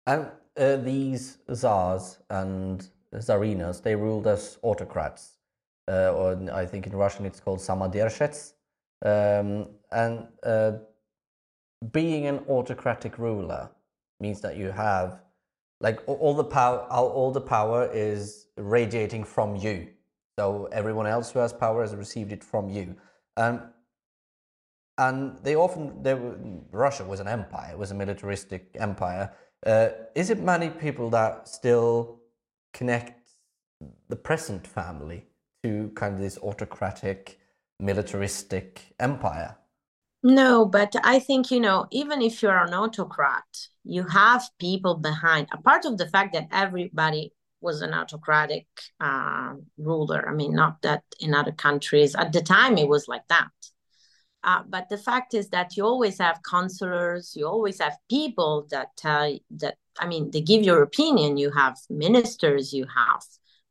And 0.06 0.30
uh, 0.58 0.76
these 0.76 1.38
czars 1.54 2.18
and 2.30 2.88
czarinas 3.14 3.82
they 3.82 3.94
ruled 3.94 4.26
as 4.26 4.58
autocrats 4.62 5.37
or 5.88 6.38
i 6.52 6.64
think 6.64 6.86
in 6.86 6.92
russian 6.92 7.24
it's 7.26 7.40
called 7.40 7.58
samoderzhets 7.58 8.52
um, 9.04 9.68
and 9.92 10.26
uh, 10.42 10.72
being 11.92 12.26
an 12.26 12.40
autocratic 12.48 13.18
ruler 13.18 13.70
means 14.20 14.40
that 14.40 14.56
you 14.56 14.70
have 14.70 15.20
like 15.80 16.00
all 16.06 16.34
the 16.34 16.44
power 16.44 16.80
all 16.90 17.30
the 17.30 17.40
power 17.40 17.88
is 17.92 18.46
radiating 18.56 19.22
from 19.22 19.54
you. 19.54 19.88
So 20.38 20.68
everyone 20.72 21.06
else 21.06 21.30
who 21.30 21.38
has 21.38 21.52
power 21.52 21.82
has 21.82 21.94
received 21.94 22.32
it 22.32 22.42
from 22.42 22.68
you. 22.68 22.96
Um, 23.36 23.62
and 24.96 25.38
they 25.44 25.54
often 25.54 26.02
they 26.02 26.14
were, 26.14 26.36
russia 26.72 27.04
was 27.04 27.20
an 27.20 27.28
empire 27.28 27.70
it 27.72 27.78
was 27.78 27.92
a 27.92 27.94
militaristic 27.94 28.70
empire. 28.74 29.32
Uh, 29.64 29.90
is 30.16 30.30
it 30.30 30.40
many 30.40 30.70
people 30.70 31.10
that 31.10 31.46
still 31.46 32.20
connect 32.72 33.30
the 34.08 34.16
present 34.16 34.66
family 34.66 35.27
to 35.62 35.90
kind 35.94 36.14
of 36.14 36.20
this 36.20 36.38
autocratic 36.38 37.38
militaristic 37.80 38.94
empire 38.98 39.56
no, 40.22 40.64
but 40.66 40.94
I 41.04 41.20
think, 41.20 41.50
you 41.50 41.60
know, 41.60 41.86
even 41.92 42.22
if 42.22 42.42
you're 42.42 42.58
an 42.58 42.74
autocrat, 42.74 43.44
you 43.84 44.02
have 44.04 44.48
people 44.58 44.96
behind. 44.96 45.48
A 45.52 45.58
part 45.58 45.84
of 45.84 45.96
the 45.96 46.08
fact 46.08 46.32
that 46.32 46.48
everybody 46.50 47.32
was 47.60 47.82
an 47.82 47.94
autocratic 47.94 48.66
uh, 49.00 49.54
ruler. 49.76 50.28
I 50.28 50.32
mean, 50.32 50.54
not 50.54 50.82
that 50.82 51.04
in 51.20 51.34
other 51.34 51.52
countries, 51.52 52.16
at 52.16 52.32
the 52.32 52.42
time 52.42 52.78
it 52.78 52.88
was 52.88 53.06
like 53.06 53.26
that. 53.28 53.48
Uh, 54.42 54.62
but 54.68 54.88
the 54.88 54.98
fact 54.98 55.34
is 55.34 55.50
that 55.50 55.76
you 55.76 55.84
always 55.84 56.18
have 56.18 56.40
counselors, 56.48 57.34
you 57.36 57.46
always 57.46 57.80
have 57.80 57.96
people 58.08 58.66
that 58.70 58.96
tell 58.96 59.36
that, 59.50 59.76
I 59.98 60.06
mean, 60.06 60.30
they 60.30 60.40
give 60.40 60.62
your 60.62 60.82
opinion. 60.82 61.36
You 61.36 61.50
have 61.50 61.76
ministers, 61.90 62.72
you 62.72 62.86
have 62.86 63.22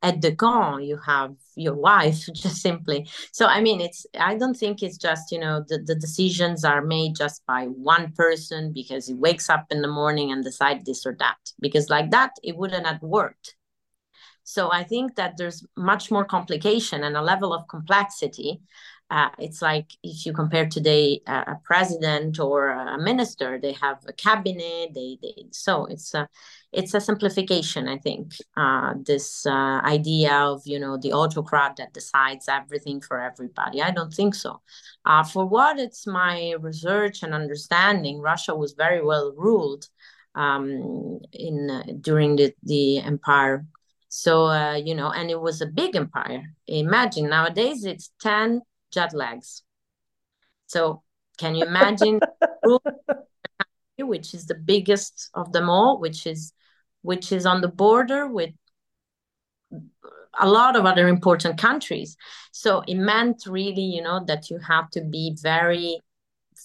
at 0.02 0.20
the 0.20 0.34
camp 0.34 0.82
you 0.82 0.96
have 0.96 1.34
your 1.56 1.74
wife 1.74 2.26
just 2.34 2.62
simply. 2.62 3.08
So 3.32 3.46
i 3.46 3.60
mean 3.60 3.80
it's 3.80 4.06
i 4.18 4.36
don't 4.36 4.56
think 4.56 4.82
it's 4.82 4.96
just 4.96 5.32
you 5.32 5.38
know 5.38 5.64
the, 5.68 5.78
the 5.78 5.94
decisions 5.94 6.64
are 6.64 6.82
made 6.82 7.16
just 7.16 7.44
by 7.46 7.64
one 7.64 8.12
person 8.12 8.72
because 8.72 9.06
he 9.06 9.14
wakes 9.14 9.50
up 9.50 9.66
in 9.70 9.82
the 9.82 9.88
morning 9.88 10.30
and 10.32 10.44
decide 10.44 10.84
this 10.84 11.04
or 11.04 11.16
that 11.18 11.38
because 11.60 11.88
like 11.90 12.10
that 12.10 12.32
it 12.42 12.56
wouldn't 12.56 12.86
have 12.86 13.02
worked. 13.02 13.54
So 14.44 14.72
i 14.72 14.82
think 14.84 15.16
that 15.16 15.36
there's 15.36 15.64
much 15.76 16.10
more 16.10 16.24
complication 16.24 17.04
and 17.04 17.16
a 17.16 17.22
level 17.22 17.52
of 17.52 17.68
complexity 17.68 18.60
uh, 19.10 19.30
it's 19.38 19.62
like 19.62 19.92
if 20.02 20.26
you 20.26 20.32
compare 20.34 20.68
today 20.68 21.20
uh, 21.26 21.44
a 21.46 21.60
president 21.64 22.38
or 22.38 22.68
a 22.68 22.98
minister 22.98 23.58
they 23.60 23.72
have 23.72 23.98
a 24.06 24.12
cabinet 24.12 24.90
they, 24.94 25.18
they 25.22 25.46
so 25.50 25.86
it's 25.86 26.12
a 26.12 26.28
it's 26.72 26.92
a 26.92 27.00
simplification 27.00 27.88
i 27.88 27.96
think. 27.96 28.34
Uh, 28.56 28.94
this 29.06 29.46
uh, 29.46 29.80
idea 29.84 30.32
of 30.34 30.60
you 30.66 30.78
know 30.78 30.98
the 30.98 31.12
autocrat 31.12 31.76
that 31.76 31.92
decides 31.94 32.48
everything 32.48 33.00
for 33.00 33.20
everybody. 33.20 33.80
I 33.80 33.90
don't 33.90 34.12
think 34.12 34.34
so. 34.34 34.60
Uh, 35.04 35.24
for 35.24 35.46
what 35.46 35.78
it's 35.78 36.06
my 36.06 36.54
research 36.60 37.22
and 37.22 37.32
understanding 37.32 38.20
russia 38.20 38.54
was 38.54 38.72
very 38.72 39.02
well 39.02 39.32
ruled 39.36 39.88
um, 40.34 41.20
in 41.32 41.70
uh, 41.70 41.82
during 42.00 42.36
the, 42.36 42.52
the 42.62 42.98
empire. 42.98 43.64
So 44.10 44.52
you 44.74 44.94
know 44.94 45.10
and 45.12 45.30
it 45.30 45.40
was 45.40 45.62
a 45.62 45.66
big 45.66 45.96
empire. 45.96 46.42
Imagine 46.66 47.28
nowadays 47.30 47.84
it's 47.84 48.10
10 48.20 48.62
jet 48.90 49.14
lags. 49.14 49.62
So 50.66 51.02
can 51.38 51.54
you 51.54 51.64
imagine 51.64 52.20
which 53.98 54.34
is 54.34 54.46
the 54.46 54.54
biggest 54.54 55.30
of 55.34 55.52
them 55.52 55.68
all, 55.68 55.98
which 55.98 56.26
is 56.26 56.52
which 57.02 57.32
is 57.32 57.46
on 57.46 57.60
the 57.60 57.68
border 57.68 58.26
with 58.26 58.50
a 60.40 60.48
lot 60.48 60.76
of 60.76 60.86
other 60.86 61.08
important 61.08 61.58
countries. 61.58 62.16
So 62.52 62.82
it 62.86 62.94
meant 62.94 63.44
really, 63.46 63.82
you 63.82 64.02
know, 64.02 64.24
that 64.26 64.50
you 64.50 64.58
have 64.58 64.90
to 64.90 65.00
be 65.00 65.36
very 65.40 66.00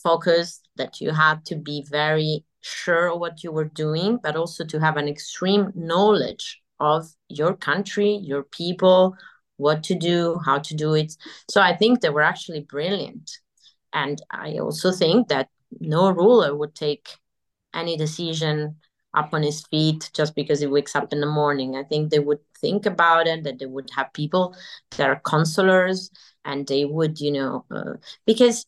focused, 0.03 0.67
that 0.75 1.01
you 1.01 1.11
had 1.11 1.45
to 1.45 1.55
be 1.55 1.85
very 1.89 2.45
sure 2.61 3.07
of 3.07 3.19
what 3.19 3.43
you 3.43 3.51
were 3.51 3.65
doing, 3.65 4.19
but 4.21 4.35
also 4.35 4.65
to 4.65 4.79
have 4.79 4.97
an 4.97 5.07
extreme 5.07 5.71
knowledge 5.75 6.61
of 6.79 7.07
your 7.29 7.55
country, 7.55 8.19
your 8.23 8.43
people, 8.43 9.15
what 9.63 9.83
to 9.85 9.95
do, 9.95 10.39
how 10.45 10.59
to 10.59 10.75
do 10.75 10.93
it. 10.93 11.13
So 11.49 11.61
I 11.61 11.75
think 11.75 12.01
they 12.01 12.09
were 12.09 12.21
actually 12.21 12.61
brilliant. 12.61 13.31
And 13.93 14.21
I 14.29 14.57
also 14.57 14.91
think 14.91 15.29
that 15.29 15.49
no 15.79 16.11
ruler 16.11 16.55
would 16.55 16.75
take 16.75 17.09
any 17.73 17.97
decision 17.97 18.75
up 19.13 19.29
on 19.33 19.43
his 19.43 19.65
feet 19.67 20.09
just 20.13 20.35
because 20.35 20.59
he 20.59 20.67
wakes 20.67 20.95
up 20.95 21.13
in 21.13 21.19
the 21.21 21.27
morning. 21.27 21.75
I 21.75 21.83
think 21.83 22.09
they 22.09 22.19
would 22.19 22.39
think 22.59 22.85
about 22.85 23.27
it, 23.27 23.43
that 23.43 23.59
they 23.59 23.65
would 23.65 23.89
have 23.95 24.13
people 24.13 24.55
that 24.97 25.09
are 25.09 25.21
counselors 25.25 26.09
and 26.45 26.67
they 26.67 26.85
would, 26.85 27.19
you 27.19 27.31
know, 27.31 27.65
uh, 27.71 27.93
because 28.25 28.65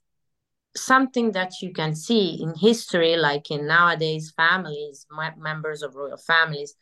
something 0.75 1.31
that 1.31 1.53
you 1.61 1.73
can 1.73 1.95
see 1.95 2.41
in 2.41 2.53
history, 2.55 3.17
like 3.17 3.49
in 3.49 3.67
nowadays 3.67 4.33
families, 4.35 5.07
members 5.37 5.81
of 5.81 5.95
royal 5.95 6.17
families, 6.17 6.75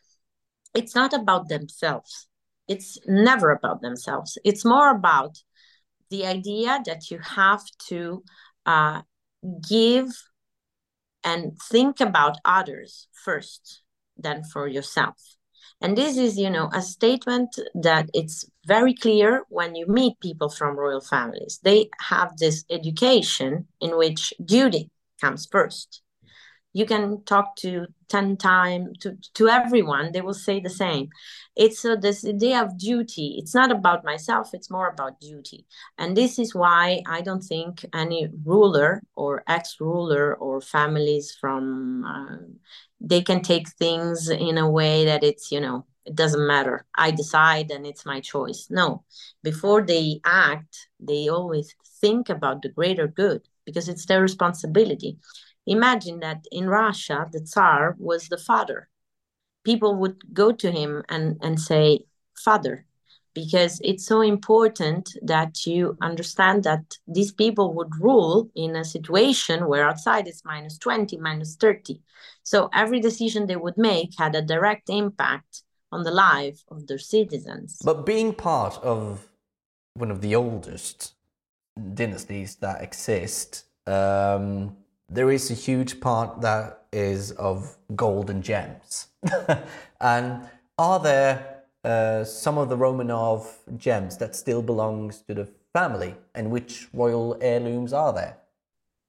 it's 0.74 0.94
not 0.94 1.12
about 1.12 1.48
themselves 1.48 2.28
it's 2.68 2.98
never 3.06 3.50
about 3.50 3.82
themselves. 3.82 4.38
It's 4.44 4.64
more 4.64 4.90
about 4.90 5.38
the 6.10 6.26
idea 6.26 6.80
that 6.86 7.10
you 7.10 7.18
have 7.18 7.62
to 7.88 8.22
uh, 8.66 9.02
give 9.68 10.08
and 11.22 11.58
think 11.70 12.00
about 12.00 12.38
others 12.44 13.08
first 13.24 13.82
than 14.16 14.44
for 14.44 14.68
yourself. 14.68 15.16
And 15.80 15.98
this 15.98 16.16
is 16.16 16.38
you 16.38 16.50
know 16.50 16.70
a 16.72 16.82
statement 16.82 17.58
that 17.74 18.08
it's 18.14 18.44
very 18.66 18.94
clear 18.94 19.42
when 19.48 19.74
you 19.74 19.86
meet 19.86 20.20
people 20.20 20.48
from 20.48 20.78
royal 20.78 21.00
families. 21.00 21.60
They 21.62 21.90
have 22.00 22.36
this 22.36 22.64
education 22.70 23.66
in 23.80 23.96
which 23.96 24.32
duty 24.44 24.90
comes 25.20 25.46
first 25.46 26.03
you 26.74 26.84
can 26.84 27.22
talk 27.24 27.56
to 27.56 27.86
10 28.08 28.36
times 28.36 28.98
to, 28.98 29.16
to 29.32 29.48
everyone 29.48 30.12
they 30.12 30.20
will 30.20 30.34
say 30.34 30.60
the 30.60 30.68
same. 30.68 31.08
It's 31.56 31.84
uh, 31.84 31.96
this 31.96 32.26
idea 32.26 32.62
of 32.62 32.76
duty. 32.76 33.36
It's 33.38 33.54
not 33.54 33.70
about 33.72 34.04
myself 34.04 34.50
it's 34.52 34.70
more 34.70 34.88
about 34.88 35.20
duty. 35.20 35.66
And 35.96 36.14
this 36.16 36.38
is 36.38 36.54
why 36.54 37.02
i 37.06 37.22
don't 37.22 37.42
think 37.42 37.86
any 37.94 38.28
ruler 38.44 39.02
or 39.14 39.42
ex-ruler 39.46 40.34
or 40.34 40.60
families 40.60 41.36
from 41.40 42.04
uh, 42.04 42.36
they 43.00 43.22
can 43.22 43.40
take 43.42 43.68
things 43.68 44.28
in 44.28 44.58
a 44.58 44.70
way 44.70 45.04
that 45.04 45.22
it's 45.24 45.50
you 45.52 45.60
know 45.60 45.86
it 46.06 46.14
doesn't 46.16 46.46
matter. 46.46 46.84
I 46.94 47.12
decide 47.12 47.70
and 47.70 47.86
it's 47.86 48.04
my 48.04 48.20
choice. 48.20 48.66
No. 48.68 49.04
Before 49.42 49.80
they 49.82 50.20
act 50.24 50.88
they 51.00 51.28
always 51.28 51.74
think 52.00 52.28
about 52.28 52.60
the 52.62 52.68
greater 52.68 53.06
good 53.06 53.42
because 53.64 53.88
it's 53.88 54.06
their 54.06 54.20
responsibility 54.20 55.16
Imagine 55.66 56.20
that 56.20 56.46
in 56.52 56.68
Russia, 56.68 57.28
the 57.32 57.40
Tsar 57.40 57.96
was 57.98 58.28
the 58.28 58.38
father. 58.38 58.88
People 59.64 59.96
would 59.96 60.34
go 60.34 60.52
to 60.52 60.70
him 60.70 61.02
and, 61.08 61.38
and 61.40 61.58
say, 61.58 62.04
Father, 62.36 62.84
because 63.34 63.80
it's 63.82 64.06
so 64.06 64.20
important 64.20 65.16
that 65.22 65.66
you 65.66 65.96
understand 66.00 66.64
that 66.64 66.96
these 67.08 67.32
people 67.32 67.74
would 67.74 67.96
rule 67.98 68.48
in 68.54 68.76
a 68.76 68.84
situation 68.84 69.66
where 69.66 69.86
outside 69.86 70.28
is 70.28 70.42
minus 70.44 70.78
20, 70.78 71.16
minus 71.18 71.56
30. 71.56 72.00
So 72.42 72.70
every 72.72 73.00
decision 73.00 73.46
they 73.46 73.56
would 73.56 73.76
make 73.76 74.10
had 74.16 74.34
a 74.34 74.42
direct 74.42 74.88
impact 74.88 75.62
on 75.90 76.04
the 76.04 76.10
life 76.10 76.62
of 76.68 76.86
their 76.86 76.98
citizens. 76.98 77.78
But 77.84 78.06
being 78.06 78.34
part 78.34 78.78
of 78.82 79.28
one 79.94 80.10
of 80.10 80.20
the 80.20 80.34
oldest 80.34 81.14
dynasties 81.94 82.56
that 82.56 82.82
exist, 82.82 83.64
um, 83.86 84.76
there 85.08 85.30
is 85.30 85.50
a 85.50 85.54
huge 85.54 86.00
part 86.00 86.40
that 86.40 86.84
is 86.92 87.32
of 87.32 87.76
gold 87.94 88.30
and 88.30 88.42
gems. 88.42 89.08
and 90.00 90.48
are 90.78 91.00
there 91.00 91.62
uh, 91.84 92.24
some 92.24 92.58
of 92.58 92.68
the 92.68 92.76
Romanov 92.76 93.46
gems 93.76 94.16
that 94.18 94.34
still 94.34 94.62
belongs 94.62 95.20
to 95.28 95.34
the 95.34 95.48
family? 95.72 96.14
And 96.34 96.50
which 96.50 96.88
royal 96.92 97.36
heirlooms 97.40 97.92
are 97.92 98.12
there? 98.12 98.38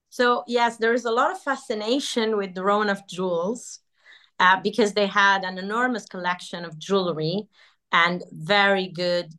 So 0.10 0.44
yes, 0.48 0.78
there 0.78 0.94
is 0.94 1.06
a 1.06 1.12
lot 1.12 1.32
of 1.32 1.42
fascination 1.42 2.38
with 2.38 2.54
the 2.56 2.62
Romanov 2.62 3.08
jewels 3.08 3.80
uh, 4.40 4.60
because 4.62 4.94
they 4.94 5.08
had 5.08 5.44
an 5.44 5.58
enormous 5.58 6.06
collection 6.06 6.66
of 6.66 6.78
jewelry 6.78 7.48
and 7.92 8.24
very 8.32 8.88
good 8.88 9.34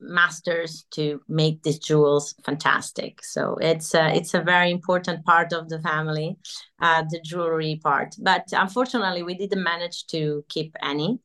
masters 0.00 0.86
to 0.92 1.20
make 1.28 1.62
these 1.62 1.78
jewels 1.78 2.34
fantastic. 2.44 3.22
So 3.24 3.56
it's 3.60 3.94
a, 3.94 4.14
it's 4.14 4.34
a 4.34 4.40
very 4.40 4.70
important 4.70 5.24
part 5.24 5.52
of 5.52 5.68
the 5.68 5.80
family, 5.80 6.36
uh, 6.80 7.04
the 7.10 7.20
jewelry 7.20 7.80
part. 7.82 8.14
But 8.18 8.44
unfortunately, 8.52 9.22
we 9.22 9.34
didn't 9.34 9.62
manage 9.62 10.06
to 10.08 10.44
keep 10.48 10.74
any 10.82 11.18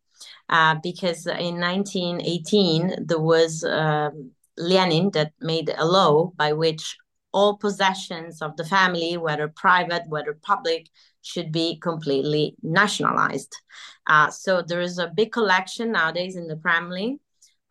uh, 0.49 0.75
because 0.81 1.25
in 1.25 1.59
1918 1.59 3.05
there 3.05 3.19
was 3.19 3.63
um, 3.63 4.31
Lenin 4.57 5.11
that 5.11 5.33
made 5.39 5.73
a 5.77 5.85
law 5.85 6.31
by 6.35 6.53
which 6.53 6.97
all 7.33 7.57
possessions 7.57 8.41
of 8.41 8.55
the 8.57 8.65
family, 8.65 9.17
whether 9.17 9.47
private, 9.47 10.03
whether 10.07 10.37
public, 10.43 10.87
should 11.23 11.51
be 11.51 11.79
completely 11.79 12.55
nationalized. 12.61 13.55
Uh, 14.05 14.29
so 14.29 14.61
there 14.61 14.81
is 14.81 14.99
a 14.99 15.11
big 15.15 15.31
collection 15.31 15.91
nowadays 15.91 16.35
in 16.35 16.47
the 16.47 16.57
Kremlin 16.57 17.19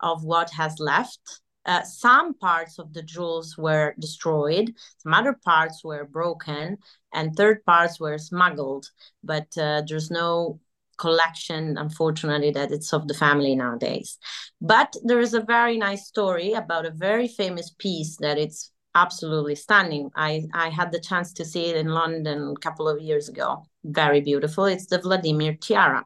of 0.03 0.23
what 0.23 0.51
has 0.51 0.79
left. 0.79 1.41
Uh, 1.65 1.81
some 1.81 2.33
parts 2.35 2.77
of 2.77 2.93
the 2.93 3.01
jewels 3.01 3.57
were 3.57 3.95
destroyed, 3.97 4.73
some 4.97 5.13
other 5.13 5.39
parts 5.45 5.81
were 5.83 6.03
broken, 6.03 6.77
and 7.13 7.35
third 7.35 7.63
parts 7.65 7.99
were 7.99 8.17
smuggled. 8.17 8.85
But 9.23 9.47
uh, 9.57 9.81
there's 9.87 10.11
no 10.11 10.59
collection, 10.97 11.77
unfortunately, 11.77 12.51
that 12.51 12.71
it's 12.71 12.93
of 12.93 13.07
the 13.07 13.13
family 13.13 13.55
nowadays. 13.55 14.17
But 14.59 14.93
there 15.03 15.21
is 15.21 15.33
a 15.33 15.41
very 15.41 15.77
nice 15.77 16.05
story 16.05 16.51
about 16.53 16.85
a 16.85 16.91
very 16.91 17.29
famous 17.29 17.69
piece 17.69 18.17
that 18.17 18.37
it's 18.37 18.71
absolutely 18.93 19.55
stunning. 19.55 20.11
I, 20.15 20.43
I 20.53 20.69
had 20.69 20.91
the 20.91 20.99
chance 20.99 21.33
to 21.33 21.45
see 21.45 21.65
it 21.67 21.77
in 21.77 21.87
London 21.87 22.53
a 22.55 22.59
couple 22.59 22.87
of 22.87 23.01
years 23.01 23.29
ago. 23.29 23.65
Very 23.83 24.21
beautiful. 24.21 24.65
It's 24.65 24.87
the 24.87 24.99
Vladimir 24.99 25.55
tiara. 25.55 26.05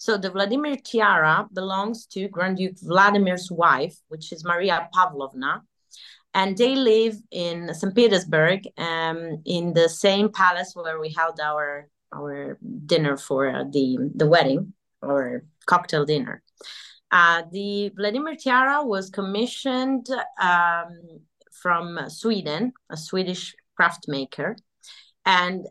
So 0.00 0.16
the 0.16 0.30
Vladimir 0.30 0.76
tiara 0.76 1.46
belongs 1.52 2.06
to 2.06 2.26
Grand 2.28 2.56
Duke 2.56 2.78
Vladimir's 2.80 3.50
wife, 3.50 3.94
which 4.08 4.32
is 4.32 4.46
Maria 4.46 4.88
Pavlovna. 4.94 5.60
And 6.32 6.56
they 6.56 6.74
live 6.74 7.16
in 7.30 7.74
St. 7.74 7.94
Petersburg 7.94 8.60
um, 8.78 9.42
in 9.44 9.74
the 9.74 9.90
same 9.90 10.30
palace 10.32 10.72
where 10.74 10.98
we 10.98 11.12
held 11.12 11.38
our 11.38 11.86
our 12.14 12.58
dinner 12.86 13.18
for 13.18 13.48
uh, 13.48 13.64
the, 13.70 13.98
the 14.14 14.26
wedding, 14.26 14.72
or 15.02 15.44
cocktail 15.66 16.06
dinner. 16.06 16.42
Uh, 17.10 17.42
the 17.52 17.92
Vladimir 17.94 18.36
tiara 18.36 18.82
was 18.82 19.10
commissioned 19.10 20.08
um, 20.40 20.98
from 21.52 22.00
Sweden, 22.08 22.72
a 22.88 22.96
Swedish 22.96 23.54
craft 23.76 24.06
maker, 24.08 24.56
and 25.26 25.66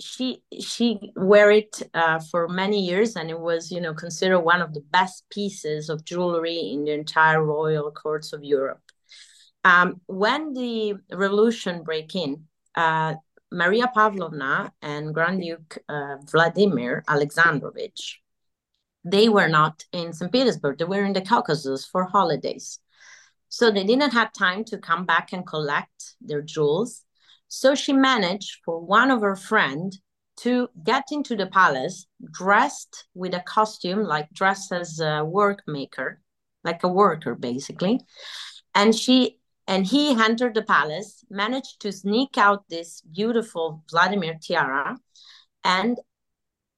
she 0.00 0.42
she 0.60 1.12
wore 1.16 1.50
it 1.50 1.82
uh, 1.94 2.18
for 2.18 2.48
many 2.48 2.80
years 2.84 3.16
and 3.16 3.30
it 3.30 3.38
was 3.38 3.70
you 3.70 3.80
know 3.80 3.94
considered 3.94 4.40
one 4.40 4.62
of 4.62 4.72
the 4.72 4.80
best 4.80 5.28
pieces 5.30 5.88
of 5.88 6.04
jewelry 6.04 6.70
in 6.72 6.84
the 6.84 6.92
entire 6.92 7.42
royal 7.44 7.90
courts 7.90 8.32
of 8.32 8.44
europe. 8.44 8.80
Um, 9.64 10.00
when 10.06 10.54
the 10.54 10.94
revolution 11.12 11.82
break 11.82 12.14
in 12.14 12.44
uh, 12.74 13.14
maria 13.50 13.90
pavlovna 13.92 14.72
and 14.82 15.12
grand 15.12 15.42
duke 15.42 15.78
uh, 15.88 16.16
vladimir 16.30 17.02
alexandrovich 17.08 18.20
they 19.04 19.28
were 19.28 19.48
not 19.48 19.84
in 19.92 20.12
st 20.12 20.32
petersburg. 20.32 20.78
They 20.78 20.84
were 20.84 21.04
in 21.04 21.12
the 21.12 21.20
caucasus 21.20 21.86
for 21.86 22.04
holidays. 22.04 22.78
So 23.48 23.70
they 23.70 23.84
didn't 23.84 24.12
have 24.12 24.32
time 24.32 24.64
to 24.64 24.78
come 24.78 25.06
back 25.06 25.32
and 25.32 25.46
collect 25.46 26.14
their 26.20 26.42
jewels 26.42 27.04
so 27.48 27.74
she 27.74 27.92
managed 27.92 28.60
for 28.64 28.80
one 28.80 29.10
of 29.10 29.22
her 29.22 29.36
friend 29.36 29.98
to 30.36 30.68
get 30.84 31.04
into 31.10 31.34
the 31.34 31.46
palace 31.46 32.06
dressed 32.30 33.06
with 33.14 33.34
a 33.34 33.40
costume, 33.40 34.04
like 34.04 34.32
dressed 34.32 34.70
as 34.72 35.00
a 35.00 35.24
work 35.24 35.62
maker, 35.66 36.20
like 36.62 36.84
a 36.84 36.88
worker 36.88 37.34
basically. 37.34 38.00
And 38.74 38.94
she 38.94 39.38
and 39.66 39.86
he 39.86 40.12
entered 40.12 40.54
the 40.54 40.62
palace, 40.62 41.24
managed 41.28 41.80
to 41.80 41.92
sneak 41.92 42.38
out 42.38 42.64
this 42.70 43.02
beautiful 43.02 43.84
Vladimir 43.90 44.38
tiara 44.40 44.96
and 45.62 45.98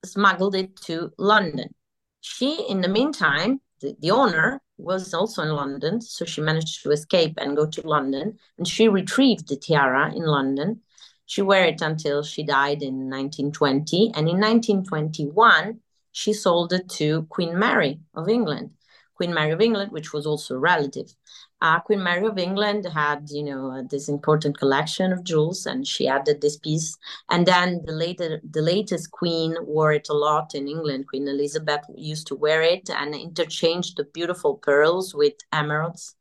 smuggled 0.05 0.57
it 0.57 0.75
to 0.77 1.13
London. 1.17 1.73
She, 2.21 2.67
in 2.69 2.81
the 2.81 2.89
meantime, 2.89 3.61
the, 3.81 3.95
the 4.01 4.11
owner 4.11 4.61
was 4.83 5.15
also 5.15 5.43
in 5.43 5.51
London, 5.51 6.01
so 6.01 6.25
she 6.25 6.41
managed 6.41 6.83
to 6.83 6.91
escape 6.91 7.35
and 7.39 7.57
go 7.57 7.67
to 7.67 7.87
London. 7.87 8.39
And 8.59 8.67
she 8.67 8.89
retrieved 8.89 9.49
the 9.49 9.57
tiara 9.57 10.13
in 10.15 10.25
London. 10.25 10.81
She 11.27 11.43
wore 11.43 11.65
it 11.65 11.81
until 11.81 12.23
she 12.23 12.43
died 12.43 12.83
in 12.83 13.09
1920. 13.09 14.13
And 14.15 14.29
in 14.29 14.41
1921, 14.41 15.81
she 16.13 16.33
sold 16.33 16.73
it 16.73 16.89
to 16.91 17.23
Queen 17.29 17.59
Mary 17.59 18.01
of 18.15 18.29
England. 18.29 18.71
Queen 19.21 19.35
Mary 19.35 19.51
of 19.51 19.61
England, 19.61 19.93
which 19.93 20.15
was 20.15 20.25
also 20.25 20.57
relative. 20.57 21.15
Uh, 21.61 21.79
Queen 21.81 22.03
Mary 22.03 22.27
of 22.27 22.39
England 22.39 22.87
had, 22.87 23.29
you 23.29 23.43
know, 23.43 23.71
uh, 23.71 23.83
this 23.91 24.09
important 24.09 24.57
collection 24.59 25.13
of 25.13 25.25
jewels, 25.25 25.67
and 25.67 25.87
she 25.87 26.09
added 26.09 26.41
this 26.41 26.57
piece. 26.57 26.97
And 27.29 27.45
then 27.45 27.83
the 27.85 27.93
later, 27.93 28.41
the 28.51 28.63
latest 28.63 29.11
queen 29.11 29.55
wore 29.61 29.93
it 29.93 30.09
a 30.09 30.15
lot 30.15 30.55
in 30.55 30.67
England. 30.69 31.09
Queen 31.09 31.29
Elizabeth 31.29 31.85
used 31.95 32.29
to 32.29 32.35
wear 32.35 32.63
it 32.63 32.89
and 32.89 33.15
interchanged 33.15 33.99
the 33.99 34.05
beautiful 34.05 34.55
pearls 34.57 35.15
with 35.15 35.35
emeralds, 35.53 36.17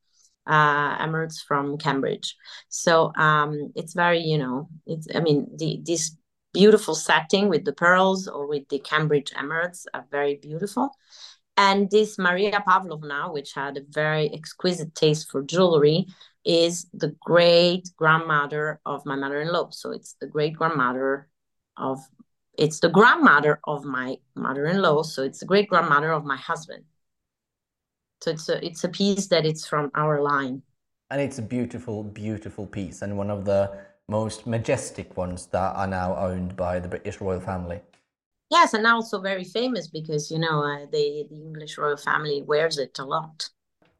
uh, 0.45 0.97
emeralds 1.00 1.41
from 1.41 1.78
Cambridge. 1.78 2.36
So 2.68 3.14
um, 3.16 3.72
it's 3.78 3.93
very, 3.93 4.20
you 4.20 4.38
know, 4.38 4.68
it's. 4.86 5.08
I 5.16 5.22
mean, 5.22 5.47
the 5.56 5.80
this 5.86 6.18
beautiful 6.52 6.95
setting 6.95 7.47
with 7.47 7.64
the 7.64 7.72
pearls 7.72 8.28
or 8.28 8.45
with 8.45 8.68
the 8.68 8.80
Cambridge 8.80 9.32
emeralds 9.38 9.88
are 9.93 10.06
very 10.12 10.36
beautiful. 10.36 10.91
And 11.60 11.91
this 11.91 12.18
Maria 12.18 12.64
Pavlovna, 12.66 13.34
which 13.34 13.51
had 13.53 13.76
a 13.76 13.82
very 13.89 14.34
exquisite 14.34 14.95
taste 14.95 15.30
for 15.30 15.43
jewelry, 15.43 16.07
is 16.45 16.88
the 16.93 17.14
great 17.20 17.89
grandmother 17.97 18.80
of 18.86 19.05
my 19.05 19.18
mother-in-law. 19.18 19.72
So 19.72 19.91
it's 19.91 20.16
the 20.22 20.28
great 20.28 20.53
grandmother 20.53 21.28
of 21.76 21.99
it's 22.57 22.80
the 22.80 22.88
grandmother 22.88 23.60
of 23.66 23.84
my 23.84 24.18
mother-in-law. 24.36 25.03
So 25.03 25.24
it's 25.24 25.41
the 25.41 25.45
great 25.45 25.68
grandmother 25.68 26.14
of 26.14 26.24
my 26.24 26.38
husband. 26.38 26.86
So 28.22 28.32
it's 28.32 28.47
a 28.47 28.66
it's 28.66 28.86
a 28.86 28.89
piece 28.89 29.28
that 29.28 29.45
it's 29.45 29.68
from 29.68 29.91
our 29.95 30.22
line. 30.22 30.62
And 31.12 31.20
it's 31.20 31.39
a 31.39 31.41
beautiful, 31.57 32.03
beautiful 32.03 32.68
piece, 32.68 33.01
and 33.01 33.18
one 33.18 33.30
of 33.30 33.43
the 33.43 33.70
most 34.07 34.47
majestic 34.47 35.18
ones 35.18 35.47
that 35.47 35.76
are 35.76 35.88
now 35.88 36.16
owned 36.16 36.55
by 36.55 36.80
the 36.80 36.88
British 36.88 37.20
royal 37.20 37.41
family. 37.41 37.82
Yes, 38.50 38.74
and 38.74 38.86
also 38.88 39.22
very 39.22 39.43
famous 39.43 39.88
because 39.88 40.32
you 40.32 40.39
know 40.39 40.64
uh, 40.64 40.86
the 40.91 41.28
the 41.30 41.36
English 41.36 41.78
royal 41.78 41.97
family 41.97 42.41
wears 42.41 42.78
it 42.78 42.97
a 43.00 43.06
lot. 43.06 43.50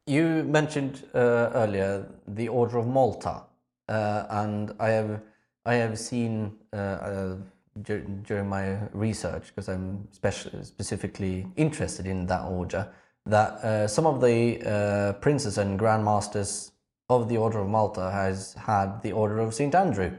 You 0.06 0.44
mentioned 0.44 1.04
uh, 1.14 1.50
earlier 1.54 2.08
the 2.26 2.48
Order 2.48 2.78
of 2.78 2.86
Malta, 2.88 3.42
uh, 3.88 4.26
and 4.30 4.74
I 4.80 4.88
have 4.88 5.20
I 5.64 5.74
have 5.74 5.98
seen 5.98 6.56
uh, 6.72 6.76
uh, 6.76 7.36
dur 7.82 8.00
during 8.00 8.48
my 8.48 8.88
research 8.92 9.46
because 9.54 9.68
I'm 9.68 10.08
specifically 10.10 11.46
interested 11.56 12.06
in 12.06 12.26
that 12.26 12.44
order 12.44 12.88
that 13.26 13.50
uh, 13.64 13.86
some 13.86 14.06
of 14.06 14.20
the 14.20 15.16
princes 15.20 15.58
and 15.58 15.78
grandmasters 15.78 16.72
of 17.08 17.28
the 17.28 17.36
Order 17.36 17.60
of 17.60 17.68
Malta 17.68 18.10
has 18.10 18.54
had 18.54 19.02
the 19.02 19.12
Order 19.12 19.38
of 19.38 19.54
Saint 19.54 19.74
Andrew, 19.74 20.10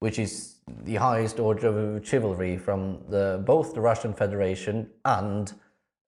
which 0.00 0.18
is 0.18 0.57
the 0.84 0.96
highest 0.96 1.38
order 1.38 1.68
of 1.68 2.06
chivalry 2.06 2.56
from 2.56 2.98
the, 3.08 3.42
both 3.44 3.74
the 3.74 3.80
Russian 3.80 4.12
Federation 4.12 4.90
and 5.04 5.52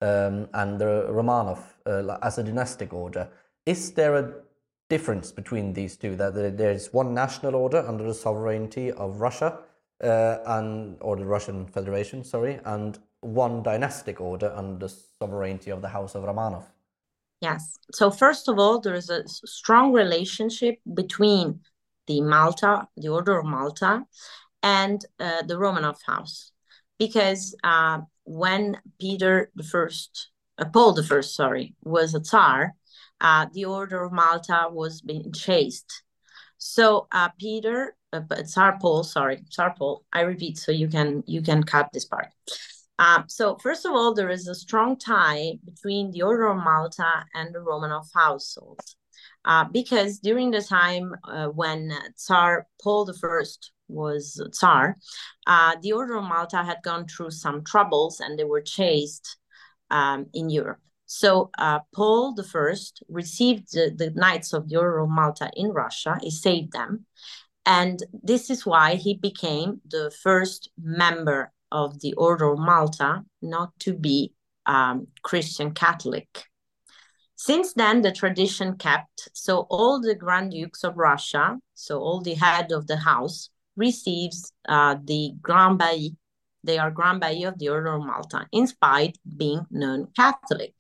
um, 0.02 0.48
and 0.54 0.80
the 0.80 1.06
Romanov 1.10 1.58
uh, 1.86 2.16
as 2.22 2.38
a 2.38 2.42
dynastic 2.42 2.92
order. 2.92 3.28
Is 3.66 3.92
there 3.92 4.16
a 4.16 4.32
difference 4.88 5.30
between 5.30 5.72
these 5.72 5.96
two? 5.96 6.16
That 6.16 6.56
there's 6.56 6.92
one 6.92 7.12
national 7.14 7.54
order 7.54 7.86
under 7.86 8.04
the 8.04 8.14
sovereignty 8.14 8.92
of 8.92 9.20
Russia 9.20 9.58
uh, 10.02 10.38
and 10.46 10.96
or 11.00 11.16
the 11.16 11.26
Russian 11.26 11.66
Federation, 11.66 12.24
sorry, 12.24 12.60
and 12.64 12.98
one 13.20 13.62
dynastic 13.62 14.20
order 14.20 14.52
under 14.56 14.86
the 14.86 14.94
sovereignty 15.18 15.70
of 15.70 15.82
the 15.82 15.88
House 15.88 16.14
of 16.14 16.24
Romanov. 16.24 16.64
Yes. 17.40 17.78
So 17.92 18.10
first 18.10 18.48
of 18.48 18.58
all, 18.58 18.80
there 18.80 18.94
is 18.94 19.10
a 19.10 19.26
strong 19.26 19.92
relationship 19.92 20.78
between 20.94 21.60
the 22.06 22.20
Malta, 22.20 22.88
the 22.96 23.08
Order 23.08 23.38
of 23.38 23.46
Malta, 23.46 24.04
and 24.62 25.04
uh, 25.18 25.42
the 25.42 25.54
Romanov 25.54 25.98
house. 26.06 26.52
Because 26.98 27.56
uh, 27.64 28.00
when 28.24 28.78
Peter 29.00 29.50
the 29.54 29.62
First, 29.62 30.30
uh, 30.58 30.66
Paul 30.66 30.92
the 30.92 31.02
First, 31.02 31.34
sorry, 31.34 31.74
was 31.82 32.14
a 32.14 32.20
Tsar, 32.20 32.74
uh, 33.20 33.46
the 33.52 33.64
Order 33.64 34.04
of 34.04 34.12
Malta 34.12 34.68
was 34.70 35.00
being 35.00 35.32
chased. 35.32 36.02
So 36.58 37.06
uh, 37.12 37.30
Peter, 37.38 37.96
uh, 38.12 38.20
Tsar 38.44 38.78
Paul, 38.80 39.04
sorry, 39.04 39.42
Tsar 39.50 39.74
Paul. 39.78 40.04
I 40.12 40.22
repeat, 40.22 40.58
so 40.58 40.72
you 40.72 40.88
can 40.88 41.22
you 41.26 41.42
can 41.42 41.62
cut 41.62 41.88
this 41.92 42.04
part. 42.04 42.28
Uh, 42.98 43.22
so 43.28 43.56
first 43.56 43.86
of 43.86 43.92
all, 43.92 44.12
there 44.12 44.28
is 44.28 44.46
a 44.46 44.54
strong 44.54 44.98
tie 44.98 45.54
between 45.64 46.10
the 46.10 46.20
Order 46.20 46.48
of 46.48 46.62
Malta 46.62 47.24
and 47.34 47.54
the 47.54 47.60
Romanov 47.60 48.08
household. 48.14 48.80
Uh, 49.42 49.64
because 49.64 50.18
during 50.18 50.50
the 50.50 50.60
time 50.60 51.14
uh, 51.24 51.46
when 51.46 51.92
Tsar 52.14 52.66
Paul 52.82 53.08
I 53.08 53.70
was 53.90 54.40
Tsar, 54.52 54.96
uh, 55.46 55.76
the 55.82 55.92
Order 55.92 56.16
of 56.16 56.24
Malta 56.24 56.62
had 56.62 56.78
gone 56.82 57.06
through 57.06 57.30
some 57.30 57.64
troubles 57.64 58.20
and 58.20 58.38
they 58.38 58.44
were 58.44 58.62
chased 58.62 59.36
um, 59.90 60.26
in 60.32 60.50
Europe. 60.50 60.80
So 61.06 61.50
uh, 61.58 61.80
Paul 61.92 62.40
First 62.42 63.02
received 63.08 63.72
the, 63.72 63.92
the 63.94 64.10
Knights 64.10 64.52
of 64.52 64.68
the 64.68 64.76
Order 64.76 65.00
of 65.00 65.10
Malta 65.10 65.50
in 65.56 65.70
Russia. 65.70 66.18
He 66.22 66.30
saved 66.30 66.72
them, 66.72 67.04
and 67.66 68.00
this 68.22 68.48
is 68.48 68.64
why 68.64 68.94
he 68.94 69.14
became 69.14 69.80
the 69.88 70.12
first 70.22 70.70
member 70.80 71.52
of 71.72 72.00
the 72.00 72.14
Order 72.14 72.52
of 72.52 72.60
Malta 72.60 73.24
not 73.42 73.70
to 73.80 73.94
be 73.94 74.32
um, 74.66 75.08
Christian 75.22 75.72
Catholic. 75.72 76.44
Since 77.34 77.72
then, 77.72 78.02
the 78.02 78.12
tradition 78.12 78.76
kept. 78.76 79.30
So 79.32 79.66
all 79.70 80.00
the 80.00 80.14
Grand 80.14 80.52
Dukes 80.52 80.84
of 80.84 80.96
Russia, 80.96 81.58
so 81.74 81.98
all 81.98 82.20
the 82.20 82.34
head 82.34 82.70
of 82.70 82.86
the 82.86 82.98
house, 82.98 83.50
receives 83.80 84.52
uh, 84.68 84.96
the 85.04 85.32
Grand 85.40 85.80
Bailli. 85.80 86.14
They 86.62 86.78
are 86.78 86.90
Grand 86.90 87.20
Bailli 87.22 87.48
of 87.48 87.58
the 87.58 87.70
Order 87.70 87.94
of 87.94 88.04
Malta, 88.04 88.46
in 88.52 88.66
spite 88.66 89.16
being 89.36 89.66
non-Catholic. 89.70 90.74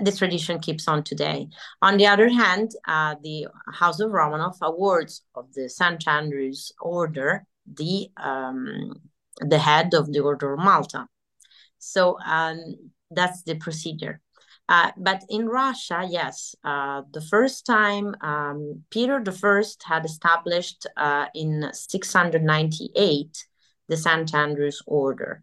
This 0.00 0.18
tradition 0.18 0.58
keeps 0.58 0.86
on 0.88 1.02
today. 1.04 1.48
On 1.80 1.96
the 1.96 2.06
other 2.06 2.28
hand, 2.28 2.72
uh, 2.86 3.14
the 3.22 3.46
House 3.72 4.00
of 4.00 4.10
Romanov 4.10 4.56
awards 4.60 5.22
of 5.34 5.52
the 5.54 5.68
St. 5.68 6.06
Andrew's 6.06 6.72
Order 6.80 7.46
the 7.66 8.08
um, 8.16 9.00
the 9.38 9.58
head 9.58 9.94
of 9.94 10.12
the 10.12 10.20
Order 10.20 10.54
of 10.54 10.60
Malta. 10.60 11.06
So 11.78 12.18
um, 12.24 12.58
that's 13.10 13.42
the 13.42 13.56
procedure. 13.56 14.20
Uh, 14.68 14.90
but 14.96 15.22
in 15.28 15.46
Russia, 15.46 16.06
yes, 16.08 16.54
uh, 16.64 17.02
the 17.12 17.20
first 17.20 17.66
time 17.66 18.14
um, 18.22 18.82
Peter 18.90 19.22
I 19.22 19.62
had 19.84 20.04
established 20.04 20.86
uh, 20.96 21.26
in 21.34 21.68
698 21.72 23.46
the 23.88 23.96
St. 23.96 24.34
Andrew's 24.34 24.82
Order. 24.86 25.42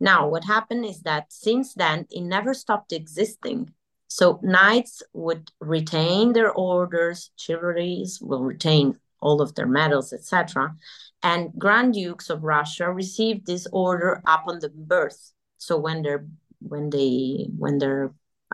Now, 0.00 0.28
what 0.28 0.44
happened 0.44 0.86
is 0.86 1.02
that 1.02 1.32
since 1.32 1.74
then, 1.74 2.06
it 2.10 2.22
never 2.22 2.54
stopped 2.54 2.92
existing. 2.92 3.72
So 4.08 4.40
knights 4.42 5.02
would 5.12 5.50
retain 5.60 6.32
their 6.32 6.52
orders, 6.52 7.30
chivalries 7.36 8.20
will 8.20 8.44
retain 8.44 8.98
all 9.20 9.40
of 9.40 9.54
their 9.54 9.66
medals, 9.66 10.12
etc. 10.12 10.74
And 11.22 11.52
Grand 11.58 11.94
Dukes 11.94 12.30
of 12.30 12.44
Russia 12.44 12.90
received 12.92 13.46
this 13.46 13.66
order 13.72 14.22
upon 14.26 14.60
the 14.60 14.68
birth. 14.68 15.32
So 15.58 15.78
when 15.78 16.02
they're 16.02 16.26
when 16.60 16.90
they 16.90 17.48
when 17.56 17.78
they're 17.78 18.12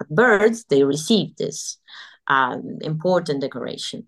birds, 0.09 0.65
they 0.65 0.85
receive 0.85 1.37
this 1.37 1.79
um, 2.27 2.79
important 2.83 3.41
decoration. 3.41 4.07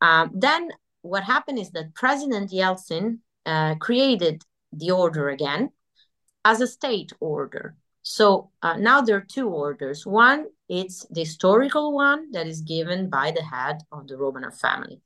Um, 0.00 0.30
then 0.34 0.70
what 1.02 1.24
happened 1.24 1.58
is 1.58 1.70
that 1.70 1.94
President 1.94 2.50
Yeltsin 2.50 3.18
uh, 3.46 3.76
created 3.76 4.42
the 4.72 4.90
order 4.90 5.28
again 5.28 5.70
as 6.44 6.60
a 6.60 6.66
state 6.66 7.12
order. 7.20 7.76
So 8.02 8.50
uh, 8.62 8.76
now 8.76 9.00
there 9.00 9.16
are 9.16 9.26
two 9.28 9.48
orders. 9.48 10.04
One, 10.04 10.46
it's 10.68 11.06
the 11.10 11.20
historical 11.20 11.94
one 11.94 12.32
that 12.32 12.46
is 12.46 12.60
given 12.60 13.08
by 13.08 13.30
the 13.30 13.42
head 13.42 13.82
of 13.92 14.08
the 14.08 14.14
Romanov 14.14 14.58
family. 14.60 15.00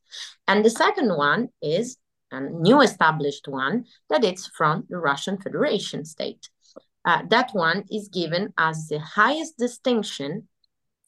And 0.49 0.65
the 0.65 0.71
second 0.71 1.15
one 1.15 1.49
is 1.61 1.99
a 2.31 2.41
new 2.41 2.81
established 2.81 3.49
one 3.49 3.85
that 4.09 4.25
it's 4.25 4.47
from 4.57 4.87
the 4.89 4.97
Russian 4.97 5.39
Federation 5.39 6.05
state. 6.05 6.49
Uh, 7.07 7.23
that 7.31 7.51
one 7.53 7.85
is 7.91 8.09
given 8.09 8.53
as 8.59 8.89
the 8.89 8.99
highest 8.99 9.57
distinction 9.57 10.49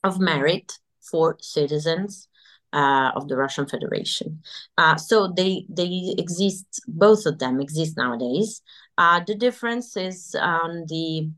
of 0.05 0.21
merit 0.21 0.73
for 1.03 1.37
citizens 1.41 2.29
uh, 2.73 3.11
of 3.17 3.29
the 3.29 3.37
Russian 3.37 3.67
Federation. 3.67 4.41
Uh, 4.77 4.97
so 4.97 5.33
they 5.37 5.67
they 5.69 6.15
exist. 6.19 6.67
Both 6.87 7.27
of 7.27 7.39
them 7.39 7.61
exist 7.61 7.97
nowadays. 7.97 8.63
Uh, 8.97 9.21
the 9.27 9.35
difference 9.35 9.97
is 9.97 10.37
on 10.41 10.85
the 10.89 11.31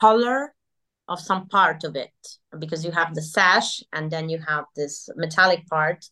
color 0.00 0.54
of 1.08 1.20
some 1.20 1.48
part 1.48 1.84
of 1.84 1.94
it 1.96 2.12
because 2.58 2.84
you 2.84 2.90
have 2.90 3.14
the 3.14 3.22
sash 3.22 3.82
and 3.92 4.10
then 4.10 4.28
you 4.28 4.38
have 4.38 4.64
this 4.74 5.08
metallic 5.16 5.66
part. 5.68 6.04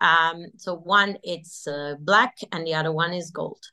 Um, 0.00 0.46
so 0.58 0.76
one 0.76 1.16
it's 1.22 1.66
uh, 1.66 1.94
black 2.00 2.36
and 2.52 2.66
the 2.66 2.74
other 2.74 2.92
one 2.92 3.12
is 3.12 3.30
gold 3.30 3.64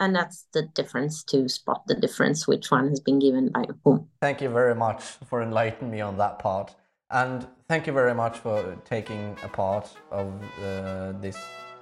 and 0.00 0.14
that's 0.14 0.46
the 0.52 0.62
difference 0.74 1.22
to 1.24 1.48
spot 1.48 1.82
the 1.86 1.94
difference 1.94 2.46
which 2.46 2.70
one 2.70 2.88
has 2.88 3.00
been 3.00 3.18
given 3.18 3.48
by 3.48 3.64
whom 3.84 4.08
thank 4.20 4.40
you 4.40 4.48
very 4.48 4.74
much 4.74 5.02
for 5.28 5.42
enlightening 5.42 5.90
me 5.90 6.00
on 6.00 6.16
that 6.18 6.38
part. 6.38 6.74
And 7.10 7.46
thank 7.68 7.86
you 7.86 7.92
very 7.92 8.14
much 8.14 8.38
for 8.38 8.76
taking 8.84 9.36
a 9.42 9.48
part 9.48 9.88
of 10.10 10.32
uh, 10.62 11.12
this 11.20 11.38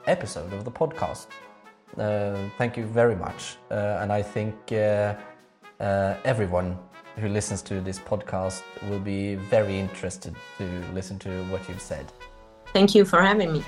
episode 0.07 0.53
of 0.53 0.64
the 0.64 0.71
podcast. 0.71 1.27
Uh, 1.99 2.37
thank 2.59 2.77
you 2.77 2.85
very 2.85 3.17
much. 3.17 3.57
Uh, 3.71 3.99
and 4.01 4.12
i 4.12 4.23
think 4.23 4.55
uh, 4.73 5.14
uh, 5.81 6.14
everyone 6.25 6.79
who 7.17 7.29
listens 7.29 7.62
to 7.62 7.81
this 7.81 7.99
podcast 7.99 8.62
will 8.89 9.01
be 9.01 9.37
very 9.37 9.79
interested 9.79 10.35
to 10.59 10.64
listen 10.93 11.19
to 11.19 11.31
what 11.45 11.67
you've 11.69 11.81
said. 11.81 12.07
Thank 12.75 12.95
you 12.95 13.05
for 13.07 13.23
having 13.23 13.53
me 13.53 13.64